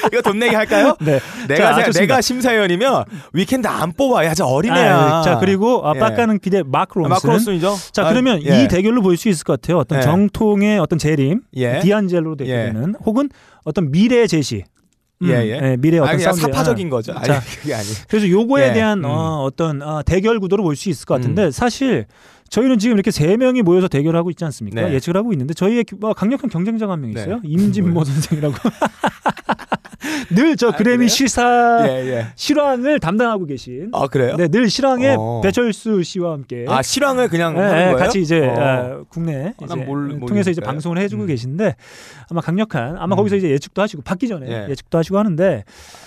[0.12, 0.96] 이거 돈 내기 할까요?
[1.00, 1.20] 네.
[1.48, 2.00] 내가 자.
[2.00, 4.24] 내가 심사위원이면 위켄드 안 뽑아.
[4.24, 4.96] 야, 저 어린애야.
[4.98, 5.98] 아, 자 그리고 아, 예.
[5.98, 7.10] 빡가는 PD의 마크 론슨.
[7.10, 7.74] 마크 론슨이죠.
[7.92, 8.64] 자 아, 그러면 예.
[8.64, 9.78] 이 대결로 볼 수 있을 것 같아요.
[9.78, 10.02] 어떤 예.
[10.02, 11.80] 정통의 어떤 재림, 예.
[11.80, 13.28] 디안젤로 대결에는 혹은
[13.64, 14.64] 어떤 미래 제시.
[15.22, 15.76] 음, 예, 예.
[15.78, 17.14] 미래 어떤 아니, 사운드 사파적인 거죠.
[17.14, 17.86] 아니, 자, 그게 아니.
[18.06, 19.04] 그래서 요거에 예, 대한 음.
[19.06, 22.04] 어, 어떤 어, 대결 구도로 볼 수 있을 것 같은데 사실
[22.50, 24.82] 저희는 지금 이렇게 세 명이 모여서 대결하고 있지 않습니까?
[24.82, 24.92] 네.
[24.92, 27.20] 예측을 하고 있는데 저희의 뭐 강력한 경쟁자가 한명 네.
[27.22, 27.40] 있어요.
[27.44, 28.54] 임진모 선생이라고.
[30.30, 31.08] 늘저 아, 그래미 그래요?
[31.08, 32.26] 시상 예, 예.
[32.34, 33.90] 실황을 담당하고 계신.
[33.92, 34.36] 아, 그래요?
[34.36, 35.40] 네, 늘 실황에 어.
[35.42, 37.94] 배철수 씨와 함께 아, 실황을 그냥 네?
[37.94, 38.54] 같이 이제 어.
[38.58, 40.60] 아, 국내 아, 이제 난 몰- 통해서 이제.
[40.60, 41.26] 방송을 해주고 음.
[41.26, 41.74] 계신데
[42.30, 43.16] 아마 강력한 아마 음.
[43.16, 44.66] 거기서 이제 예측도 하시고 받기 전에 예.
[44.70, 45.64] 예측도 하시고 하는데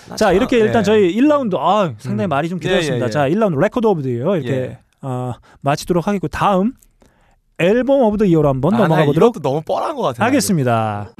[0.08, 0.84] 나자 참- 이렇게 일단 예.
[0.84, 2.30] 저희 1라운드 아 상당히 음.
[2.30, 3.10] 말이 좀 예, 길었습니다.
[3.10, 4.78] 자 1라운드 Record of the Year 이렇게 예.
[5.02, 5.32] 어,
[5.62, 6.72] 마치도록 하겠고 다음
[7.58, 10.26] Album of the Year로 한번 아, 넘어가 나 보도록 이것도 너무 뻔한 것 같아요.
[10.26, 11.10] 하겠습니다.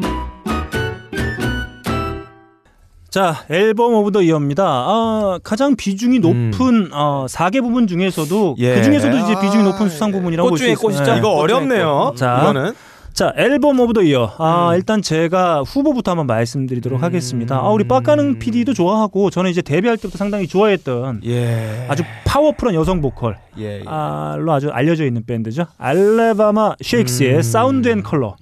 [3.10, 4.64] 자, Album of the Year입니다.
[4.64, 8.54] 아, 가장 비중이 높은 어, 4개 부분 중에서도 음.
[8.58, 8.76] 예.
[8.76, 10.74] 그 중에서도 이제 비중이 아, 높은 수상 부분이라고 볼 수.
[10.76, 11.04] 꽃이죠.
[11.04, 11.18] 네.
[11.18, 12.12] 이거 어렵네요.
[12.16, 12.38] 자.
[12.40, 12.72] 이거는
[13.12, 14.32] 자, Album of the Year.
[14.38, 14.76] 아, 음.
[14.76, 17.04] 일단 제가 후보부터 한번 말씀드리도록 음.
[17.04, 17.56] 하겠습니다.
[17.56, 21.86] 아, 우리 빡가능 PD도 좋아하고 저는 이제 데뷔할 때부터 상당히 좋아했던 예.
[21.88, 23.80] 아주 파워풀한 여성 보컬 예.
[23.80, 23.84] 예.
[23.84, 25.66] 로 아주 알려져 있는 밴드죠.
[25.78, 27.42] 알라바마 쉐익스의 음.
[27.42, 28.36] Sound and Color.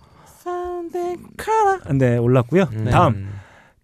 [1.94, 2.68] 네, 올랐고요.
[2.74, 2.88] 음.
[2.90, 3.37] 다음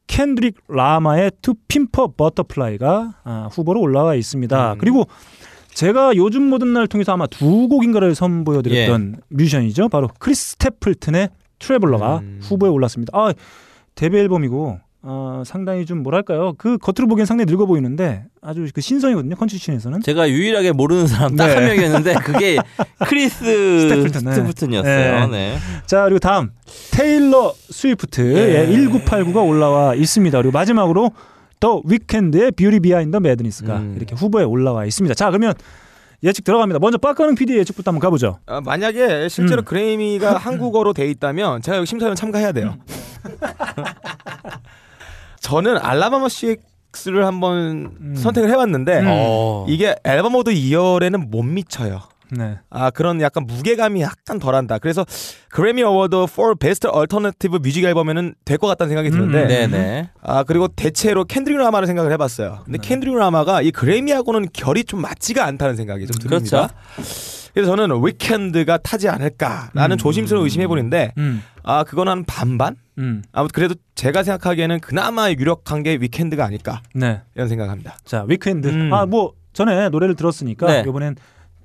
[0.06, 4.72] 켄드릭 라마의 To Pimp a Butterfly가 아, 후보로 올라와 있습니다.
[4.74, 4.78] 음.
[4.78, 5.06] 그리고
[5.68, 9.88] 제가 요즘 모든 날 통해서 아마 두 곡인가를 선보여드렸던 뮤지션이죠.
[9.88, 12.40] 바로 크리스 스테플튼의 Traveller가 음.
[12.42, 13.16] 후보에 올랐습니다.
[13.16, 13.32] 아,
[13.94, 16.54] 데뷔 앨범이고 어, 상당히 좀 뭐랄까요.
[16.56, 19.36] 그 겉으로 보기엔 상당히 늙어 보이는데 아주 그 신성이거든요.
[19.36, 20.00] 컨트리 scene에서는.
[20.00, 21.54] 제가 유일하게 모르는 사람 딱 네.
[21.54, 22.56] 한 명이었는데 그게
[23.06, 23.44] 크리스
[23.80, 24.32] 스태플튼, 네.
[24.32, 25.26] 스태플튼이었어요.
[25.26, 25.26] 네.
[25.26, 25.58] 네.
[25.86, 26.50] 자 그리고 다음
[26.90, 28.66] 테일러 스위프트의 예.
[28.66, 30.38] 1989가 올라와 있습니다.
[30.38, 31.10] 그리고 마지막으로
[31.60, 33.94] 더 위켄드의 Beauty Behind Madness가 음.
[33.96, 35.14] 이렇게 후보에 올라와 있습니다.
[35.14, 35.52] 자 그러면
[36.22, 36.78] 예측 들어갑니다.
[36.78, 38.38] 먼저 빡가는 PD 예측부터 한번 가보죠.
[38.46, 39.64] 아, 만약에 실제로 음.
[39.66, 42.78] 그래미가 한국어로 돼 있다면 제가 여기 심사위원 참가해야 돼요.
[45.44, 48.14] 저는 알라바마 쉐익스를 한번 음.
[48.16, 49.04] 선택을 해봤는데 음.
[49.08, 49.66] 어.
[49.68, 52.00] 이게 Album of the Year에는 못 미쳐요.
[52.30, 52.58] 네.
[52.70, 54.78] 아 그런 약간 무게감이 약간 덜한다.
[54.78, 55.04] 그래서
[55.50, 59.48] 그래미 Award for Best Alternative Music Album에는 될 것 같다는 생각이 드는데 음.
[59.48, 60.10] 네네.
[60.22, 62.60] 아 그리고 대체로 캔드릭 라마를 생각을 해봤어요.
[62.64, 62.88] 근데 네.
[62.88, 66.70] 캔드릭 라마가 이 그래미하고는 결이 좀 맞지가 않다는 생각이 좀 듭니다.
[67.52, 69.98] 그래서 저는 위켄드가 타지 않을까라는 음.
[69.98, 71.42] 조심스러운 의심해 보는데 음.
[71.64, 72.76] 아 그건 한 반반?
[72.98, 73.22] 음.
[73.32, 77.20] 아무튼 그래도 제가 생각하기에는 그나마 유력한 게 위켄드가 아닐까 네.
[77.34, 77.96] 이런 생각합니다.
[78.04, 78.68] 자 위크엔드.
[78.68, 78.92] 음.
[78.92, 80.84] 아뭐 전에 노래를 들었으니까 네.
[80.86, 81.16] 이번엔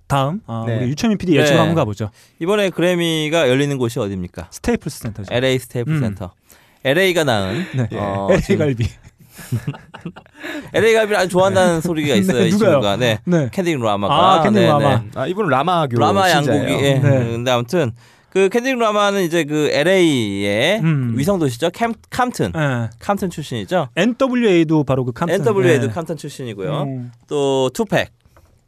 [0.08, 0.78] 다음 아, 네.
[0.80, 1.60] 우리 유철민 PD 예측을 네.
[1.60, 2.10] 한번 가보죠.
[2.40, 4.48] 이번에 그래미가 열리는 곳이 어디입니까?
[4.50, 5.34] 스테이플스 센터죠.
[5.34, 6.00] LA 스테이플 음.
[6.00, 6.32] 센터.
[6.84, 7.90] LA가 낳은 네.
[7.98, 8.86] 어, LA 갈비.
[10.74, 12.40] LA 갈비를 아주 좋아한다는 소리가 있어요.
[12.40, 12.70] 네, 이 누가요?
[12.72, 12.96] 친구가.
[12.98, 13.20] 네.
[13.26, 13.50] 네.
[13.52, 14.14] 캔드릭 라마가.
[14.14, 14.98] 아, 캔드릭 네, 라마.
[14.98, 15.10] 네.
[15.16, 16.64] 아 이분은 라마 교 라마 신자예요.
[16.64, 16.84] 양국이.
[16.86, 16.94] 예.
[17.00, 17.02] 네.
[17.32, 17.92] 근데 아무튼
[18.32, 21.14] 그 캔드릭 라마는 이제 그 LA의 음.
[21.18, 21.70] 위성 도시죠.
[21.72, 22.52] 캠 캄튼.
[22.54, 22.90] 네.
[23.00, 23.90] 캄튼 출신이죠.
[23.96, 25.36] NWA도 바로 그 캄튼.
[25.36, 25.94] NWA도 네.
[25.94, 26.84] 캄튼 출신이고요.
[26.84, 27.12] 음.
[27.28, 28.12] 또 투팩.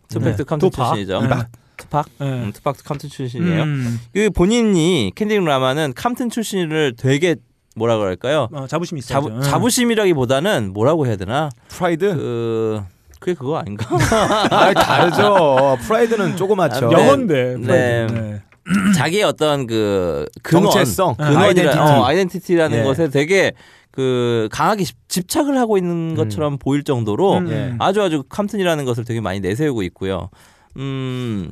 [0.09, 0.43] 투팩도 네.
[0.43, 0.88] 캄튼 투팍.
[0.95, 1.22] 출신이죠.
[1.22, 1.36] 네.
[1.78, 2.05] 투팍.
[2.20, 2.26] 네.
[2.26, 3.64] 음, 투팍도 캄튼 출신이에요.
[3.64, 3.99] 음.
[4.14, 7.36] 그 본인이 캔드릭 라마는 캄튼 출신을 되게
[7.76, 8.49] 뭐라 그럴까요?
[8.51, 9.22] 어, 자부심이 있어요.
[9.22, 11.49] 자부, 자부심이라기보다는 뭐라고 해야 되나?
[11.70, 12.16] 프라이드?
[12.16, 12.82] 그
[13.20, 13.88] 그게 그거 아닌가?
[14.51, 15.78] 아 다르죠.
[15.84, 16.88] 프라이드는 조그맣죠.
[16.88, 16.93] 아, 네.
[16.93, 17.55] 영어인데.
[17.59, 18.41] 네.
[18.66, 18.91] 네.
[18.97, 21.78] 자기의 어떤 그 근원, 정체성, 근원이라 아이덴티티.
[21.78, 22.84] 어, 아이덴티티라는 예.
[22.84, 23.53] 것에 되게
[23.91, 27.49] 그 강하게 집- 집착을 하고 있는 것처럼 보일 정도로 음.
[27.51, 27.76] 예.
[27.80, 30.30] 아주 아주 캄튼이라는 것을 되게 많이 내세우고 있고요.
[30.78, 31.51] 음,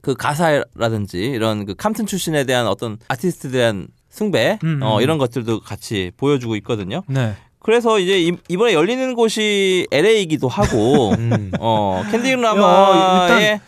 [0.00, 4.80] 그 가사라든지 이런 그 캄튼 출신에 대한 어떤 아티스트에 대한 숭배, 음.
[4.82, 7.02] 어, 이런 것들도 같이 보여주고 있거든요.
[7.06, 7.34] 네.
[7.62, 11.52] 그래서 이제 이, 이번에 열리는 곳이 LA이기도 하고 음.
[11.60, 13.60] 어 캔드릭 어, 라마의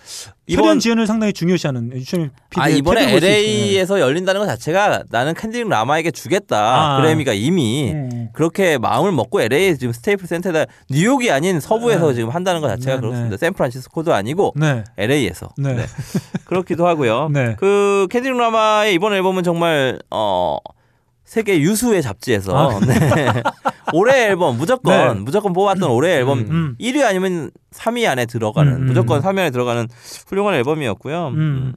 [0.47, 2.30] 이번 지연을 상당히 중요시하는 유철민.
[2.57, 7.01] 아 이번에 LA에서 열린다는 것 자체가 나는 캔드릭 라마에게 주겠다 아.
[7.01, 8.28] 그래미가 이미 음.
[8.32, 12.14] 그렇게 마음을 먹고 LA에 지금 스테이플 센터에다 뉴욕이 아닌 서부에서 네.
[12.14, 13.36] 지금 한다는 것 자체가 네, 그렇습니다.
[13.36, 13.38] 네.
[13.38, 14.84] 샌프란시스코도 아니고 네.
[14.99, 15.72] LA에서 네.
[15.74, 15.86] 네.
[16.45, 17.30] 그렇기도 하고요.
[17.32, 17.55] 네.
[17.59, 20.59] 그 캔드릭 라마의 이번 앨범은 정말 어
[21.25, 22.81] 세계 유수의 잡지에서 아.
[22.81, 22.95] 네.
[23.93, 25.20] 올해 앨범 무조건 네.
[25.20, 26.77] 무조건 뽑았던 올해 앨범 음.
[26.79, 28.87] 1위 아니면 3위 안에 들어가는 음, 음.
[28.87, 29.89] 무조건 3위 안에 들어가는
[30.29, 31.29] 훌륭한 앨범이었고요.
[31.29, 31.35] 음.
[31.35, 31.75] 음.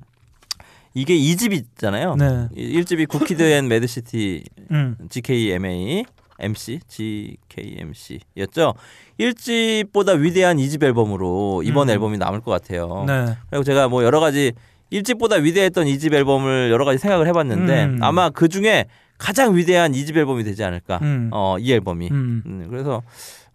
[0.93, 2.18] 이게 2집이잖아요.
[2.18, 2.50] 네.
[2.56, 4.95] 1집이 good kid, m.A.A.d city 음.
[5.10, 6.06] GKMA
[6.39, 8.74] MC GKMC였죠.
[9.20, 11.93] 1집보다 위대한 2집 앨범으로 이번 음.
[11.93, 13.06] 앨범이 남을 것 같아요.
[13.08, 13.36] 네.
[13.50, 14.54] 그리고 제가 뭐 여러 가지
[14.91, 18.00] 1집보다 위대했던 2집 앨범을 여러 가지 생각을 해봤는데 음.
[18.02, 18.86] 아마 그 중에
[19.18, 20.99] 가장 위대한 2집 앨범이 되지 않을까.
[21.01, 21.30] 음.
[21.32, 22.09] 어, 이 앨범이.
[22.11, 22.43] 음.
[22.45, 23.01] 음, 그래서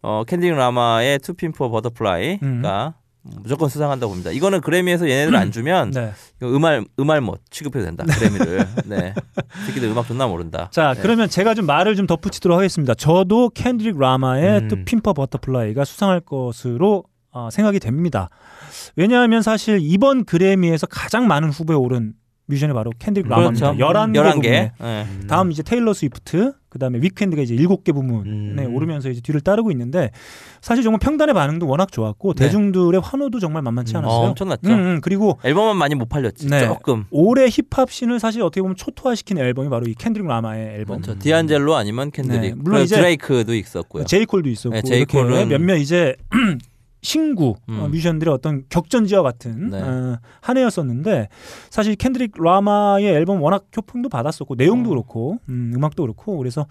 [0.03, 2.93] 어, 캔드릭 라마의 To Pimp a Butterfly가 음.
[3.23, 4.33] 무조건 수상한다고 봅니다.
[4.33, 6.13] 이거는 그래미에서 얘네들 안 주면 네.
[6.39, 8.05] 이거 음알 음알못 취급해도 된다.
[8.05, 8.67] 그래미를.
[8.85, 9.15] 네.
[9.67, 10.69] 새끼들 음악 존나 모른다.
[10.73, 11.01] 자, 네.
[11.01, 12.95] 그러면 제가 좀 말을 좀 덧붙이도록 하겠습니다.
[12.95, 14.69] 저도 캔드릭 라마의 음.
[14.69, 18.29] To Pimp a Butterfly가 수상할 것으로 어, 생각이 됩니다.
[18.97, 22.15] 왜냐하면 사실 이번 그래미에서 가장 많은 후보에 오른
[22.53, 23.73] 뮤지션이 바로 캔드릭 라마입니다.
[23.73, 23.85] 그렇죠.
[23.93, 24.33] 11개 11개.
[24.35, 24.73] 부문에.
[24.79, 25.07] 네.
[25.27, 28.75] 다음 이제 테일러 스위프트, 그다음에 위켄드가 이제 7개 부문에 음.
[28.75, 30.11] 오르면서 이제 뒤를 따르고 있는데
[30.61, 32.45] 사실 정말 평단의 반응도 워낙 좋았고 네.
[32.45, 33.99] 대중들의 환호도 정말 만만치 음.
[33.99, 34.19] 않았어요.
[34.19, 34.69] 어, 엄청났죠.
[34.71, 36.49] 음, 음, 그리고 앨범은 많이 못 팔렸지.
[36.49, 36.67] 네.
[36.67, 37.05] 조금.
[37.11, 41.01] 올해 힙합 scene을 사실 어떻게 보면 초토화시킨 앨범이 바로 이 캔드릭 라마의 앨범.
[41.01, 41.19] 그렇죠.
[41.19, 42.41] 디안젤로 아니면 캔드릭.
[42.41, 44.05] 네, 물론 이제 드레이크도 있었고요.
[44.05, 46.17] 제이콜도 있었고 네, 제이콜은- 몇몇 이제
[47.03, 47.81] 신구 음.
[47.81, 49.81] 어, 뮤지션들의 어떤 격전지와 같은 네.
[49.83, 51.29] 어, 한 해였었는데
[51.69, 54.91] 사실 캔드릭 라마의 앨범 워낙 호평도 받았었고 내용도 어.
[54.91, 56.67] 그렇고 음, 음악도 그렇고 그래서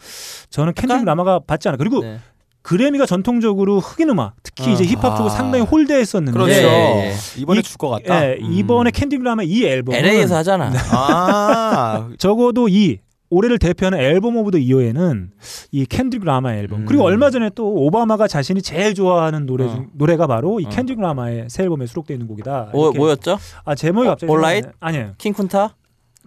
[0.50, 2.20] 저는 캔드릭 라마가 받지 않아 그리고 네.
[2.64, 4.74] 그래미가 전통적으로 흑인 음악 특히 어.
[4.74, 5.34] 이제 힙합 쪽을 아.
[5.34, 6.52] 상당히 홀대했었는데 그렇죠.
[6.54, 7.14] 예, 예, 예.
[7.42, 8.26] 이번에 이- 줄것 같다.
[8.30, 8.54] 예, 음.
[8.54, 10.72] 이번에 캔드릭 라마 이 앨범은 LA에서 하잖아.
[10.92, 13.00] 아, 적어도 이
[13.32, 15.32] 올해를 대표하는 Album of the Year에는
[15.72, 16.86] 이 캔드릭 라마 앨범 음.
[16.86, 19.86] 그리고 얼마 전에 또 오바마가 자신이 제일 좋아하는 노래 중, 어.
[19.94, 20.70] 노래가 바로 이 어.
[20.70, 22.70] 캔드릭 라마의 새 앨범에 수록되어 있는 곡이다.
[22.74, 23.00] 뭐, 이렇게.
[23.00, 23.40] 뭐였죠?
[23.66, 24.70] 아 제목이 갑자기 Alright?
[24.80, 24.98] 생각나네.
[25.00, 25.16] 아니에요.
[25.18, 25.74] King Kunta?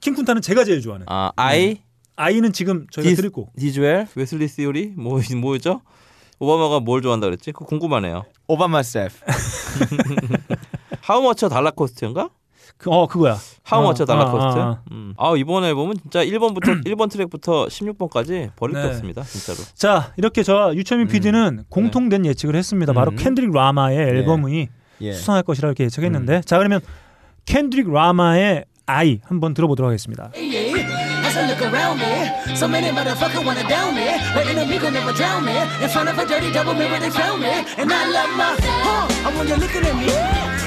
[0.01, 1.07] King Kunta는 제가 제일 좋아하는.
[1.09, 1.79] 아, i?
[2.17, 3.53] i는 지금 저희가 디스- 들을 곡.
[3.57, 4.07] These Walls?
[4.15, 4.95] Wesley's Theory?
[4.97, 5.83] 뭐, 뭐였죠?
[6.39, 7.53] 오바마가 뭘 좋아한다 그랬지?
[7.53, 8.25] 그거 궁금하네요.
[8.49, 9.15] 오바마 셀프.
[11.03, 12.31] How Much a Dollar Cost인가?
[12.77, 13.37] 그, 어 그거야.
[13.62, 14.59] How Much a 어, Dollar Cost?
[14.59, 14.81] 아, 아, 아.
[14.91, 15.14] 음.
[15.16, 18.89] 아, 이번 앨범은 진짜 1번부터 1번 트랙부터 16번까지 버릴 게 네.
[18.89, 19.22] 없습니다.
[19.22, 19.59] 진짜로.
[19.75, 21.09] 자 이렇게 저 유철민 음.
[21.09, 22.93] PD는 공통된 예측을 했습니다.
[22.93, 23.16] 바로 음.
[23.16, 24.68] 캔드릭 라마의 앨범이
[25.01, 25.12] 예.
[25.12, 26.43] 수상할 것이라 이렇게 예측했는데 음.
[26.43, 26.81] 자 그러면
[27.47, 30.31] 캔드릭 라마의 아이 한번 들어보도록 하겠습니다.
[30.35, 34.07] As I look around me, so many motherfuckers wanna down me.
[34.35, 35.57] But enemy gon' never drown me.
[35.83, 37.49] In front of a dirty double mirror, they found me.
[37.77, 39.09] And I love my, huh?
[39.27, 40.12] I want you looking at me.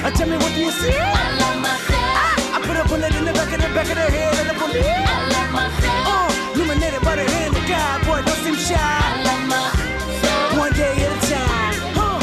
[0.04, 0.92] Uh, tell me what do you see?
[0.92, 1.97] I love myself.
[2.88, 4.80] I put bullet in the back of the back of the head of the bullet.
[4.80, 6.08] I love myself.
[6.08, 8.76] Uh, illuminated by the hand of God, boy, don't seem shy.
[8.80, 8.80] I
[9.28, 10.56] love myself.
[10.58, 12.18] One day at a time, huh?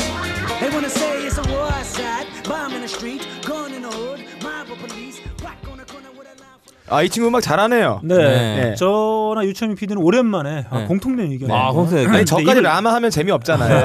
[0.59, 4.19] They wanna say it's a war outside, bomb in the street, gun in the hood,
[4.41, 6.89] mob of police, black on the corner with a of.
[6.89, 8.01] 아, 이 친구 음악 잘하네요.
[8.03, 8.15] 네.
[8.17, 8.75] 네.
[8.75, 10.85] 저나 유철민 PD는 오랜만에 아, 네.
[10.87, 11.51] 공통된 의견.
[11.51, 12.25] 아, 공통된 아니, 의견.
[12.25, 13.83] 저까지 이걸- 라마 하면 재미없잖아요.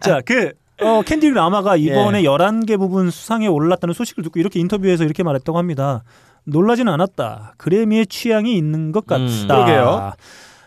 [0.00, 2.26] 자, 그 어, 캔디릭 라마가 이번에 예.
[2.26, 6.02] 11개 부분 수상에 올랐다는 소식을 듣고 이렇게 인터뷰에서 이렇게 말했다고 합니다.
[6.44, 7.54] 놀라지는 않았다.
[7.56, 9.22] 그래미의 취향이 있는 것 같다.
[9.22, 9.44] 음.
[9.48, 10.12] 그러게요.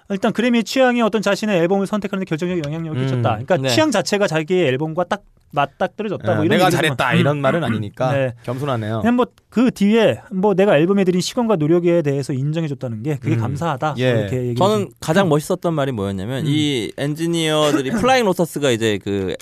[0.09, 3.05] 일단 그래미의 취향이 어떤 자신의 앨범을 선택하는 데 결정적 영향력을 음.
[3.05, 3.29] 끼쳤다.
[3.31, 3.69] 그러니까 네.
[3.69, 5.21] 취향 자체가 자기의 앨범과 딱
[5.53, 6.35] 맞닥뜨려졌다.
[6.35, 7.17] 뭐 예, 이런 내가 잘했다 음.
[7.17, 8.33] 이런 말은 아니니까 네.
[8.43, 9.01] 겸손하네요.
[9.01, 13.41] 그냥 뭐 그 뒤에 뭐 내가 앨범에 들인 시간과 노력에 대해서 인정해줬다는 게 그게 음.
[13.41, 13.95] 감사하다.
[13.99, 14.29] 예.
[14.31, 14.55] 얘기.
[14.55, 16.47] 저는 가장 멋있었던 말이 뭐였냐면 음.
[16.47, 19.35] 이 엔지니어들이 플라잉 로터스가 이제 그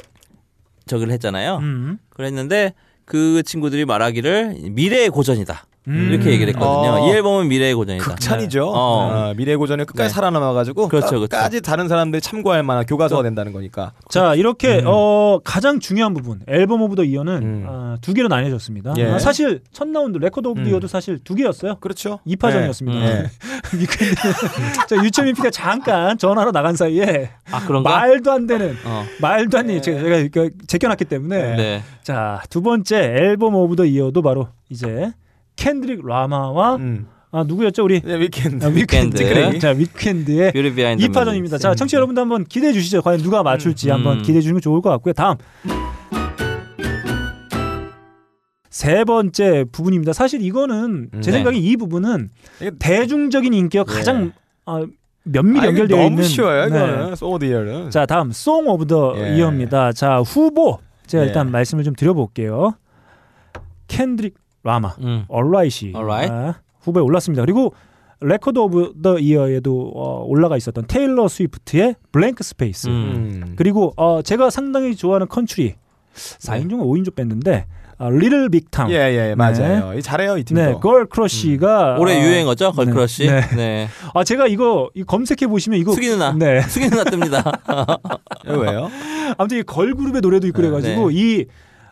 [0.89, 1.57] 저기를 했잖아요.
[1.57, 1.97] 음.
[2.09, 2.73] 그랬는데
[3.05, 5.65] 그 친구들이 말하기를 미래의 고전이다.
[5.89, 6.09] 음.
[6.11, 6.91] 이렇게 얘기를 했거든요.
[7.01, 7.07] 어.
[7.07, 8.05] 이 앨범은 미래의 고전이다.
[8.05, 8.67] 극찬이죠.
[8.67, 8.71] 어.
[8.73, 10.13] 어, 미래 고전에 끝까지 네.
[10.13, 11.21] 살아남아가지고 그렇죠, 그렇죠.
[11.21, 13.93] 끝까지 다른 사람들이 참고할 만한 교과서가 된다는 거니까.
[14.09, 14.83] 자 이렇게 음.
[14.85, 17.65] 어, 가장 중요한 부분 Album of the Year는 음.
[17.67, 18.93] 아, 두 개로 나뉘어졌습니다.
[18.97, 19.05] 예.
[19.07, 20.71] 아, 사실 첫 라운드 Record of the 음.
[20.71, 21.75] Year도 사실 두 개였어요.
[21.79, 22.19] 그렇죠.
[22.27, 22.91] 2파전이었습니다.
[22.91, 23.23] 네.
[23.23, 23.27] 음.
[24.87, 27.89] 자 유철민 PD가 잠깐 전화로 나간 사이에 아 그런가?
[27.89, 29.05] 말도 안 되는 어.
[29.21, 31.83] 말도 안 되는 제가, 제가 이거 제껴놨기 때문에 네.
[32.03, 35.11] 자 두 번째 Album of the Year도 바로 이제
[35.59, 37.07] 켄드릭 라마와 음.
[37.32, 38.66] 아 누구였죠 우리 네, 위켄드.
[38.66, 39.60] 아, 위켄드 위켄드.
[39.60, 41.60] 자 위켄드의 Beauty Behind 2파전입니다.
[41.60, 43.01] 자, 청취자 여러분도 한번 기대해 주시죠.
[43.01, 43.93] 과연 누가 맞출지 음.
[43.93, 44.24] 한번 음.
[44.24, 45.14] 기대해 주는 게 좋을 것 같고요.
[45.14, 45.36] 다음.
[48.70, 50.14] 세 번째 부분입니다.
[50.14, 51.38] 사실 이거는 제 네.
[51.38, 52.30] 생각에 이 부분은
[52.80, 53.93] 대중적인 인기와 예.
[53.93, 54.32] 가장
[54.66, 54.86] 어,
[55.24, 56.78] 면밀히 아, 연결되어 너무 있는 쉬워요, 네.
[56.78, 57.49] 이거는.
[57.49, 57.89] 이어는.
[57.89, 59.36] 자 다음 Song of the 예.
[59.36, 59.91] Year입니다.
[59.91, 61.28] 자 후보 제가 예.
[61.28, 62.74] 일단 말씀을 좀 드려볼게요.
[63.88, 64.36] 켄드릭
[64.70, 65.26] 라마, 음.
[65.27, 66.32] Alright Alright.
[66.34, 67.43] 아, 후보에 올랐습니다.
[67.43, 67.74] 그리고
[68.21, 72.88] Record of the Year에도 어, 올라가 있었던 테일러 스위프트의 Blank Space.
[72.88, 72.91] 음.
[72.91, 73.53] 음.
[73.55, 75.76] 그리고 어, 제가 상당히 좋아하는 컨트리
[76.13, 77.65] 4인조 5인조 밴드인데
[77.97, 78.91] 어, 리틀 빅 타운.
[78.91, 79.93] 예, 예, 맞아요.
[79.97, 80.61] 이 잘해요, 이 팀도.
[80.61, 83.27] 네, Girl Crush가 올해 어, 유행어죠 girl crush.
[83.28, 83.41] 네.
[83.41, 83.55] 네.
[83.55, 83.88] 네.
[84.13, 86.32] 아 제가 이거 이 검색해 보시면 이거 숙이 누나.
[86.32, 86.61] 네.
[86.61, 87.59] 숙이 누나 뜹니다.
[88.47, 88.89] 예, 왜요?
[89.38, 91.15] 아무튼 이 걸 그룹의 노래도 있고 그래 가지고 네.
[91.15, 91.45] 이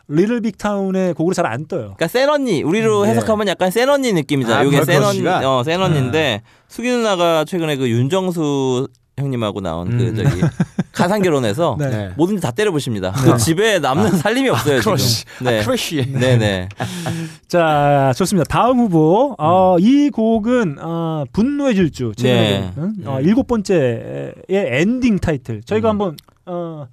[0.08, 1.94] 리틀 빅 타운의 곡으로 잘 안 떠요.
[1.96, 3.10] 그러니까 센 언니 우리로 네.
[3.10, 4.60] 해석하면 약간 센 언니 느낌이잖아요.
[4.60, 5.26] 아, 이게 센 언니?
[5.26, 8.88] 어, 센 언니인데 숙이 누나가 최근에 그 윤정수
[9.18, 9.98] 형님하고 나온 음.
[9.98, 10.40] 그 저기
[10.92, 11.88] 가상 결혼해서 네.
[11.88, 12.10] 네.
[12.16, 13.12] 뭐든지 다 때려 부십니다.
[13.12, 15.24] 그 집에 남는 살림이 없어요 crush.
[15.24, 15.46] 지금.
[15.46, 16.12] 네, crush.
[16.12, 16.68] 네, 네.
[17.48, 18.44] 자 좋습니다.
[18.48, 22.72] 다음 후보 어, 이 곡은 어, 분노의 질주 최근에 네.
[22.78, 25.90] 음, 어, 일곱 번째의 엔딩 타이틀 저희가 음.
[25.90, 26.86] 한번 어,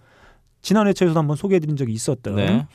[0.61, 2.65] 지난 회차에서도 한번 소개해드린 적이 있었던 네.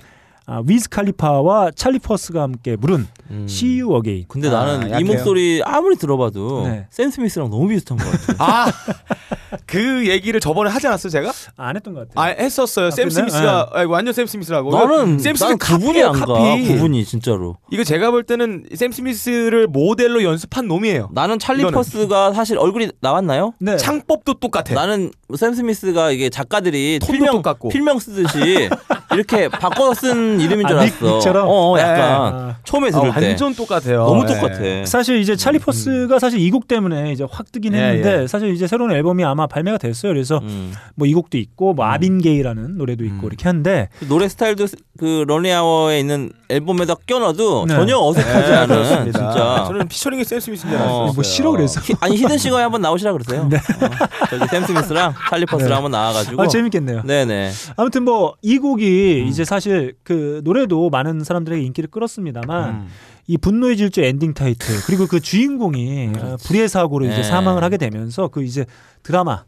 [0.52, 3.46] 아, 위즈 칼리파와 찰리 퍼스가 함께 부른 음.
[3.48, 4.24] See You Again.
[4.26, 5.06] 근데 아, 나는 이 약해요.
[5.06, 6.88] 목소리 아무리 들어봐도 네.
[6.90, 8.44] 샘 스미스랑 너무 비슷한 것 같아.
[8.44, 8.72] 아,
[9.66, 11.30] 그 얘기를 저번에 하지 않았어요, 제가?
[11.56, 12.34] 아, 안 했던 것 같아요.
[12.36, 12.88] 아, 했었어요.
[12.88, 13.28] 아, 샘 그랬나요?
[13.30, 14.76] 스미스가 아니, 완전 샘 스미스라고.
[14.76, 16.24] 나는 샘 스미스 난 구분이 안 가.
[16.26, 17.56] 구분이 진짜로.
[17.70, 21.10] 이거 제가 볼 때는 샘 스미스를 모델로 연습한 놈이에요.
[21.12, 21.76] 나는 찰리 이거는.
[21.76, 23.52] 퍼스가 사실 얼굴이 나왔나요?
[23.60, 23.76] 네.
[23.76, 24.74] 창법도 똑같아.
[24.74, 27.68] 나는 샘 스미스가 이게 작가들이 필명 똑같고.
[27.68, 28.68] 필명 쓰듯이
[29.12, 31.14] 이렇게 바꿔서 쓴 이름인 줄 아, 닉- 알았어.
[31.16, 31.46] 닉처럼?
[31.48, 32.00] 어, 어, 약간
[32.34, 32.56] 아.
[32.64, 34.04] 처음에 아, 들을 때 완전 똑같아요.
[34.04, 34.26] 너무 예.
[34.34, 34.84] 똑같아.
[34.86, 38.66] 사실 이제 찰리 퍼스가 사실 이 곡 때문에 이제 확 뜨긴 예, 했는데 사실 이제
[38.66, 40.12] 새로운 앨범이 아마 발매가 됐어요.
[40.12, 40.72] 그래서 음.
[40.96, 43.28] 뭐 이 곡도 있고 뭐 Marvin Gaye라는 노래도 있고 음.
[43.28, 44.66] 이렇게 한데 그 노래 스타일도
[44.98, 47.74] 그 Lonely Hour에 있는 앨범에다 껴놔도 네.
[47.74, 49.18] 전혀 어색하지 예, 않은 그렇습니다.
[49.18, 49.64] 진짜.
[49.66, 50.82] 저는 피처링이 샘 스미스인 줄 어.
[50.82, 51.12] 알았어요.
[51.14, 53.46] 뭐 싫어 그래서 히- 아니 히든 싱어에 한번 나오시라 그러세요.
[53.48, 53.56] 네.
[53.56, 55.74] 어, 저기 샘 스미스랑 찰리 퍼스랑 네.
[55.74, 56.42] 한번 나와가지고.
[56.42, 57.02] 아, 재밌겠네요.
[57.04, 57.50] 네네.
[57.76, 58.58] 아무튼 뭐 이
[59.00, 59.26] 곡이 음.
[59.28, 62.86] 이제 사실 그 노래도 많은 사람들에게 인기를 끌었습니다만 음.
[63.26, 67.22] 이 분노의 질주 엔딩 타이틀 그리고 그 주인공이 어, 불의 사고로 이제 네.
[67.22, 68.64] 사망을 하게 되면서 그 이제
[69.02, 69.44] 드라마가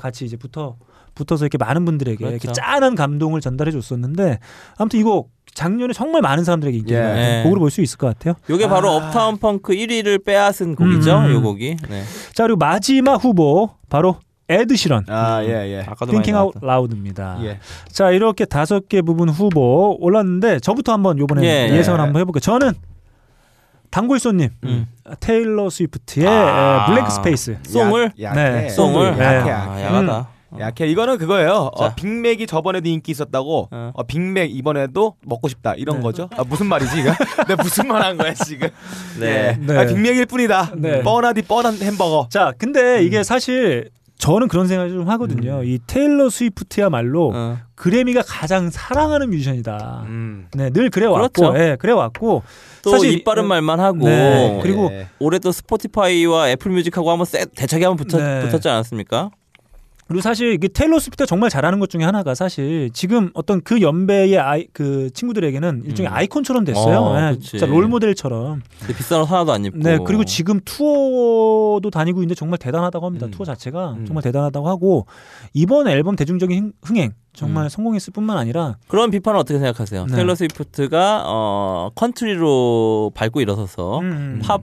[0.00, 0.76] 같이 이제 붙어
[1.14, 2.52] 붙어서 이렇게 많은 분들에게 이렇게 그렇죠.
[2.60, 4.38] 짠한 감동을 전달해 줬었는데
[4.78, 7.14] 아무튼 이 곡 작년에 정말 많은 사람들에게 인기가 예.
[7.14, 7.42] 네.
[7.42, 8.34] 곡으로 볼 수 있을 것 같아요.
[8.68, 8.96] 바로 아.
[8.96, 11.18] Uptown Funk 1위를 빼앗은 곡이죠.
[11.18, 11.30] 음.
[11.32, 11.76] 요 곡이.
[11.90, 12.02] 네.
[12.32, 14.16] 자 그리고 마지막 후보 바로
[14.52, 15.80] 에드 시런 아, 예, 예.
[15.80, 16.58] 아까도 Thinking Out.
[16.62, 17.38] Loud입니다.
[17.42, 17.58] 예.
[17.90, 21.76] 자 이렇게 다섯 개 부분 후보 올랐는데 저부터 한번 요번에 예.
[21.76, 22.40] 예상을 한번 해볼게요.
[22.40, 22.72] 저는
[23.90, 24.86] 단골손님 음.
[25.20, 26.86] 테일러 스위프트의 아.
[26.88, 27.58] Blank Space.
[27.64, 28.12] Song을?
[28.20, 28.68] 약, 네, 약해.
[28.70, 29.24] Song을 네.
[29.24, 29.82] 약해, 아, 약해.
[29.84, 30.28] 야하다.
[30.60, 30.86] 약해.
[30.86, 31.70] 이거는 그거예요.
[31.74, 31.94] 어, 자.
[31.94, 33.68] 빅맥이 저번에도 인기 있었다고.
[33.70, 33.90] 어.
[33.94, 35.74] 어, 빅맥 이번에도 먹고 싶다.
[35.74, 36.02] 이런 네.
[36.02, 36.28] 거죠.
[36.36, 37.10] 아, 무슨 말이지, 이거?
[37.48, 38.68] 내가 무슨 말 한 거야, 지금?
[39.20, 39.56] 네.
[39.60, 39.76] 네.
[39.78, 40.72] 아, 빅맥일 뿐이다.
[40.76, 41.02] 네.
[41.02, 42.26] 뻔하디 뻔한 햄버거.
[42.30, 43.88] 자 근데 이게 사실
[44.22, 45.64] 저는 그런 생각을 좀 하거든요.
[45.64, 47.58] 이 테일러 스위프트야말로 어.
[47.74, 50.04] 그래미가 가장 사랑하는 뮤지션이다.
[50.06, 50.46] 음.
[50.54, 51.58] 네, 늘 그래 왔고, 그렇죠.
[51.58, 52.44] 예, 그래 왔고.
[52.82, 55.08] 또 사실 입바른 말만 하고 네, 그리고 예.
[55.18, 58.46] 올해 또 스포티파이와 애플 뮤직하고 한번 세, 대차게 한번 붙었, 네.
[58.46, 59.30] 붙었지 않았습니까?
[60.12, 64.38] 그리고 사실 이게 테일러 스위프트가 정말 잘하는 것 중에 하나가 사실 지금 어떤 그 연배의
[64.38, 66.14] 아이 그 친구들에게는 일종의 음.
[66.14, 66.98] 아이콘처럼 됐어요.
[66.98, 67.52] 어, 예, 그치.
[67.52, 68.60] 진짜 롤 모델처럼.
[68.94, 69.78] 비싼 옷 하나도 안 입고.
[69.78, 73.26] 네, 그리고 지금 투어도 다니고 있는데 정말 대단하다고 합니다.
[73.26, 73.30] 음.
[73.30, 74.04] 투어 자체가 음.
[74.04, 75.06] 정말 대단하다고 하고
[75.54, 77.68] 이번 앨범 대중적인 흥- 흥행 정말 음.
[77.70, 80.04] 성공했을 뿐만 아니라 그런 비판은 어떻게 생각하세요?
[80.06, 80.14] 네.
[80.16, 84.60] 테일러 스위프트가 어 컨트리로 밟고 일어서서 음, 팝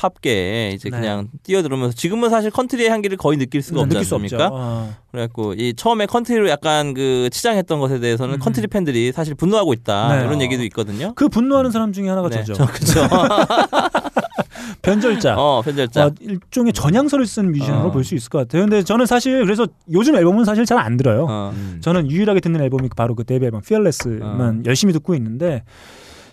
[0.00, 0.98] 팝계에 이제 네.
[0.98, 4.48] 그냥 뛰어들으면서 지금은 사실 컨트리의 향기를 거의 느낄 수가 없지 느낄 수 않습니까?
[4.50, 4.94] 어.
[5.10, 8.38] 그래갖고 이 처음에 컨트리로 약간 그 치장했던 것에 대해서는 음.
[8.38, 10.24] 컨트리 팬들이 사실 분노하고 있다 네.
[10.24, 11.12] 이런 얘기도 있거든요.
[11.14, 12.54] 그 분노하는 사람 중에 하나가 네, 저죠.
[12.54, 13.06] 저 그죠.
[14.82, 15.34] 변절자.
[15.36, 16.06] 어 변절자.
[16.06, 17.90] 어, 일종의 전향서를 쓴 뮤지션으로 어.
[17.90, 18.62] 볼 수 있을 것 같아요.
[18.62, 21.26] 근데 저는 사실 그래서 요즘 앨범은 사실 잘 안 들어요.
[21.28, 21.52] 어.
[21.54, 21.78] 음.
[21.82, 24.62] 저는 유일하게 듣는 앨범이 바로 그 데뷔 앨범 Fearless만 어.
[24.64, 25.62] 열심히 듣고 있는데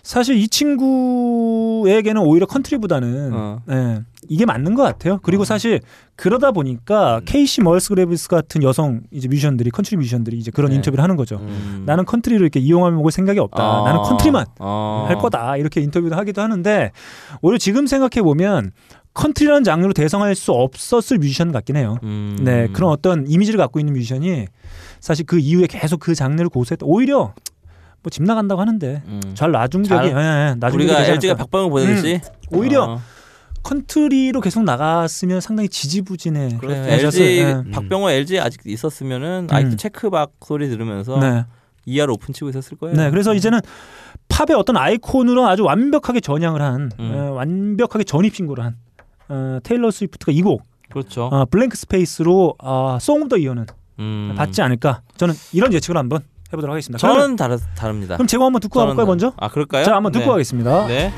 [0.08, 3.60] 사실 이 친구에게는 오히려 컨트리보다는 어.
[3.70, 4.00] 예,
[4.30, 5.18] 이게 맞는 것 같아요.
[5.22, 5.80] 그리고 사실
[6.16, 10.76] 그러다 보니까 케이시 머스그레이브스 같은 여성 이제 뮤지션들이 컨트리 뮤지션들이 이제 그런 네.
[10.76, 11.36] 인터뷰를 하는 거죠.
[11.42, 11.82] 음.
[11.84, 13.62] 나는 컨트리를 이렇게 이용하며 먹을 생각이 없다.
[13.62, 13.84] 어.
[13.84, 15.04] 나는 컨트리만 어.
[15.08, 15.58] 할 거다.
[15.58, 16.90] 이렇게 인터뷰도 하기도 하는데
[17.42, 18.72] 오히려 지금 생각해 보면
[19.12, 21.98] 컨트리라는 장르로 대성할 수 없었을 뮤지션 같긴 해요.
[22.02, 22.34] 음.
[22.40, 24.46] 네, 그런 어떤 이미지를 갖고 있는 뮤지션이
[25.00, 26.86] 사실 그 이후에 계속 그 장르를 고수했다.
[26.86, 27.34] 오히려
[28.08, 29.20] 뭐 집 나간다고 하는데 음.
[29.34, 31.34] 잘 놔중적이, 잘- 예, 예, 놔중적이 우리가 LG가.
[31.34, 33.00] 박방을 보내듯이 오히려 어.
[33.62, 36.56] 컨트리로 계속 나갔으면 상당히 지지부진해.
[36.60, 37.52] 그래, LG 예.
[37.52, 37.70] 음.
[37.70, 39.76] 박병호 LG 아직 있었으면은 아직도 음.
[39.76, 41.44] 체크박 소리 들으면서 네.
[41.84, 42.96] 이하로 오픈 치고 있었을 거예요.
[42.96, 43.60] 네, 그래서 이제는
[44.28, 47.12] 팝의 어떤 아이콘으로 아주 완벽하게 전향을 한, 음.
[47.14, 48.76] 어, 완벽하게 전입 신고를 한
[49.28, 51.28] 어, 테일러 스위프트가 이 곡 그렇죠.
[51.32, 53.66] 아, Blank Space로 아, Song of the Year는
[53.98, 54.34] 음.
[54.36, 55.02] 받지 않을까.
[55.16, 56.20] 저는 이런 예측을 한번
[56.52, 56.98] 해보도록 하겠습니다.
[56.98, 58.16] 저는 다르, 다릅니다.
[58.16, 59.32] 그럼 제가 한번 듣고 가볼까요 다- 먼저?
[59.36, 59.84] 아 그럴까요?
[59.84, 60.30] 자, 한번 듣고 네.
[60.30, 60.86] 가겠습니다.
[60.86, 61.12] 네.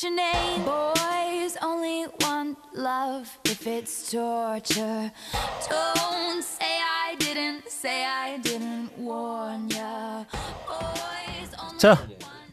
[0.00, 0.64] Your name.
[0.64, 2.06] Boys only want
[2.78, 5.10] love if it's torture.
[5.68, 10.24] Don't say I didn't, say I didn't warn ya.
[10.66, 11.98] Boys only 자,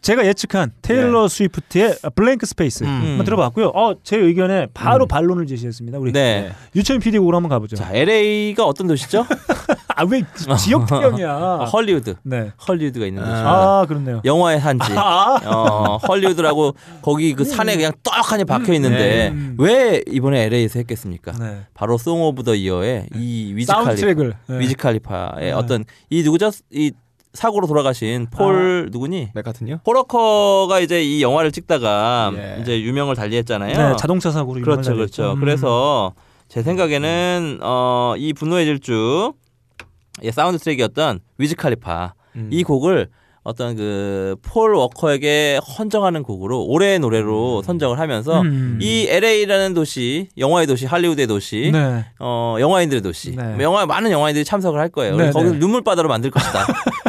[0.06, 3.70] 제가 예측한 테일러 스위프트의 Blank Space 한번 들어봤고요.
[3.70, 5.97] 어, 제 의견에 바로 반론을 제시했습니다.
[5.97, 6.51] 우리 네.
[6.76, 7.76] 류철민 PD 곡으로 한번 가보죠.
[7.76, 9.26] 자, LA가 어떤 도시죠?
[9.95, 10.22] 아, 왜
[10.60, 11.32] 지역 특명이야?
[11.32, 12.16] 아, 헐리우드.
[12.22, 12.51] 네.
[12.68, 13.34] 헐리우드가 있는 도시.
[13.36, 14.22] 아, 그렇네요.
[14.24, 14.93] 영화의 산지.
[14.95, 15.39] 아.
[15.43, 19.56] 어, 헐리우드라고 거기 그 산에 그냥 떡하니 박혀 있는데 음.
[19.58, 21.32] 왜 이번에 LA에서 했겠습니까?
[21.32, 21.62] 네.
[21.74, 24.24] 바로 Song of the Year의 이 위즈 칼리파.
[24.49, 24.60] 네.
[24.60, 25.51] 위즈 칼리파의 네.
[25.51, 26.51] 어떤 이 누구죠?
[26.72, 26.91] 이
[27.36, 29.29] 사고로 돌아가신 폴 누구니?
[29.33, 29.79] 맥 같은요?
[29.86, 32.57] 폴 워커가 이제 이 영화를 찍다가 예.
[32.61, 33.77] 이제 유명을 달리했잖아요.
[33.91, 35.11] 네, 자동차 사고로 유명한 그렇죠, 그렇죠.
[35.15, 35.33] 자리였죠.
[35.33, 35.39] 음.
[35.41, 36.13] 그래서
[36.47, 39.33] 제 생각에는 어, 이 분노의 질주
[40.21, 42.49] 의 사운드 트랙이었던 위즈 칼리파 음.
[42.51, 43.09] 이 곡을
[43.43, 48.79] 어떤 그 폴 워커에게 헌정하는 곡으로 올해의 노래로 선정을 하면서 음.
[48.81, 52.05] 이 LA라는 도시, 영화의 도시, 할리우드의 도시, 네.
[52.19, 53.43] 어 영화인들의 도시, 네.
[53.53, 55.15] 뭐 영화 많은 영화인들이 참석을 할 거예요.
[55.15, 55.59] 네, 거기서 네.
[55.59, 56.65] 눈물바다로 만들 것이다.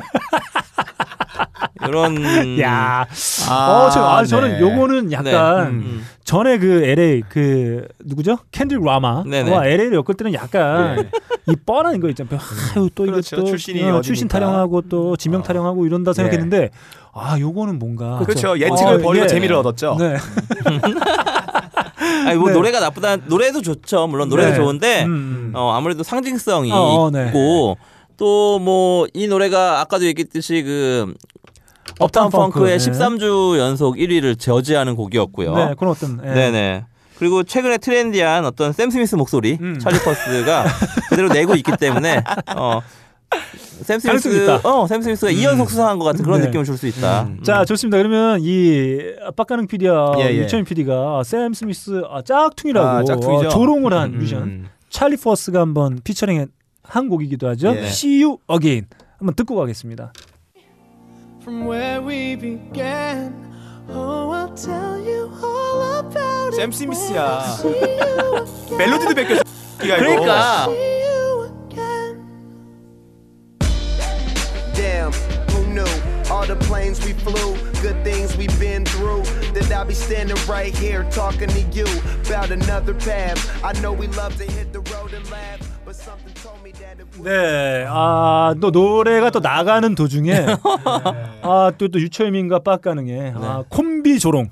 [1.89, 2.16] 이런
[2.61, 3.07] 야.
[3.49, 4.61] 아, 어, 저, 아, 저는 네.
[4.61, 6.07] 요거는 약간 음.
[6.24, 8.39] 전에 그 LA 그 누구죠?
[8.50, 9.51] 켄드릭 라마와 네네.
[9.51, 11.09] LA를 엮을 때는 약간
[11.49, 12.39] 이 뻔한 거 있잖아요.
[12.74, 13.37] 아유 또 그렇죠.
[13.37, 14.01] 이것도 출신이 어.
[14.01, 15.45] 출신 타령하고 또 지명 어.
[15.45, 16.14] 타령하고 이런다 예.
[16.14, 16.70] 생각했는데
[17.14, 18.59] 아 요거는 뭔가 그렇죠.
[18.59, 19.28] 예측을 어, 벌이고 예.
[19.28, 19.97] 재미를 얻었죠.
[19.99, 20.16] 네.
[22.26, 22.55] 아니 뭐 네.
[22.55, 24.07] 노래가 나쁘다 노래도 좋죠.
[24.09, 24.57] 물론 노래도 네.
[24.57, 25.53] 좋은데 음.
[25.55, 27.26] 어 아무래도 상징성이 어, 어, 네.
[27.28, 27.78] 있고
[28.16, 31.14] 또 뭐 이 노래가 아까도 얘기했듯이 그
[31.99, 32.91] 업타운 업타운 펑크, 펑크의 네.
[32.91, 35.55] 13주 연속 1위를 저지하는 곡이었고요.
[35.55, 36.30] 네, 그런 어떤 예.
[36.30, 36.84] 네네.
[37.18, 39.78] 그리고 최근에 트렌디한 어떤 샘 스미스 목소리 음.
[39.78, 40.64] 찰리 퍼스가
[41.09, 42.22] 그대로 내고 있기 때문에
[42.55, 42.82] 어.
[43.82, 44.51] 샘 스미스.
[44.64, 46.47] 어, 샘 스미스가 이연속 수상한 것 같은 그런 네.
[46.47, 47.22] 느낌을 줄 수 있다.
[47.22, 47.43] 음.
[47.43, 47.97] 자 좋습니다.
[47.99, 48.99] 그러면 이
[49.34, 50.37] 빡가능 PD와 예, 예.
[50.42, 53.47] 류철민 PD가 샘 스미스 아, 짝퉁이라고 아, 짝퉁이죠.
[53.47, 54.18] 어, 조롱을 한 음.
[54.18, 56.47] 뮤지션 찰리 퍼스가 한번 피처링
[56.82, 57.74] 한 곡이기도 하죠.
[57.74, 57.87] 예.
[57.87, 58.87] See You Again
[59.18, 60.12] 한번 듣고 가겠습니다.
[61.45, 63.34] From where we began.
[63.89, 66.55] Oh, I'll tell you all about it.
[66.55, 67.41] 샘 스미스야.
[67.57, 68.77] See you again.
[68.77, 69.41] 멜로디도 베껴.
[69.79, 72.13] 그러니까 See you again.
[74.75, 75.11] Damn,
[75.51, 75.89] who knew?
[76.29, 79.23] All the planes we flew, good things we've been through.
[79.53, 81.86] That I'll be standing right here talking to you
[82.25, 83.39] about another path.
[83.65, 86.24] I know we love to hit the road and laugh, but something
[87.22, 90.46] 네, 아, 또 노래가 또 나가는 도중에
[91.42, 94.50] 아, 또, 또 유철민과 빡가능의 아, 콤비 조롱,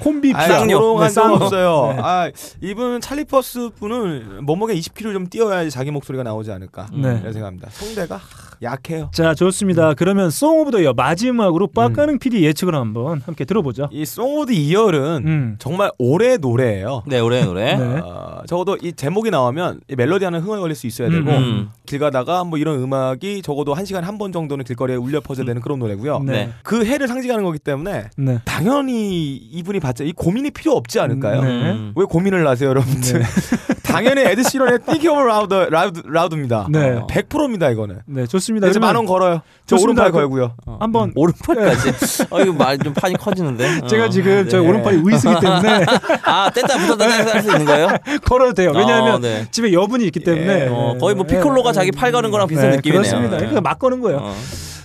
[0.00, 0.58] 콤비 아, 피아.
[0.66, 1.42] 조롱한 네, 적 쌍욕.
[1.42, 1.92] 없어요.
[1.94, 2.02] 네.
[2.02, 2.30] 아,
[2.60, 6.88] 이분 찰리 퍼스 분은 몸무게 20kg 좀 뛰어야지 자기 목소리가 나오지 않을까.
[6.92, 7.18] 네.
[7.20, 7.68] 이런 생각합니다.
[7.70, 8.20] 성대가 하,
[8.62, 9.10] 약해요.
[9.14, 9.94] 자, 좋습니다.
[9.94, 13.88] 그러면 송 오브 더 이어 마지막으로 빡가능 PD 예측을 한번 함께 들어보죠.
[13.90, 15.56] 이 Song of the Year는 음.
[15.58, 17.04] 정말 올해 노래예요.
[17.06, 17.74] 네, 올해 노래.
[17.78, 17.84] 네.
[18.04, 21.70] 어, 적어도 이 제목이 나오면 이 멜로디 하는 흥얼거릴 수 있어야 음, 되고 음.
[21.86, 25.62] 길 가다가 뭐 이런 음악이 적어도 한 시간 한 번 정도는 길거리에 울려 퍼져야 되는
[25.62, 26.18] 그런 노래고요.
[26.26, 26.32] 네.
[26.32, 26.52] 네.
[26.62, 28.38] 그 해를 상징하는 거기 때문에 네.
[28.44, 31.40] 당연히 이분이 받자 이 고민이 필요 없지 않을까요?
[31.42, 31.48] 네.
[31.48, 31.92] 음.
[31.96, 33.22] 왜 고민을 하세요, 여러분들?
[33.84, 36.66] 당연히 에드 시런의 Think Over Loud, Loud, Loud입니다.
[36.70, 36.90] 네.
[36.90, 38.00] 어, 100%입니다, 이거는.
[38.04, 38.49] 네, 좋습니다.
[38.58, 39.42] 그래서 그러면 만원 걸어요.
[39.66, 40.02] 저 좋습니다.
[40.02, 40.54] 오른팔 그- 걸고요.
[40.80, 42.26] 한번 오른팔까지.
[42.30, 43.82] 어, 이거 말 좀 판이 커지는데.
[43.88, 44.08] 제가 어.
[44.08, 44.68] 지금 저 네.
[44.68, 45.84] 오른팔이 우이스기 때문에
[46.24, 47.88] 아, 뗐다 붙었다 뗐다 할 수 있는 거예요?
[48.24, 48.72] 걸어도 돼요.
[48.74, 49.46] 왜냐하면 어, 네.
[49.50, 53.02] 집에 여분이 있기 때문에 어, 거의 뭐 피콜로가 자기 팔 거는 거랑 비슷한 네, 느낌이네요.
[53.02, 53.30] 그렇습니다.
[53.36, 53.38] 네.
[53.38, 54.34] 그러니까 막 거는 거예요.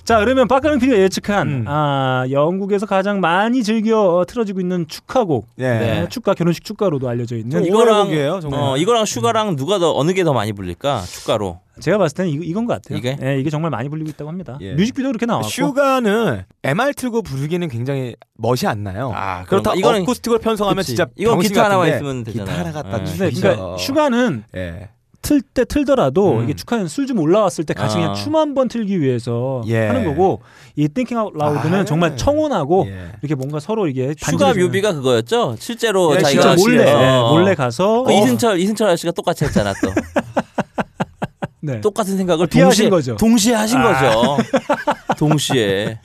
[0.06, 0.08] 어.
[0.08, 1.66] 자, 그러면 빡가능 PD가 예측한 음.
[1.68, 5.64] 아, 영국에서 가장 많이 즐겨 틀어지고 있는 축하곡, 예.
[5.64, 6.02] 네.
[6.04, 8.60] 어, 축가 결혼식 축가로도 알려져 있는 좀 이거랑 오래곡이에요, 정말.
[8.62, 11.02] 어, 이거랑 Sugar랑 누가 더 어느 게 더 많이 불릴까?
[11.02, 11.60] 축가로.
[11.80, 12.98] 제가 봤을 때는 이, 이건 것 같아요.
[12.98, 13.18] 이게?
[13.22, 14.58] 예, 이게 정말 많이 불리고 있다고 합니다.
[14.62, 14.74] 예.
[14.74, 15.48] 뮤직비디오 그렇게 나왔고.
[15.50, 19.12] Sugar는 MR 틀고 부르기는 굉장히 멋이 안 나요.
[19.14, 20.96] 아, 그렇다 이거는- 어쿠스틱을 편성하면 그치.
[20.96, 22.46] 진짜 이건 병신 기타 하나만 있으면 되잖아요.
[22.48, 23.04] 기타 하나 갖다 예.
[23.04, 23.42] 네, 주시죠.
[23.42, 24.90] 그러니까 Sugar는 예.
[25.26, 26.44] 틀 때 틀더라도 음.
[26.44, 28.00] 이게 축하는 술 좀 올라왔을 때 같이 아.
[28.00, 29.88] 그냥 춤 한 번 틀기 위해서 예.
[29.88, 30.42] 하는 거고
[30.76, 32.16] 이 Thinking Out Loud는 아, 정말 예.
[32.16, 33.12] 청혼하고 예.
[33.22, 35.56] 이렇게 뭔가 서로 이게 슈가 반지를 뮤비가 그거였죠?
[35.60, 37.30] 실제로 예, 자기가 진짜 몰래 어, 예, 어.
[37.32, 39.92] 몰래 가서 그 어, 이승철 이승철 아저씨가 똑같이 했잖아 또.
[41.62, 41.82] 네.
[41.82, 43.16] 똑같은 생각을 동시에 거죠.
[43.16, 43.84] 동시에 하신 아.
[43.84, 44.38] 거죠.
[45.18, 46.00] 동시에.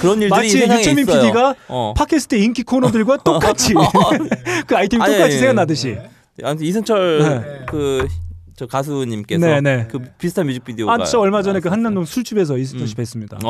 [0.00, 1.20] 그런 일들이 이 마치 유채민 있어요.
[1.22, 1.94] PD가 어.
[1.96, 3.74] 팟캐스트 인기 코너들과 똑같이
[4.66, 5.96] 그 아이템이 똑같이 아니, 생각나듯이.
[6.42, 7.66] 아무튼 이승철 네.
[7.66, 9.88] 그저 가수님께서 네, 네.
[9.90, 12.04] 그 비슷한 뮤직비디오가 아, 저 얼마 전에 그 한남동.
[12.04, 13.02] 술집에서 있었다시 음.
[13.02, 13.44] 뵀습니다.
[13.44, 13.48] 어.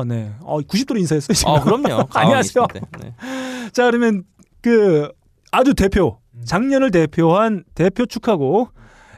[0.00, 0.32] 어, 네.
[0.40, 1.34] 어, 90도로 인사했어요.
[1.34, 1.52] 지금.
[1.52, 2.08] 어, 그럼요.
[2.12, 2.66] 안녕하세요.
[3.00, 3.14] 네.
[3.72, 4.24] 자, 그러면
[4.60, 5.10] 그
[5.50, 6.42] 아주 대표 음.
[6.44, 8.72] 작년을 대표한 대표 축하곡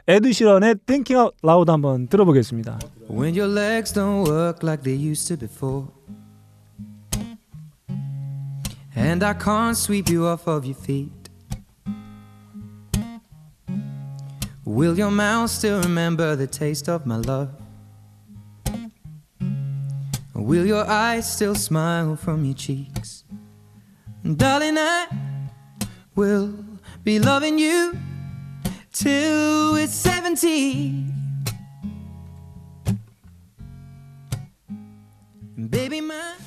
[0.07, 2.79] 에드시런의 Thinking Out Loud 한번 들어보겠습니다.
[3.09, 5.87] When your legs don't work like they used to before.
[8.95, 11.22] And I can't sweep you off of your feet.
[14.65, 17.49] Will your mouth still remember the taste of my love?
[20.33, 23.23] Will your eyes still smile from your cheeks?
[24.23, 25.07] And Darling, I
[26.15, 26.53] will
[27.03, 27.97] be loving you
[28.93, 31.07] till we're 70.
[35.69, 36.42] Baby, my.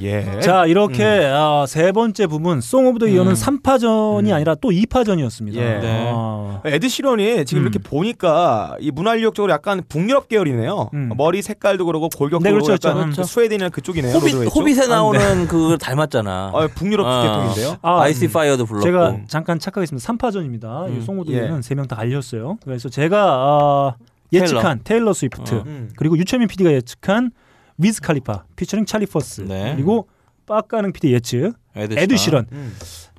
[0.00, 0.40] 예.
[0.40, 3.34] 자, 이렇게 아, 세 번째 부분 Song of the Year는 음.
[3.34, 5.54] 3파전이 아니라 또 2파전이었습니다.
[5.56, 5.60] 예.
[5.80, 6.10] 네.
[6.14, 7.66] 아, 에드 시런이 지금 음.
[7.68, 10.90] 이렇게 보니까 이 문화력적으로 약간 북유럽 계열이네요.
[10.94, 11.10] 음.
[11.16, 13.22] 머리 색깔도 그러고 골격도 네, 그렇죠, 약간 그렇죠.
[13.22, 14.14] 그 스웨덴이나 그쪽이네요.
[14.14, 14.56] 호빗 쪽.
[14.56, 16.52] 호빗에 아, 나오는 그 닮았잖아.
[16.54, 17.22] 아, 북유럽 어.
[17.22, 17.76] 계통인데요.
[17.82, 18.84] 아, I See Fire도 불렀고.
[18.86, 20.12] 제가 잠깐 착각했습니다.
[20.12, 20.88] 3파전입니다.
[20.88, 20.98] 음.
[21.00, 21.38] 이 Song of the 예.
[21.46, 22.58] Year는 세 명 다 갈렸어요.
[22.64, 23.94] 그래서 제가 아,
[24.32, 25.62] 예측한 테일러, 스위프트 어.
[25.66, 25.90] 음.
[25.96, 27.32] 그리고 류철민 PD가 예측한
[27.78, 29.72] 위즈 칼리파 피처링 찰리 퍼스 네.
[29.74, 30.08] 그리고
[30.46, 32.46] 빡가능 PD 예측 에드, 에드 시런.
[32.52, 32.76] 음.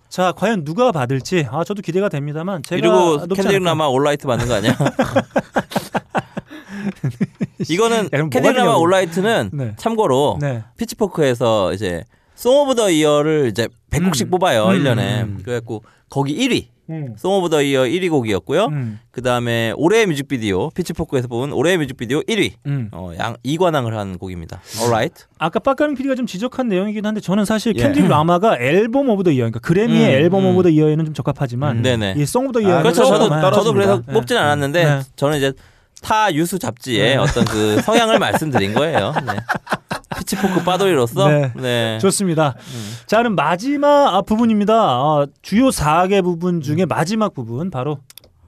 [0.10, 3.18] 자, 과연 누가 받을지 아 저도 기대가 됩니다만 제가 이러고
[3.58, 3.70] 않을까.
[3.70, 4.78] 라마 Alright 받는 거 아니야?
[7.70, 8.82] 이거는 그럼 뭐가 캔디릭 라마 되냐고.
[8.82, 9.74] Alright는 네.
[9.78, 10.64] 참고로 네.
[10.78, 12.04] 피치포크에서 이제
[12.36, 14.30] Song of the Year를 이제 100곡씩 음.
[14.32, 14.66] 뽑아요.
[14.66, 14.84] 음.
[14.84, 15.24] 1년에.
[15.24, 15.40] 음.
[15.44, 16.68] 그래갖고 거기 1위.
[16.90, 17.16] 음.
[17.18, 18.66] Song of the Year 1위 곡이었고요.
[18.66, 19.00] 음.
[19.12, 22.54] 그 다음에 올해의 뮤직비디오 피치포크에서 뽑은 올해의 뮤직비디오 1위.
[22.66, 22.90] 음.
[22.92, 24.60] 어, 양 이관왕을 한 곡입니다.
[24.80, 25.26] Alright.
[25.38, 27.84] 아까 빡가능 PD가 좀 지적한 내용이긴 한데 저는 사실 예.
[27.84, 30.54] 켄드릭 라마가 Album of the Year 그러니까 그래미의 음, Album 음.
[30.54, 31.82] of the Year에는 좀 적합하지만 음.
[31.82, 32.16] 네네.
[32.18, 33.06] 이 Song of the Year 아, 그렇죠.
[33.06, 33.30] 저도.
[33.30, 34.14] 저도 그래서 네.
[34.14, 35.02] 뽑진 않았는데 네.
[35.16, 35.54] 저는 이제
[36.02, 37.16] 타 유수 잡지의 네.
[37.16, 39.14] 어떤 그 성향을 말씀드린 거예요.
[39.26, 39.34] 네.
[40.14, 41.52] 피치포크 빠돌이로서 네.
[41.56, 41.98] 네.
[42.00, 42.56] 좋습니다.
[42.58, 42.94] 음.
[43.06, 44.74] 자, 그럼 마지막 아, 부분입니다.
[44.74, 48.00] 아, 주요 4개 부분 중에 마지막 부분 바로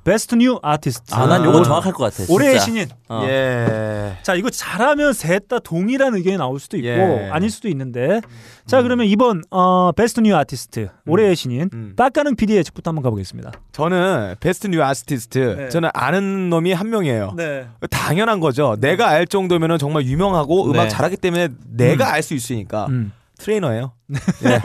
[0.05, 1.13] Best New Artist.
[1.15, 2.31] 아, 난 요건 정확할 것 같아.
[2.31, 2.65] 올해의 진짜.
[2.65, 2.87] 신인.
[3.09, 3.23] 어.
[3.27, 4.17] 예.
[4.21, 7.29] 자, 이거 잘하면 셋 다 동일한 의견이 나올 수도 있고 예.
[7.31, 8.21] 아닐 수도 있는데.
[8.65, 11.93] 자, 그러면 이번 어, Best New Artist 올해의 신인 음.
[11.97, 13.51] 빡가능 PD의 예측부터 한번 가보겠습니다.
[13.73, 15.69] 저는 Best New Artist 네.
[15.69, 17.33] 저는 아는 놈이 한 명이에요.
[17.35, 17.67] 네.
[17.89, 18.75] 당연한 거죠.
[18.79, 20.89] 내가 알 정도면은 정말 유명하고 음악 네.
[20.89, 23.11] 잘하기 때문에 내가 알 수 있으니까 음.
[23.37, 23.91] 트레이너예요.
[24.45, 24.59] 예.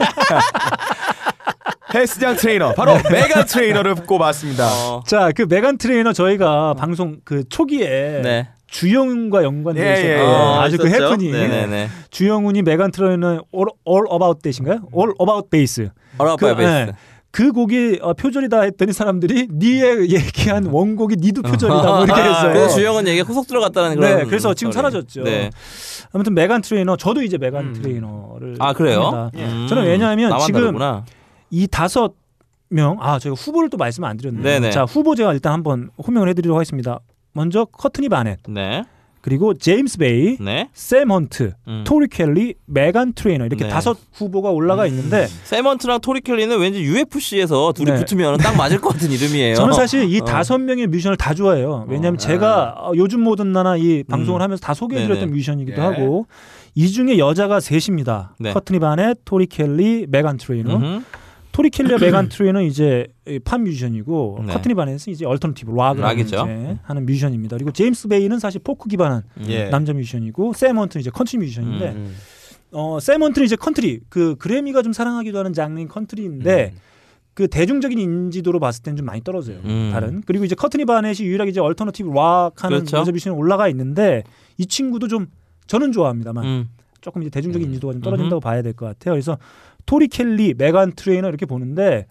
[1.93, 4.67] 헬스장 트레이너 바로 메간 트레이너를 꼽았습니다.
[4.67, 5.03] 어.
[5.05, 8.49] 자, 그 메간 트레이너 저희가 방송 그 초기에 네.
[8.67, 10.59] 주영훈과 연관돼 예, 있었던 예, 예.
[10.59, 11.05] 아주 그 있었죠?
[11.05, 11.31] 해프닝.
[11.31, 11.89] 네네네.
[12.09, 14.87] 주영훈이 메간 트레이너 all, all about that인가요?
[14.95, 15.89] all about bass.
[16.17, 16.85] All About 그, 네.
[16.85, 16.93] 베이스.
[17.31, 22.53] 그 곡이 어, 표절이다 했더니 사람들이 니의 얘기한 원곡이 니도 표절이다 뭐 이렇게 했어요.
[22.53, 24.17] 그래서 주영은 얘기가 후속 들어갔다는 그런.
[24.17, 24.81] 네, 그래서 지금 소리.
[24.81, 25.23] 사라졌죠.
[25.23, 25.49] 네.
[26.11, 27.73] 아무튼 메간 트레이너 저도 이제 메간 음.
[27.73, 29.31] 트레이너를 아 그래요?
[29.33, 29.65] 음.
[29.69, 31.05] 저는 왜냐하면 지금 다르구나.
[31.51, 32.13] 이 다섯
[32.69, 34.71] 명, 아 제가 후보를 또 말씀 안 드렸는데, 네네.
[34.71, 36.99] 자 후보 제가 일단 한번 호명을 해드리도록 하겠습니다.
[37.33, 38.83] 먼저 커트니 바넷, 네.
[39.21, 40.69] 그리고 제임스 베이, 네.
[40.73, 41.83] 샘 헌트, 음.
[41.85, 43.69] 토리 켈리, 메간 트레이너 이렇게 네.
[43.69, 47.97] 다섯 후보가 올라가 있는데 샘 헌트랑 토리 켈리는 왠지 UFC에서 둘이 네.
[47.99, 49.55] 붙으면 딱 맞을 것 같은 이름이에요.
[49.55, 50.25] 저는 사실 이 어.
[50.25, 51.85] 다섯 명의 뮤지션을 다 좋아해요.
[51.87, 52.17] 왜냐하면 어.
[52.17, 54.43] 제가 어, 요즘 뭐 듣나 이 방송을 음.
[54.43, 55.31] 하면서 다 소개해드렸던 네네.
[55.31, 55.85] 뮤지션이기도 예.
[55.85, 56.25] 하고
[56.73, 58.33] 이 중에 여자가 셋입니다.
[58.39, 58.53] 네.
[58.53, 60.79] 커트니 바넷, 토리 켈리, 메간 트레이너.
[61.51, 61.53] 음흠.
[61.53, 64.53] 토리 켈리와 메간 트레이너는 이제 이팝 뮤지션이고 네.
[64.53, 66.25] 커트니 바넷은 이제 얼터너티브 락을 락이죠.
[66.35, 67.57] 이제 하는 뮤지션입니다.
[67.57, 69.69] 그리고 제임스 베이는 사실 포크 기반한 예.
[69.69, 72.15] 남자 뮤지션이고 샘 헌트는 이제 컨트리 뮤지션인데 음.
[72.71, 76.73] 어, 샘 헌트는 이제 컨트리 그 그래미가 좀 사랑하기도 하는 장르인 컨트리인데
[77.33, 79.59] 그 대중적인 인지도로 봤을 땐좀 많이 떨어져요.
[79.63, 79.89] 음.
[79.93, 82.97] 다른 그리고 이제 커트니 바넷이 유일하게 이제 얼터너티브 락하는 그렇죠.
[82.97, 84.23] 여자 뮤지션이 올라가 있는데
[84.57, 85.27] 이 친구도 좀
[85.67, 86.69] 저는 좋아합니다만 음.
[86.99, 87.69] 조금 이제 대중적인 음.
[87.73, 89.13] 인지도가 좀 떨어진다고 봐야 될 것 같아요.
[89.13, 89.37] 그래서
[89.91, 92.05] 토리 켈리, 메간 트레이너 이렇게 보는데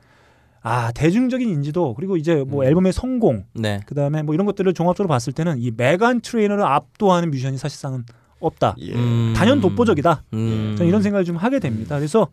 [0.60, 2.68] 아 대중적인 인지도 그리고 이제 뭐 음.
[2.68, 3.80] 앨범의 성공 네.
[3.86, 8.04] 그다음에 뭐 이런 것들을 종합적으로 봤을 때는 이 메간 트레이너를 압도하는 뮤지션이 사실상은
[8.38, 8.74] 없다.
[8.80, 8.92] 예.
[8.92, 9.32] 음.
[9.34, 10.24] 단연 독보적이다.
[10.34, 10.74] 음.
[10.76, 11.96] 저는 이런 생각을 좀 하게 됩니다.
[11.96, 12.28] 그래서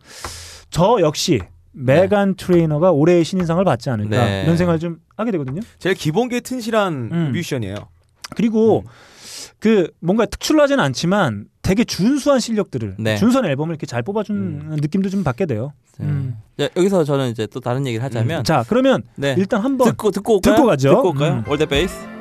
[0.68, 1.40] 저 역시
[1.72, 4.42] 메간 트레이너가 올해의 신인상을 받지 않을까 네.
[4.42, 5.62] 이런 생각을 좀 하게 되거든요.
[5.78, 7.32] 제일 기본기에 튼실한 음.
[7.32, 7.74] 뮤지션이에요.
[8.36, 8.84] 그리고
[9.60, 13.16] 그 뭔가 특출나지는 않지만 되게 준수한 실력들을 네.
[13.16, 15.74] 준수한 앨범을 이렇게 잘 뽑아준 느낌도 좀 받게 돼요.
[16.00, 16.38] 음.
[16.58, 19.34] 자, 여기서 저는 이제 또 다른 얘기를 하자면 자 그러면 네.
[19.36, 20.54] 일단 한번 듣고 듣고 올까요?
[20.54, 20.88] 듣고 가죠.
[20.88, 21.32] 듣고 올까요?
[21.34, 21.44] 음.
[21.46, 22.17] All That Bass.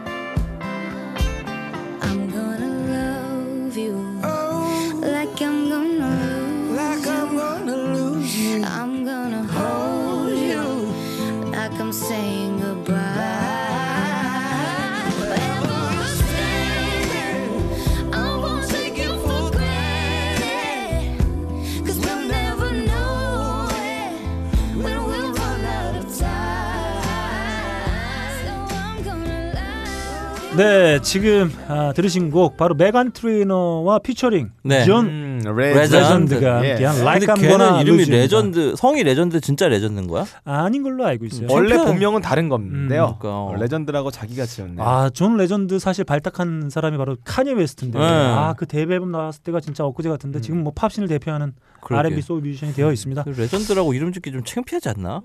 [30.58, 34.84] 네, 지금 아, 들으신 곡 바로 메간 트레이너와 피처링 네.
[34.86, 36.72] 존 음, 레전드 가 예.
[36.72, 38.06] 함께한 근데 Like I'm 걔는 Gonna 이름이.
[38.06, 40.26] 레전드 성이 레전드 진짜 레전드인 거야?
[40.46, 41.48] 아 닌 걸로 알고 있어요.
[41.50, 41.86] 원래 챔피언.
[41.94, 43.18] 본명은 다른 건데요.
[43.20, 43.30] 그러니까.
[43.44, 44.84] 어, 레전드라고 자기가 지었네요.
[44.86, 48.06] 아, 존 레전드 사실 발탁한 사람이 바로 카니 웨스트인데 네.
[48.06, 52.00] 아, 그 데뷔 앨범 나왔을 때가 진짜 엊그제 같은데 지금 뭐 팝신을 대표하는 그러게.
[52.08, 53.24] R&B 소울 뮤지션이 되어 있습니다.
[53.24, 55.22] 그 레전드라고 이름 짓기 좀 창피하지 않나?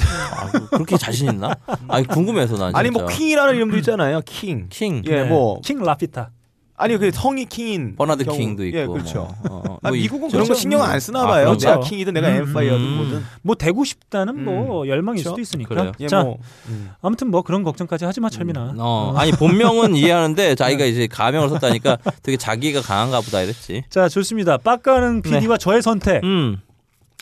[0.00, 1.54] 아, 그- 그렇게 자신 있나?
[1.88, 2.78] 아니 궁금해서 난 진짜.
[2.78, 4.20] 아니 뭐 킹이라는 이름도 있잖아요.
[4.24, 4.66] 킹.
[4.68, 5.02] 킹.
[5.06, 5.24] 예, 네.
[5.24, 6.30] 뭐 퀸 라티파.
[6.78, 8.36] 아니 그 성이 킹인 버나드 경우.
[8.36, 8.78] 킹도 있고.
[8.78, 9.34] 예, 그렇죠.
[9.48, 10.28] 뭐, 어, 어, 아, 뭐 이- 미국은.
[10.28, 11.46] 그런 거 신경 안 쓰나 아, 봐요.
[11.46, 11.68] 그렇죠.
[11.70, 12.96] 내가 king이든 내가 음, empire든 음.
[12.98, 13.24] 뭐든.
[13.40, 15.30] 뭐 되고 싶다는 뭐 열망일 그렇죠.
[15.30, 15.68] 수도 있으니까.
[15.74, 15.92] 그래요.
[16.00, 16.36] 예, 자, 뭐
[16.68, 16.90] 음.
[17.00, 18.74] 아무튼 뭐 그런 걱정까지 하지 마 철민아.
[18.76, 23.84] 어, 아니 본명은 이해하는데 자기가 이제 가명을 썼다니까 되게 자기가 강한가 보다 이랬지.
[23.88, 24.58] 자, 좋습니다.
[24.58, 25.30] 빡가는 네.
[25.30, 26.22] PD와 저의 선택.
[26.24, 26.58] 음.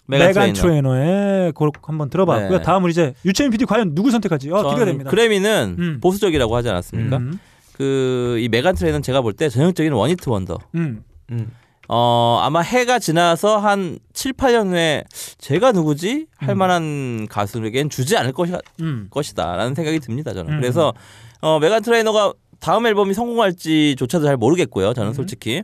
[0.06, 0.94] 메간, 메간 트레이너.
[0.96, 2.58] 의 곡 한번 들어봤고요.
[2.58, 2.62] 네.
[2.64, 5.10] 다음은 이제 유철민 PD 과연 누구 선택할지 어, 기대가 됩니다.
[5.10, 5.98] 그래미는 음.
[6.02, 7.16] 보수적이라고 하지 않았습니까?
[7.18, 7.38] 음,
[7.76, 10.58] 그이 메간 트레이너는 제가 볼 때 전형적인 one-hit wonder.
[10.74, 11.02] 음.
[11.30, 11.50] 음.
[11.88, 15.04] 어, 아마 해가 지나서 한 7, 8년 후에
[15.38, 16.26] 제가 누구지?
[16.38, 16.58] 할 음.
[16.58, 19.08] 만한 가수에겐 주지 않을 것이, 음.
[19.10, 20.54] 것이다 라는 생각이 듭니다, 저는.
[20.54, 20.60] 음.
[20.60, 20.94] 그래서
[21.42, 25.14] 어, 메간 트레이너가 다음 앨범이 성공할지조차도 잘 모르겠고요, 저는 음.
[25.14, 25.62] 솔직히.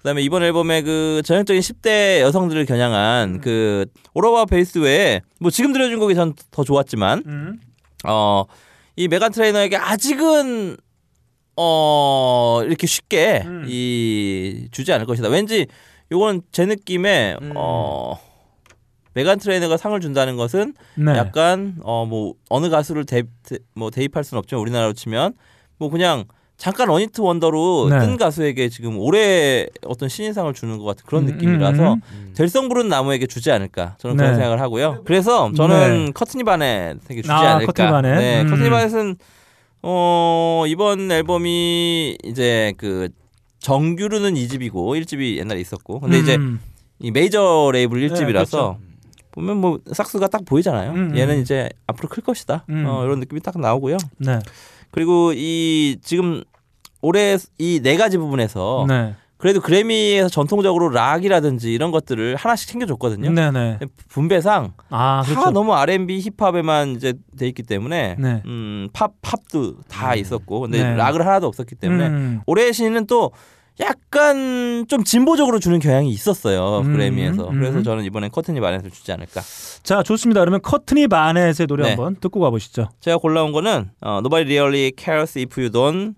[0.00, 3.40] 그다음에 이번 앨범에 그 전형적인 10대 여성들을 겨냥한 음.
[3.40, 7.60] 그 오로바 베이스 외에 뭐 지금 들려준 곡이 전 더 좋았지만 음.
[8.06, 8.44] 어,
[8.96, 10.76] 이 메간 트레이너에게 아직은
[11.56, 13.64] 어, 이렇게 쉽게 음.
[13.68, 15.28] 이 주지 않을 것이다.
[15.28, 15.66] 왠지
[16.12, 17.52] 요건 제 느낌에 음.
[17.56, 18.16] 어
[19.12, 21.12] 메간 트레이너가 상을 준다는 것은 네.
[21.16, 25.34] 약간 어 뭐 어느 가수를 대, 대- 뭐 대입할 수는 없지만 우리나라로 치면
[25.78, 26.24] 뭐 그냥
[26.60, 28.00] 잠깐 one-hit wonder로 네.
[28.00, 32.86] 뜬 가수에게 지금 올해 어떤 신인상을 주는 것 같은 그런 음, 느낌이라서 음, 될성 부른
[32.86, 34.24] 나무에게 주지 않을까 저는 네.
[34.24, 35.00] 그런 생각을 하고요.
[35.06, 36.12] 그래서 저는 네.
[36.12, 37.72] 커트니 바넷에게 주지 아, 않을까.
[37.72, 38.14] 커트니 바넷.
[38.18, 38.50] 네, 음.
[38.50, 39.16] 커트니 바넷은
[39.82, 43.08] 어 이번 앨범이 이제 그
[43.60, 46.60] 정규로는 2집이고 1집이 옛날에 있었고 근데 이제 음.
[46.98, 48.78] 이 메이저 레이블 1집이라서 그렇죠.
[49.32, 50.90] 보면 뭐 싹수가 딱 보이잖아요.
[50.90, 51.40] 음, 얘는 음.
[51.40, 52.66] 이제 앞으로 클 것이다.
[52.68, 52.84] 음.
[52.86, 53.96] 어, 이런 느낌이 딱 나오고요.
[54.18, 54.40] 네.
[54.90, 56.42] 그리고 이 지금
[57.02, 59.14] 올해 이 네 가지 부분에서 네.
[59.36, 63.30] 그래도 그래미에서 전통적으로 락이라든지 이런 것들을 하나씩 챙겨줬거든요.
[63.30, 63.78] 네, 네.
[64.10, 65.50] 분배상 아, 다 그렇죠.
[65.50, 68.42] 너무 R&B 힙합에만 이제 돼 있기 때문에 네.
[68.44, 70.94] 음, 팝 팝도 다 있었고 근데 네.
[70.94, 72.40] 락을 하나도 없었기 때문에 음.
[72.46, 73.32] 올해의 신인은 또
[73.80, 77.58] 약간 좀 진보적으로 주는 경향이 있었어요 음, 그래미에서 음.
[77.58, 79.40] 그래서 저는 이번엔 커튼이 마넷을 주지 않을까
[79.82, 80.40] 자, 좋습니다.
[80.40, 81.88] 그러면 커트니 바넷의 노래 네.
[81.90, 82.88] 한번 듣고 가보시죠.
[83.00, 86.14] 제가 골라온 거는 어, Nobody Really Cares If You Don't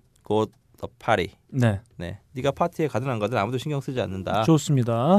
[0.83, 1.81] The Party 네.
[1.97, 5.19] 네, 네가 파티에 가든 안 가든 아무도 신경 쓰지 않는다 좋습니다.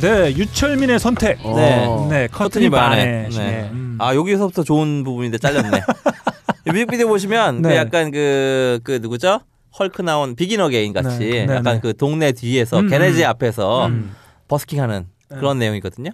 [0.00, 1.38] 네, 유철민의 선택.
[1.42, 1.86] 네.
[2.08, 2.70] 네, 커트니 커튼이.
[2.70, 3.28] 바넷.
[3.28, 3.68] 네.
[3.72, 3.96] 음.
[4.00, 5.82] 아 여기서부터 좋은 부분인데 잘렸네.
[6.66, 7.76] 뮤직비디오 보시면 그 네.
[7.76, 9.40] 약간 그, 그 누구죠?
[9.78, 11.80] 헐크 나온 비긴 어게인 같이 네, 네, 약간 네.
[11.80, 13.28] 그 동네 뒤에서 음, garage 음.
[13.28, 14.12] 앞에서 음.
[14.48, 15.36] 버스킹하는 네.
[15.36, 16.10] 그런 내용이거든요.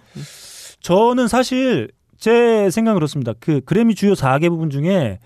[0.81, 3.33] 저는 사실 제 생각은 그렇습니다.
[3.39, 5.19] 그 그래미 주요 4개 부분 중에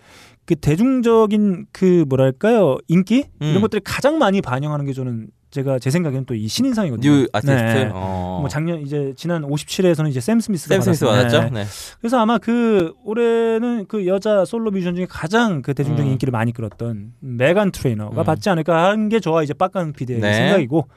[0.45, 3.47] 그 대중적인 그 뭐랄까요 인기 음.
[3.47, 7.10] 이런 것들이 가장 많이 반영하는 게 저는 제가 제 생각에는 또 이 신인상이거든요.
[7.09, 7.51] New Artist.
[7.56, 7.90] 네.
[7.94, 8.38] 어.
[8.40, 11.06] 뭐 작년 이제 지난 57회에서는 이제 샘 스미스가 샘 스미스.
[11.06, 11.42] 받았죠.
[11.44, 11.50] 네.
[11.52, 11.66] 네.
[12.00, 16.14] 그래서 아마 그 올해는 그 여자 솔로 뮤지션 중에 가장 그 대중적인 음.
[16.14, 18.26] 인기를 많이 끌었던 메간 트레이너가 음.
[18.26, 20.34] 받지 않을까 하는 게 저와 이제 빡간 PD의 네.
[20.34, 20.88] 생각이고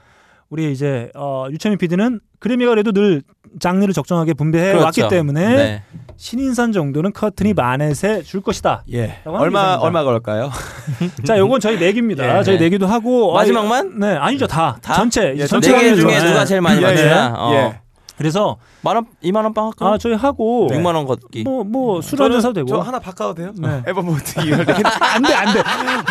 [0.50, 3.22] 우리 이제 어, 유채민 PD는 그래미가 그래도 늘
[3.60, 4.84] 장르를 적정하게 분배해 그렇죠.
[4.84, 5.82] 왔기 때문에 네.
[6.16, 8.84] 신인상 정도는 커튼이 마넷에 줄 것이다.
[8.92, 9.20] 예.
[9.24, 9.80] 얼마 예상입니다.
[9.80, 10.50] 얼마 걸까요?
[11.26, 12.38] 자, 요건 저희 내기입니다.
[12.38, 12.42] 예.
[12.42, 13.98] 저희 내기도 하고 마지막만?
[13.98, 14.76] 네, 아니죠 다.
[14.80, 14.94] 다?
[14.94, 16.30] 전체 예, 전체 네 중에 좋아요.
[16.30, 17.26] 누가 제일 많이 예, 맞추나?
[17.26, 17.32] 예.
[17.36, 17.52] 어.
[17.54, 17.80] 예.
[18.16, 19.86] 그래서 만 원, 2만 원빵 할까?
[19.94, 21.42] 아 저희 하고 6만 원 걷기.
[21.42, 23.52] 뭐 뭐술 한잔 사도 되고 저 하나 바꿔도 돼요?
[23.56, 23.82] 네.
[23.88, 24.72] 앨범 모드 이럴 때.
[24.72, 25.62] 안돼 안돼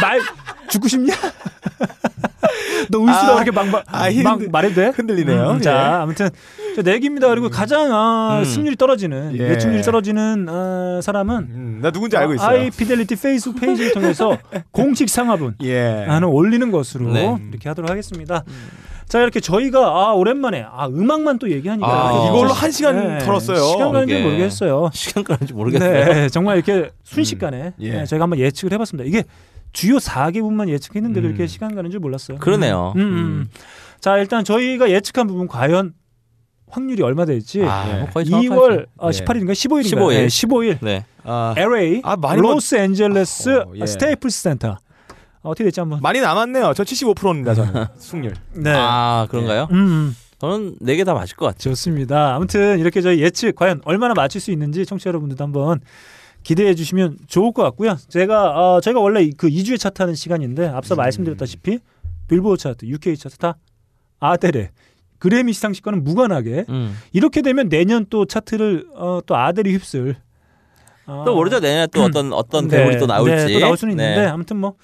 [0.01, 0.19] 말
[0.69, 1.13] 죽고 싶냐?
[2.89, 4.87] 너 울수라 아, 그렇게 막, 막, 아, 막 흔들- 말해도 돼?
[4.95, 5.51] 흔들리네요.
[5.51, 5.61] 음, 예.
[5.61, 6.29] 자 아무튼
[6.75, 7.27] 저 내기입니다.
[7.29, 8.43] 그리고 가장 아, 음.
[8.45, 9.49] 승률이 떨어지는 예.
[9.51, 12.49] 예측률이 떨어지는 어, 사람은 음, 나 누군지 알고 있어요.
[12.49, 14.37] 아이피델리티 페이스북 페이지를 통해서
[14.71, 16.05] 공식 상화분 예.
[16.07, 17.37] 하는 올리는 것으로 네.
[17.51, 18.43] 이렇게 하도록 하겠습니다.
[19.07, 23.19] 자 이렇게 저희가 아 오랜만에 아 음악만 또 얘기하니까 아, 이렇게 이걸로 한 시간 네,
[23.19, 23.57] 털었어요.
[23.57, 24.23] 시간 가는 줄.
[24.23, 24.89] 모르겠어요.
[24.93, 26.05] 시간 가는지 모르겠어요.
[26.13, 27.91] 네, 정말 이렇게 순식간에 예.
[27.91, 29.07] 네, 저희가 한번 예측을 해봤습니다.
[29.07, 29.23] 이게
[29.73, 31.29] 주요 4개 부문만 예측했는데도 음.
[31.29, 32.37] 이렇게 시간 가는 줄 몰랐어요.
[32.37, 32.93] 그러네요.
[32.95, 33.49] 음, 음, 음.
[33.99, 35.93] 자 일단 저희가 예측한 부분 과연
[36.69, 37.99] 확률이 얼마 될지 아, 예.
[37.99, 39.11] 뭐 거의 2월 어, 예.
[39.11, 40.09] 18일인가 15일인가 15일.
[40.09, 41.05] 네, 15일 네.
[41.23, 43.85] 아, LA 아, 많이 뭐- 로스앤젤레스 어, 예.
[43.85, 44.69] 스테이플스 센터
[45.41, 46.73] 어, 어떻게 됐지 한번 많이 남았네요.
[46.75, 47.53] 저 75%입니다.
[47.53, 48.33] 저는 승률.
[48.55, 49.67] 네아 그런가요?
[49.71, 50.15] 음, 음.
[50.39, 51.69] 저는 네 개 다 맞을 것 같죠.
[51.69, 52.35] 좋습니다.
[52.35, 55.79] 아무튼 이렇게 저희 예측 과연 얼마나 맞출 수 있는지 청취자 여러분들도 한번
[56.43, 57.97] 기대해 주시면 좋을 것 같고요.
[58.09, 61.79] 제가 어, 저희가 원래 그 2주에 차트하는 시간인데 앞서 말씀드렸다시피
[62.27, 63.57] 빌보드 차트, UK 차트 다
[64.19, 64.69] 아델의
[65.19, 66.97] 그래미 시상식과는 무관하게 음.
[67.13, 70.17] 이렇게 되면 내년 또 차트를 어, 또 아델이 휩쓸
[71.05, 73.45] 어, 또 모르죠 내년에 또 어떤 어떤 네, 대물이 또 나올지.
[73.45, 74.27] 네, 또 나올 수는 있는데 네.
[74.27, 74.75] 아무튼 뭐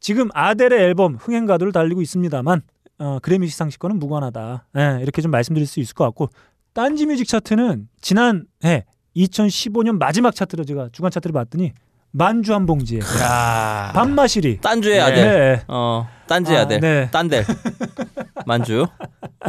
[0.00, 2.62] 지금 아델의 앨범 흥행 가도를 달리고 있습니다만
[2.98, 4.66] 어, 그래미 시상식과는 무관하다.
[4.78, 6.30] 예, 이렇게 좀 말씀드릴 수 있을 것 같고
[6.72, 8.84] 딴지 뮤직 차트는 지난해
[9.16, 11.72] 2015년 마지막 차트로 제가 주간 차트를 봤더니
[12.12, 13.90] 만주 한 봉지에 야.
[13.94, 15.00] 밤마시리 딴주의 네.
[15.00, 15.14] 아들.
[15.16, 15.62] 네.
[15.68, 16.80] 어 딴지 아, 아들.
[16.80, 17.10] 네.
[17.10, 17.44] 딴델.
[18.46, 18.86] 만주.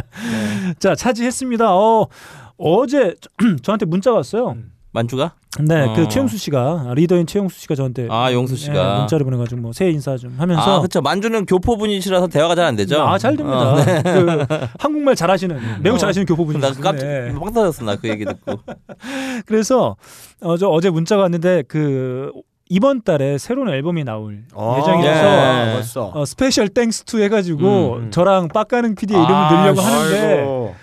[0.78, 1.74] 자 차지했습니다.
[1.74, 2.08] 어,
[2.56, 3.14] 어제
[3.62, 4.56] 저한테 문자 왔어요.
[4.92, 5.32] 만주가?
[5.60, 5.92] 네, 어.
[5.94, 8.72] 그 최용수 씨가 리더인 최용수 씨가 저한테 아 용수 씨가.
[8.94, 11.00] 네, 문자를 보내가지고 뭐 새해 인사 좀 하면서 아 그렇죠.
[11.02, 13.00] 만주는 교포분이시라서 대화가 잘 안 되죠.
[13.02, 13.72] 아, 잘 됩니다.
[13.72, 14.02] 어, 네.
[14.02, 14.46] 그
[14.78, 15.98] 한국말 잘하시는 매우 어.
[15.98, 17.32] 잘하시는 교포분이 나 깜짝 네.
[17.34, 18.60] 빵 터졌어 나 그 얘기 듣고.
[19.46, 19.96] 그래서
[20.40, 22.32] 어, 저 어제 문자가 왔는데 그
[22.70, 25.22] 이번 달에 새로운 앨범이 나올 예정이라서
[25.66, 25.72] 네.
[25.74, 26.12] 벌써.
[26.14, 28.10] 어, Special Thanks To 해가지고 음, 음.
[28.10, 30.74] 저랑 빡가는 PD의 이름을 아, 넣으려고 하는데 아이고.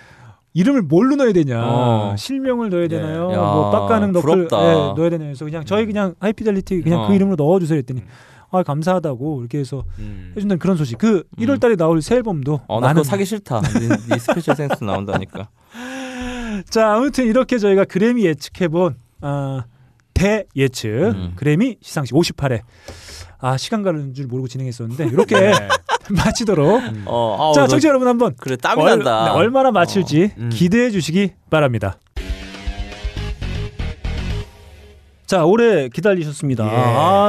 [0.56, 2.14] 이름을 뭘로 넣어야 되냐 어.
[2.16, 4.44] 실명을 넣어야 되나요 야, 뭐 빡가능 넣을.
[4.44, 7.08] 예, 넣어야 되나요 그래서 그냥 저희 그냥 하이피델리티 그냥 어.
[7.08, 8.02] 그 이름으로 넣어주세요 했더니
[8.50, 10.32] 아 감사하다고 이렇게 해서 음.
[10.34, 13.60] 해준다는 그런 소식 그 1월 달에 나올 새 앨범도 어, 나 많은 그거 사기 싫다.
[13.60, 15.48] 네, 네 special thanks 나온다니까.
[16.70, 19.64] 자 아무튼 이렇게 저희가 그래미 예측해본 아,
[20.14, 21.32] 대 예측 음.
[21.36, 22.62] 그래미 시상식 58회
[23.38, 25.34] 아 시간 가는 줄 모르고 진행했었는데 이렇게
[26.24, 29.24] 마치도록 어, 아우, 자 너- 청취자 여러분 한번 그래 땀이 얼, 난다.
[29.24, 30.50] 네, 얼마나 맞출지 음.
[30.52, 31.98] 기대해 주시기 바랍니다.
[35.26, 36.64] 자 오래 기다리셨습니다.
[36.64, 36.76] 예.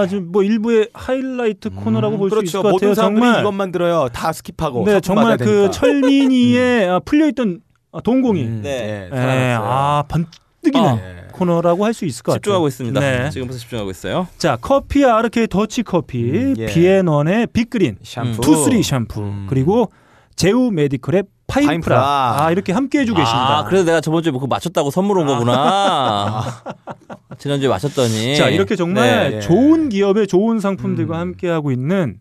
[0.05, 2.61] 아좀뭐 일부의 하이라이트 코너라고 볼수 있을 그렇죠.
[2.61, 2.93] 것 모든 같아요.
[2.93, 4.07] 사람들이 정말 이것만 들어요.
[4.13, 4.85] 다 skip하고.
[4.85, 5.71] 네 정말 그 되니까.
[5.71, 8.79] 철민이의 아, 풀려있던 아, 동공이 음, 네.
[8.85, 9.67] 네, 예, 살아났어요.
[9.67, 11.26] 아 번뜩이는 네.
[11.37, 12.39] 코너라고 할 수 있을 것 같아요.
[12.41, 12.99] 집중하고 있습니다.
[12.99, 13.29] 네.
[13.29, 14.27] 지금부터 집중하고 있어요.
[14.37, 16.65] 자 커피 아르케 더치 커피 음, 예.
[16.67, 18.41] 비앤원의 빅그린 샴푸.
[18.41, 19.47] 투쓰리 샴푸 음.
[19.49, 19.91] 그리고
[20.35, 22.45] 제우 메디컬의 파인프라, 파인프라.
[22.45, 23.59] 아 이렇게 함께 해주고 계십니다.
[23.59, 26.43] 아, 그래서 내가 저번 주에 뭐 그거 맞췄다고 선물 온 거구나.
[27.39, 28.35] 지난주에 맞췄더니.
[28.35, 29.35] 자 이렇게 정말 네.
[29.37, 29.39] 예.
[29.41, 31.19] 좋은 기업의 좋은 상품들과 음.
[31.19, 32.19] 함께 하고 있는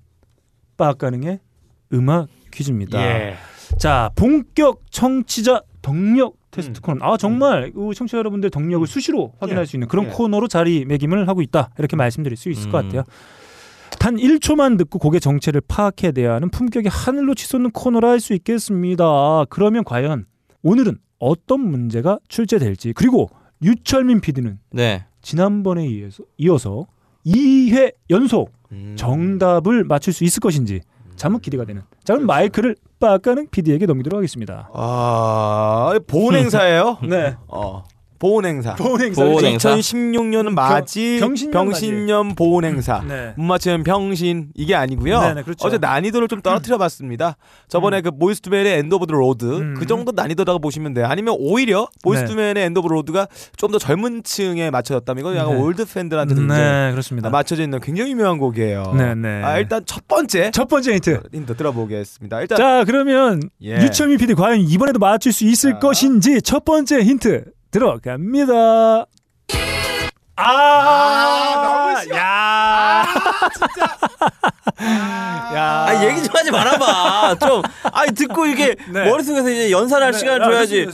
[0.77, 1.41] 빠가능의
[1.93, 3.01] 음악 퀴즈입니다.
[3.03, 3.37] 예.
[3.79, 6.83] 자 본격 청취자 덕력 테스트 음.
[6.83, 6.99] 코너.
[7.05, 9.67] 아 정말 우 청취자 여러분들 덕력을 수시로 확인할 예.
[9.67, 10.11] 수 있는 그런 예.
[10.11, 12.89] 코너로 자리매김을 하고 있다 이렇게 말씀드릴 수 있을 것 음.
[12.89, 13.05] 같아요.
[13.99, 19.45] 단 1초만 듣고 곡의 정체를 파악해내야 하는 품격이 하늘로 치솟는 코너라 할 수 있겠습니다.
[19.49, 20.27] 그러면 과연
[20.63, 23.29] 오늘은 어떤 문제가 출제될지 그리고
[23.63, 25.07] 유철민 PD는 네.
[25.23, 26.87] 지난번에 이어서, 이어서
[27.25, 28.95] 2회 연속 음.
[28.97, 30.81] 정답을 맞출 수 있을 것인지
[31.17, 31.83] 자무 기대가 되는.
[32.05, 34.71] 자 그럼 마이크를 빡가는 PD에게 넘기도록 하겠습니다.
[34.73, 36.99] 아, 보훈 행사예요?
[37.09, 37.37] 네.
[37.49, 37.85] 어.
[38.19, 38.75] 보훈 행사.
[38.75, 39.23] 보훈 행사.
[39.25, 39.75] 보훈 행사.
[39.77, 43.03] 2016년은 맞이 병신년 병신년 보훈 행사.
[43.07, 43.35] 네.
[43.37, 45.21] 못 맞추면 병신 이게 아니고요.
[45.21, 45.67] 네네, 그렇죠.
[45.67, 47.37] 어제 난이도를 좀 떨어뜨려 봤습니다.
[47.69, 49.75] 저번에 그 Boyz II Men의 End of the Road 음.
[49.79, 51.07] 그 정도 난이도라고 보시면 돼요.
[51.09, 55.61] 아니면 오히려 보이스투맨의 엔드 오브 로드가 좀 더 젊은 층에 맞춰졌다면 이건 약간 네.
[55.61, 57.31] 올드 팬들한테도 굉장히 네, 그렇습니다.
[57.31, 58.95] 맞춰져 있는 굉장히 유명한 곡이에요.
[58.97, 59.43] 네, 네.
[59.43, 61.21] 아, 일단 첫 번째 첫 번째 힌트.
[61.35, 62.41] 힌트 들어보겠습니다.
[62.43, 63.83] 일단 자, 그러면 예.
[63.83, 65.79] 류철민 PD 과연 이번에도 맞출 수 있을 자.
[65.81, 67.45] 것인지 첫 번째 힌트
[67.81, 69.05] 들어갑니다.
[70.39, 72.17] 아, 너무 쉬워.
[72.17, 73.05] 야,
[75.55, 77.35] 야, 아 얘기 좀 하지 말아봐.
[77.39, 77.63] 좀
[77.93, 79.11] 아니 듣고 이게 네.
[79.11, 80.89] 머릿속에서 이제 연산할 네, 시간을 아, 줘야지.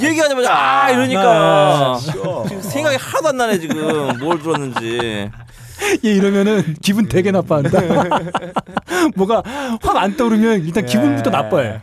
[0.00, 2.12] 얘기하자마자 아 이러니까 네.
[2.48, 5.30] 지금 생각이 하나도 안 나네 지금 뭘 들었는지.
[6.04, 7.80] 얘 이러면은 기분 되게 나빠한다.
[9.14, 9.42] 뭐가
[9.82, 11.80] 확 안 떠오르면 일단 기분부터 나빠해.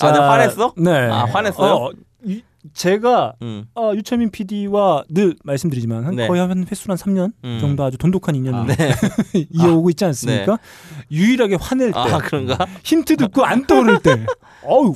[0.00, 0.72] 아, 내가 화냈어?
[0.76, 1.08] 네.
[1.10, 1.72] 아, 화냈어요?
[1.74, 1.90] 어,
[2.24, 3.64] 이- 제가 음.
[3.74, 6.26] 어, 유철민 PD와 늘 말씀드리지만 한 네.
[6.26, 7.58] 거의 한 횟수 한 3년 음.
[7.60, 8.94] 정도 아주 돈독한 인연을 네.
[9.50, 10.58] 이어오고 있지 않습니까?
[11.10, 12.56] 유일하게 화낼 때 아 그런가?
[12.82, 14.24] 힌트 듣고 안 떠오를 때
[14.62, 14.94] 어우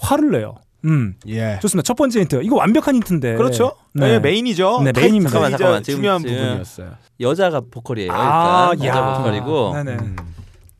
[0.00, 0.54] 화를 내요.
[0.84, 1.58] 음 예.
[1.60, 1.84] 좋습니다.
[1.84, 3.72] 첫 번째 힌트 이거 완벽한 힌트인데 그렇죠.
[3.94, 4.12] 네.
[4.12, 4.18] 네.
[4.20, 4.82] 메인이죠.
[4.84, 5.30] 네, 메인입니다.
[5.30, 5.82] 잠깐만, 잠깐만.
[5.82, 6.90] 지금- 중요한 지금- 부분이었어요.
[7.20, 8.12] 여자가 보컬이에요.
[8.12, 9.16] 아, 일단 여자 야.
[9.18, 9.92] 보컬이고 네네.
[9.94, 10.16] 음.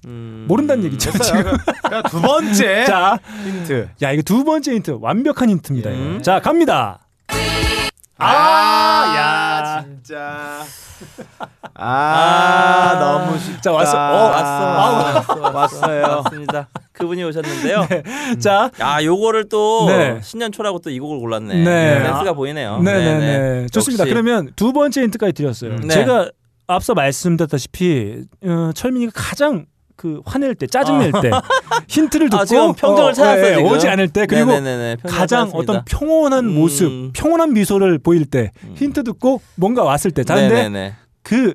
[0.07, 0.45] 음...
[0.49, 1.11] 모른다는 얘기죠.
[1.13, 1.43] 됐어요.
[1.43, 1.57] 지금.
[2.11, 3.89] 두 번째 자, 힌트.
[4.03, 5.91] 야 이거 두 번째 힌트 완벽한 힌트입니다.
[5.91, 6.21] 음.
[6.23, 7.01] 자 갑니다.
[8.21, 9.85] 아, 야.
[9.85, 10.65] 진짜.
[11.75, 13.61] 아, 너무 쉽다.
[13.61, 13.97] 자, 왔어.
[13.97, 15.33] 어, 왔어.
[15.47, 16.23] 아, 왔어요.
[16.25, 16.69] 맞습니다.
[16.93, 17.87] 그분이 오셨는데요.
[18.41, 20.19] 자, 야, 요거를 또 네.
[20.23, 21.63] 신년 초라고 또 이 곡을 골랐네.
[21.63, 22.01] 네.
[22.03, 22.81] 센스가 보이네요.
[22.81, 23.67] 네 네 네.
[23.69, 24.03] 좋습니다.
[24.03, 24.13] 역시.
[24.13, 25.73] 그러면 두 번째 힌트까지 드렸어요.
[25.75, 25.81] 음.
[25.83, 25.95] 네.
[25.95, 26.31] 제가
[26.67, 29.67] 앞서 말씀드렸다시피 어, 철민이가 가장
[29.99, 31.29] 그 화낼 때 짜증낼 때
[31.89, 33.65] 힌트를 듣고 아, 평정을 어, 찾았어, 예, 지금.
[33.73, 35.59] 오지 않을 때 그리고 네네네네, 가장 찾았습니다.
[35.73, 36.55] 어떤 평온한 음.
[36.55, 40.23] 모습, 평온한 미소를 보일 때 힌트 듣고 뭔가 왔을 때.
[40.23, 40.95] 자, 근데 네네네.
[41.25, 41.53] 그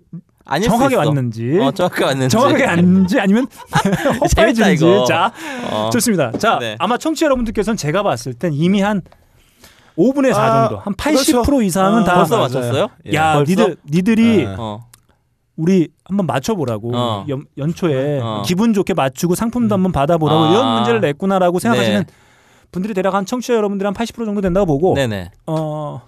[0.61, 0.95] 정확하게.
[0.98, 2.34] 왔는지 어, 정확하게 왔는지.
[2.34, 3.48] 정확하게 왔는지 아니면
[4.76, 5.06] 이거.
[5.06, 5.32] 자
[5.72, 5.90] 어.
[5.94, 6.34] 좋습니다.
[6.38, 6.76] 자 네.
[6.80, 9.02] 아마 청취자 여러분들께서는 제가 봤을 땐 이미 한
[9.98, 11.61] 5분의 4 아, 정도 한 80% 그렇죠.
[11.61, 12.40] 이상은 아, 다 벌써.
[12.40, 12.90] 맞췄어요?
[13.14, 13.49] 야 벌써?
[13.49, 14.56] 니들 니들이 네.
[14.57, 14.86] 어.
[15.56, 17.26] 우리 한번 맞춰보라고 어.
[17.30, 18.44] 연, 연초에 어.
[18.46, 20.52] 기분 좋게 맞추고 상품도 한번 받아보라고 아.
[20.52, 22.14] 이런 문제를 냈구나라고 생각하시는 네.
[22.72, 25.30] 분들이 대략 한 청취자 여러분들이 한80% 정도 된다고 보고 네네.
[25.46, 26.02] 어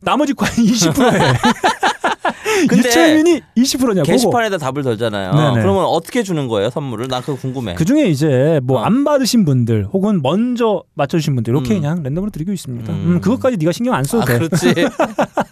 [0.00, 1.18] 나머지 과연 20%에
[2.68, 5.32] 근데 유채민이 20%냐고 게시판에다 답을 걸잖아요.
[5.32, 5.62] 네네.
[5.62, 7.08] 그러면 어떻게 주는 거예요, 선물을?
[7.08, 7.74] 난 그거 궁금해.
[7.74, 8.84] 그 중에 이제 뭐 어.
[8.84, 11.80] 안 받으신 분들 혹은 먼저 맞춰주신 분들 이렇게 음.
[11.80, 12.92] 그냥 랜덤으로 드리고 있습니다.
[12.92, 12.96] 음.
[13.06, 14.38] 음, 그것까지 네가 신경 안 써도 아, 돼.
[14.38, 14.74] 그렇지.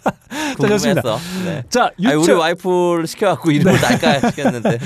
[0.67, 1.19] 궁금했어.
[1.45, 1.63] 네.
[1.69, 2.31] 자, 아니, 유채.
[2.31, 4.79] 우리 와이프를 시켜갖고 이름을 날까 시켰는데.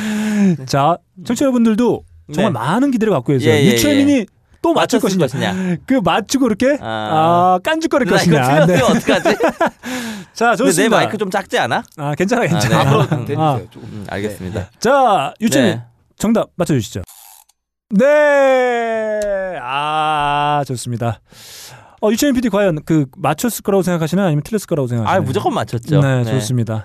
[0.66, 2.60] 자, 청취자 여러분들도 정말 네.
[2.60, 3.54] 많은 기대를 갖고 계세요.
[3.54, 4.26] 예, 예, 유채민이
[4.62, 5.26] 또 맞출 것이냐.
[5.26, 5.78] 것이냐.
[5.86, 7.58] 그 맞추고 이렇게 아.
[7.58, 8.66] 아, 깐죽거릴 것이냐.
[8.66, 9.38] 틀렸으면 어떡하지?
[10.34, 10.82] 자, 좋습니다.
[10.82, 11.84] 내 마이크 좀 작지 않아?
[11.98, 12.84] 아, 괜찮아, 아, 괜찮아.
[12.84, 12.90] 네.
[12.90, 13.26] 앞으로 음.
[13.26, 13.42] 대주세요.
[13.42, 13.60] 아.
[13.76, 14.70] 음, 알겠습니다.
[14.80, 15.84] 자, 유채민 네.
[16.18, 17.02] 정답 맞춰주시죠.
[17.90, 19.20] 네,
[19.62, 21.20] 아 좋습니다.
[22.04, 24.26] 어, 유채민 PD 과연 그 맞췄을 거라고 생각하시나요?
[24.28, 25.22] 아니면 틀렸을 거라고 아, 생각하시나요?
[25.24, 26.02] 무조건 맞췄죠.
[26.02, 26.84] 네, 좋습니다.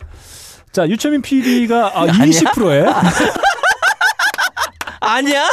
[0.70, 2.12] 자, 유채민 PD가 아, 아니야?
[2.15, 2.86] 20%에
[5.01, 5.45] 아니야?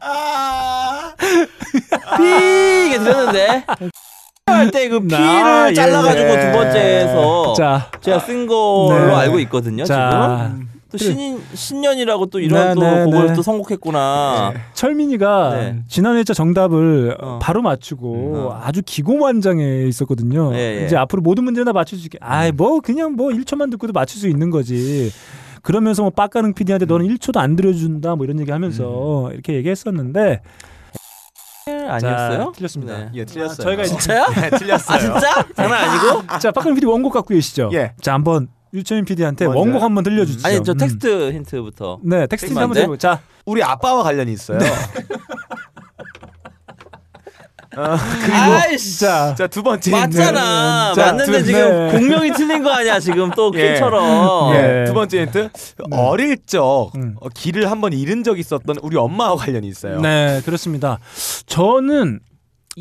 [0.00, 1.14] 아.
[2.18, 3.64] 삐 이게 들렸는데.
[4.46, 6.40] 할 때 그 피를 아, 예, 잘라가지고 예.
[6.40, 9.14] 두 번째에서 자, 제가 쓴 걸로 네.
[9.14, 9.84] 알고 있거든요.
[9.84, 13.34] 자, 지금 또 신인 신년이라고 또 이런 네, 또 네, 곡을 네.
[13.34, 14.54] 또 선곡했구나.
[14.72, 15.82] 철민이가 네.
[15.86, 17.38] 지난 회차 정답을 어.
[17.42, 18.60] 바로 맞추고 음, 어.
[18.62, 20.54] 아주 기고만장해 있었거든요.
[20.54, 20.86] 예, 예.
[20.86, 22.18] 이제 앞으로 모든 문제는 다 맞출 수 있게.
[22.22, 25.12] 아이 뭐 그냥 뭐 1초만 듣고도 맞출 수 있는 거지.
[25.62, 30.40] 그러면서 뭐 빡가능 PD한테 너는 1초도 안 들려준다 뭐 이런 얘기 하면서 이렇게 얘기했었는데
[31.66, 32.38] 아니었어요?
[32.44, 32.98] 자, 틀렸습니다.
[32.98, 33.10] 네.
[33.14, 33.56] 예, 틀렸어요.
[33.64, 34.24] 저희가 이제- 진짜요?
[34.40, 34.96] 네, 틀렸어요.
[34.96, 35.46] 아 진짜?
[35.54, 36.22] 장난 아니고?
[36.40, 37.68] 자 빡가능 PD 원곡 갖고 계시죠?
[37.74, 37.92] 예.
[38.00, 39.60] 자 한번 류철민 PD한테 먼저요?
[39.60, 40.46] 원곡 한번 들려주시죠.
[40.46, 40.76] 아니 저 음.
[40.78, 42.00] 텍스트 힌트부터.
[42.04, 42.74] 네 텍스트 텍스트 한번?
[42.74, 44.58] 들고 자 우리 아빠와 관련이 있어요.
[48.32, 49.00] 아이씨.
[49.00, 50.92] 자, 자, 두 번째 맞잖아.
[50.96, 51.92] 자, 맞는데 두- 지금 네.
[51.92, 53.72] 곡명이 틀린 거 아니야 지금 또 예.
[53.74, 54.54] 퀸처럼.
[54.54, 54.84] 예.
[54.86, 55.50] 두 번째 힌트.
[55.92, 57.14] 어릴 적 음.
[57.20, 60.00] 어, 길을 한번 잃은 적 있었던 우리 엄마와 관련이 있어요.
[60.00, 60.98] 네, 그렇습니다.
[61.46, 62.20] 저는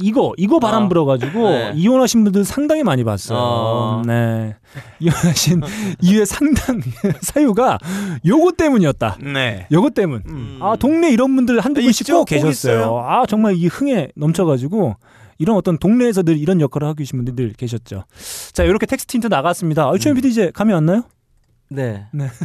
[0.02, 0.88] 이거 이거 바람 어.
[0.88, 1.74] 불어가지고 네.
[1.76, 3.38] 이혼하신 분들 상당히 많이 봤어요.
[3.40, 4.02] 어.
[4.06, 4.56] 네,
[5.00, 5.62] 이혼하신
[6.02, 6.82] 이후에 상당
[7.22, 7.78] 사유가
[8.26, 9.18] 요거 때문이었다.
[9.22, 9.68] 네.
[9.72, 10.24] 요거 때문.
[10.28, 10.60] 음.
[10.62, 12.14] 아 동네 이런 분들 한두 분씩 있죠?
[12.14, 13.04] 꼭꼭 계셨어요.
[13.06, 14.96] 아 정말 이 흥에 넘쳐가지고
[15.40, 18.06] 이런 어떤 동네에서 늘 이런 역할을 하고 계신 분들 늘 계셨죠.
[18.54, 19.88] 자 이렇게 텍스트 힌트 나갔습니다.
[19.88, 21.04] 아, 유치원 PD 이제 감이 왔나요?
[21.70, 22.06] 네.
[22.14, 22.30] 네.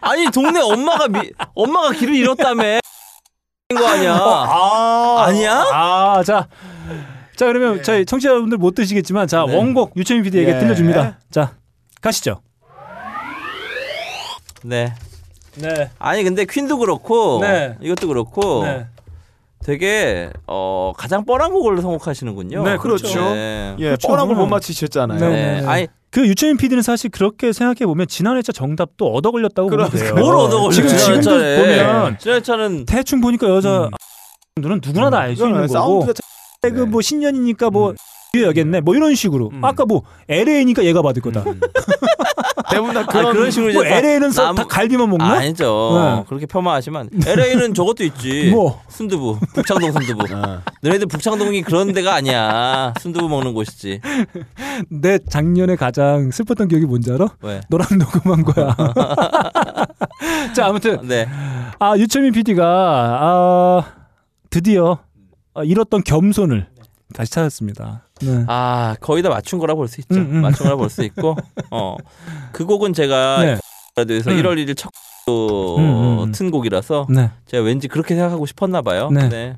[0.00, 2.80] 아니 동네 엄마가 미, 엄마가 길을 잃었다며.
[3.74, 4.14] 거 아니야.
[4.14, 5.64] 아, 아니야?
[5.72, 6.48] 아, 자.
[7.36, 9.56] 자, 그러면 저희 청취자분들 못 드시겠지만 자, 네.
[9.56, 10.58] 원곡 유채민 PD에게 예.
[10.58, 11.18] 들려줍니다.
[11.30, 11.54] 자,
[12.00, 12.40] 가시죠.
[14.64, 14.94] 네.
[15.56, 15.90] 네.
[15.98, 17.76] 아니 근데 퀸도 그렇고 네.
[17.80, 18.86] 이것도 그렇고 네.
[19.64, 22.62] 되게 어 가장 뻔한 곡을 선곡하시는군요.
[22.64, 23.20] 네, 그렇죠.
[23.34, 23.76] 네.
[23.78, 24.08] 예, 그렇죠.
[24.08, 24.50] 뻔한 걸못 음.
[24.50, 25.18] 맞히셨잖아요.
[25.20, 25.60] 네.
[25.60, 25.66] 네.
[25.66, 30.14] 아니 그 유채민 PD는 사실 그렇게 생각해 보면 지난 회차 정답도 얻어 걸렸다고 보면 돼요.
[30.14, 30.70] 뭘 얻어 걸려?
[30.72, 33.88] 지금 지금도 보면 지난 차는 대충 보니까 여자
[34.56, 35.72] 분들은 누구나 다 알수 있는 거고.
[35.72, 37.94] 사운드가 참- 그뭐 신년이니까 뭐
[38.36, 39.64] 여겠네 뭐 이런 식으로 음.
[39.64, 41.44] 아까 뭐 LA니까 얘가 받을 거다.
[42.72, 45.32] 대부분 다 아, 그런, 그런 식으로 뭐 이제 다 LA는 써, 남- 다 갈비만 먹나?
[45.34, 45.92] 아니죠.
[46.18, 46.24] 네.
[46.28, 48.50] 그렇게 폄하하시면 LA는 저것도 있지.
[48.50, 48.80] 뭐?
[48.88, 50.24] 순두부, 북창동 순두부.
[50.34, 50.60] 어.
[50.82, 52.92] 너네들 북창동이 그런 데가 아니야.
[53.00, 54.00] 순두부 먹는 곳이지.
[54.88, 57.28] 내 작년에 가장 슬펐던 기억이 뭔지 알아?
[57.42, 57.60] 왜?
[57.68, 58.76] 너랑 녹음한 거야.
[60.54, 61.28] 자, 아무튼 네.
[61.78, 63.84] 아 유채민 PD가 아
[64.50, 64.98] 드디어
[65.54, 66.66] 아, 잃었던 겸손을
[67.12, 68.08] 다시 찾았습니다.
[68.22, 68.44] 네.
[68.48, 70.14] 아 거의 다 맞춘 거라 볼 수 있죠.
[70.14, 70.40] 음, 음.
[70.42, 71.36] 맞춘 거라 볼 수 있고,
[71.70, 71.96] 어
[72.52, 73.58] 그 곡은 제가 네.
[73.96, 74.36] 라디오에서 음.
[74.36, 74.90] 1월 1일 첫또
[75.28, 76.32] 음, 음.
[76.32, 77.30] 튼 곡이라서 네.
[77.46, 79.10] 제가 왠지 그렇게 생각하고 싶었나 봐요.
[79.10, 79.54] 네.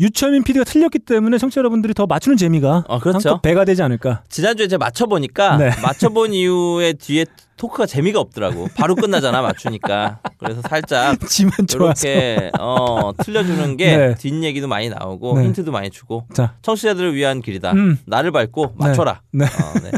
[0.00, 3.40] 유철민 PD가 틀렸기 때문에 청취자 여러분들이 더 맞추는 재미가 어, 그렇죠.
[3.40, 4.22] 배가 되지 않을까.
[4.28, 5.70] 지난주에 제가 맞춰보니까 네.
[5.82, 7.26] 맞춰본 이후에 뒤에
[7.56, 8.68] 토크가 재미가 없더라고.
[8.76, 10.18] 바로 끝나잖아 맞추니까.
[10.38, 11.16] 그래서 살짝.
[11.74, 14.14] 이렇게 어, 틀려주는 게 네.
[14.14, 15.46] 뒷얘기도 많이 나오고 네.
[15.46, 16.54] 힌트도 많이 주고 자.
[16.62, 17.72] 청취자들을 위한 길이다.
[17.72, 17.98] 음.
[18.06, 19.22] 나를 밟고 맞춰라.
[19.32, 19.46] 네.
[19.46, 19.90] 어, 네.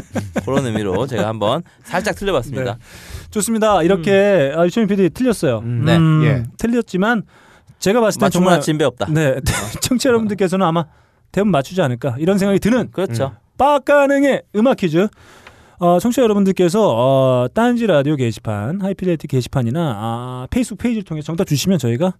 [0.45, 2.77] 그런 의미로 제가 한번 살짝 틀려봤습니다.
[3.31, 3.83] 좋습니다.
[3.83, 5.59] 이렇게 아, 유철민 PD 틀렸어요.
[5.59, 5.83] 음.
[5.85, 5.97] 네.
[5.97, 6.43] 음, 예.
[6.57, 7.23] 틀렸지만
[7.79, 9.07] 제가 봤을 때 정말 진배 없다.
[9.11, 9.39] 네,
[9.81, 10.85] 청취자 여러분들께서는 아마
[11.31, 13.35] 대부분 맞추지 않을까 이런 생각이 드는 그렇죠.
[13.57, 15.07] 빡가능의 음악 퀴즈.
[15.79, 21.79] 어, 청취자 여러분들께서 어, 딴지 라디오 게시판, 하이피델티 게시판이나 아, 페이스북 페이지를 통해 정답 주시면
[21.79, 22.15] 저희가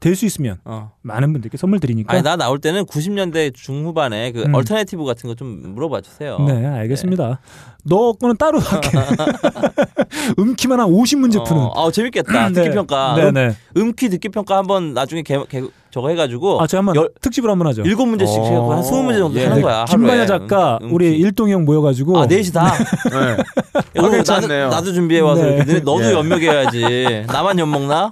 [0.00, 0.92] 될 수 있으면 어.
[1.02, 2.12] 많은 분들께 선물 드리니까.
[2.12, 4.54] 아니 나 나올 때는 90년대 중후반에 그 음.
[4.54, 6.38] alternative 같은 거 좀 물어봐 주세요.
[6.46, 7.38] 네, 알겠습니다.
[7.84, 8.90] 너 거는 따로 할게.
[10.38, 11.62] 음키만 한 50문제 푸는.
[11.62, 12.48] 어, 아 재밌겠다.
[12.48, 12.52] 네.
[12.54, 13.14] 듣기 평가.
[13.16, 13.56] 네, 네.
[13.76, 17.66] 음키 듣기 평가 한번 나중에 개, 개, 저거 해가지고 아, 제가 한번 열- 특집으로 한번
[17.68, 17.82] 하죠.
[17.82, 18.44] 일곱 문제씩 어.
[18.44, 19.46] 해갖고 한 스무 문제 정도 예.
[19.46, 19.84] 하는 거야.
[19.86, 20.26] 김만야.
[20.26, 21.18] 작가, 음, 우리.
[21.18, 22.18] 일동이 형 모여가지고.
[22.18, 22.72] 아 넷이 다.
[23.10, 23.30] 네.
[23.32, 23.36] 야,
[23.98, 24.22] 아.
[24.22, 25.56] 나도, 나도 준비해 와서 네.
[25.56, 26.12] 이렇게 너도 예.
[26.12, 27.24] 연먹여야지.
[27.28, 28.10] 나만 연먹나?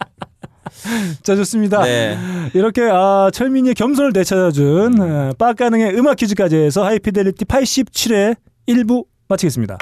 [1.23, 1.83] 자, 좋습니다.
[1.83, 2.19] 네.
[2.55, 8.37] 이렇게 아, 철민이의 겸손을 되찾아준 어, 빡가능의 음악 퀴즈까지 해서 하이피델리티 87회
[8.69, 9.79] 1부 마치겠습니다.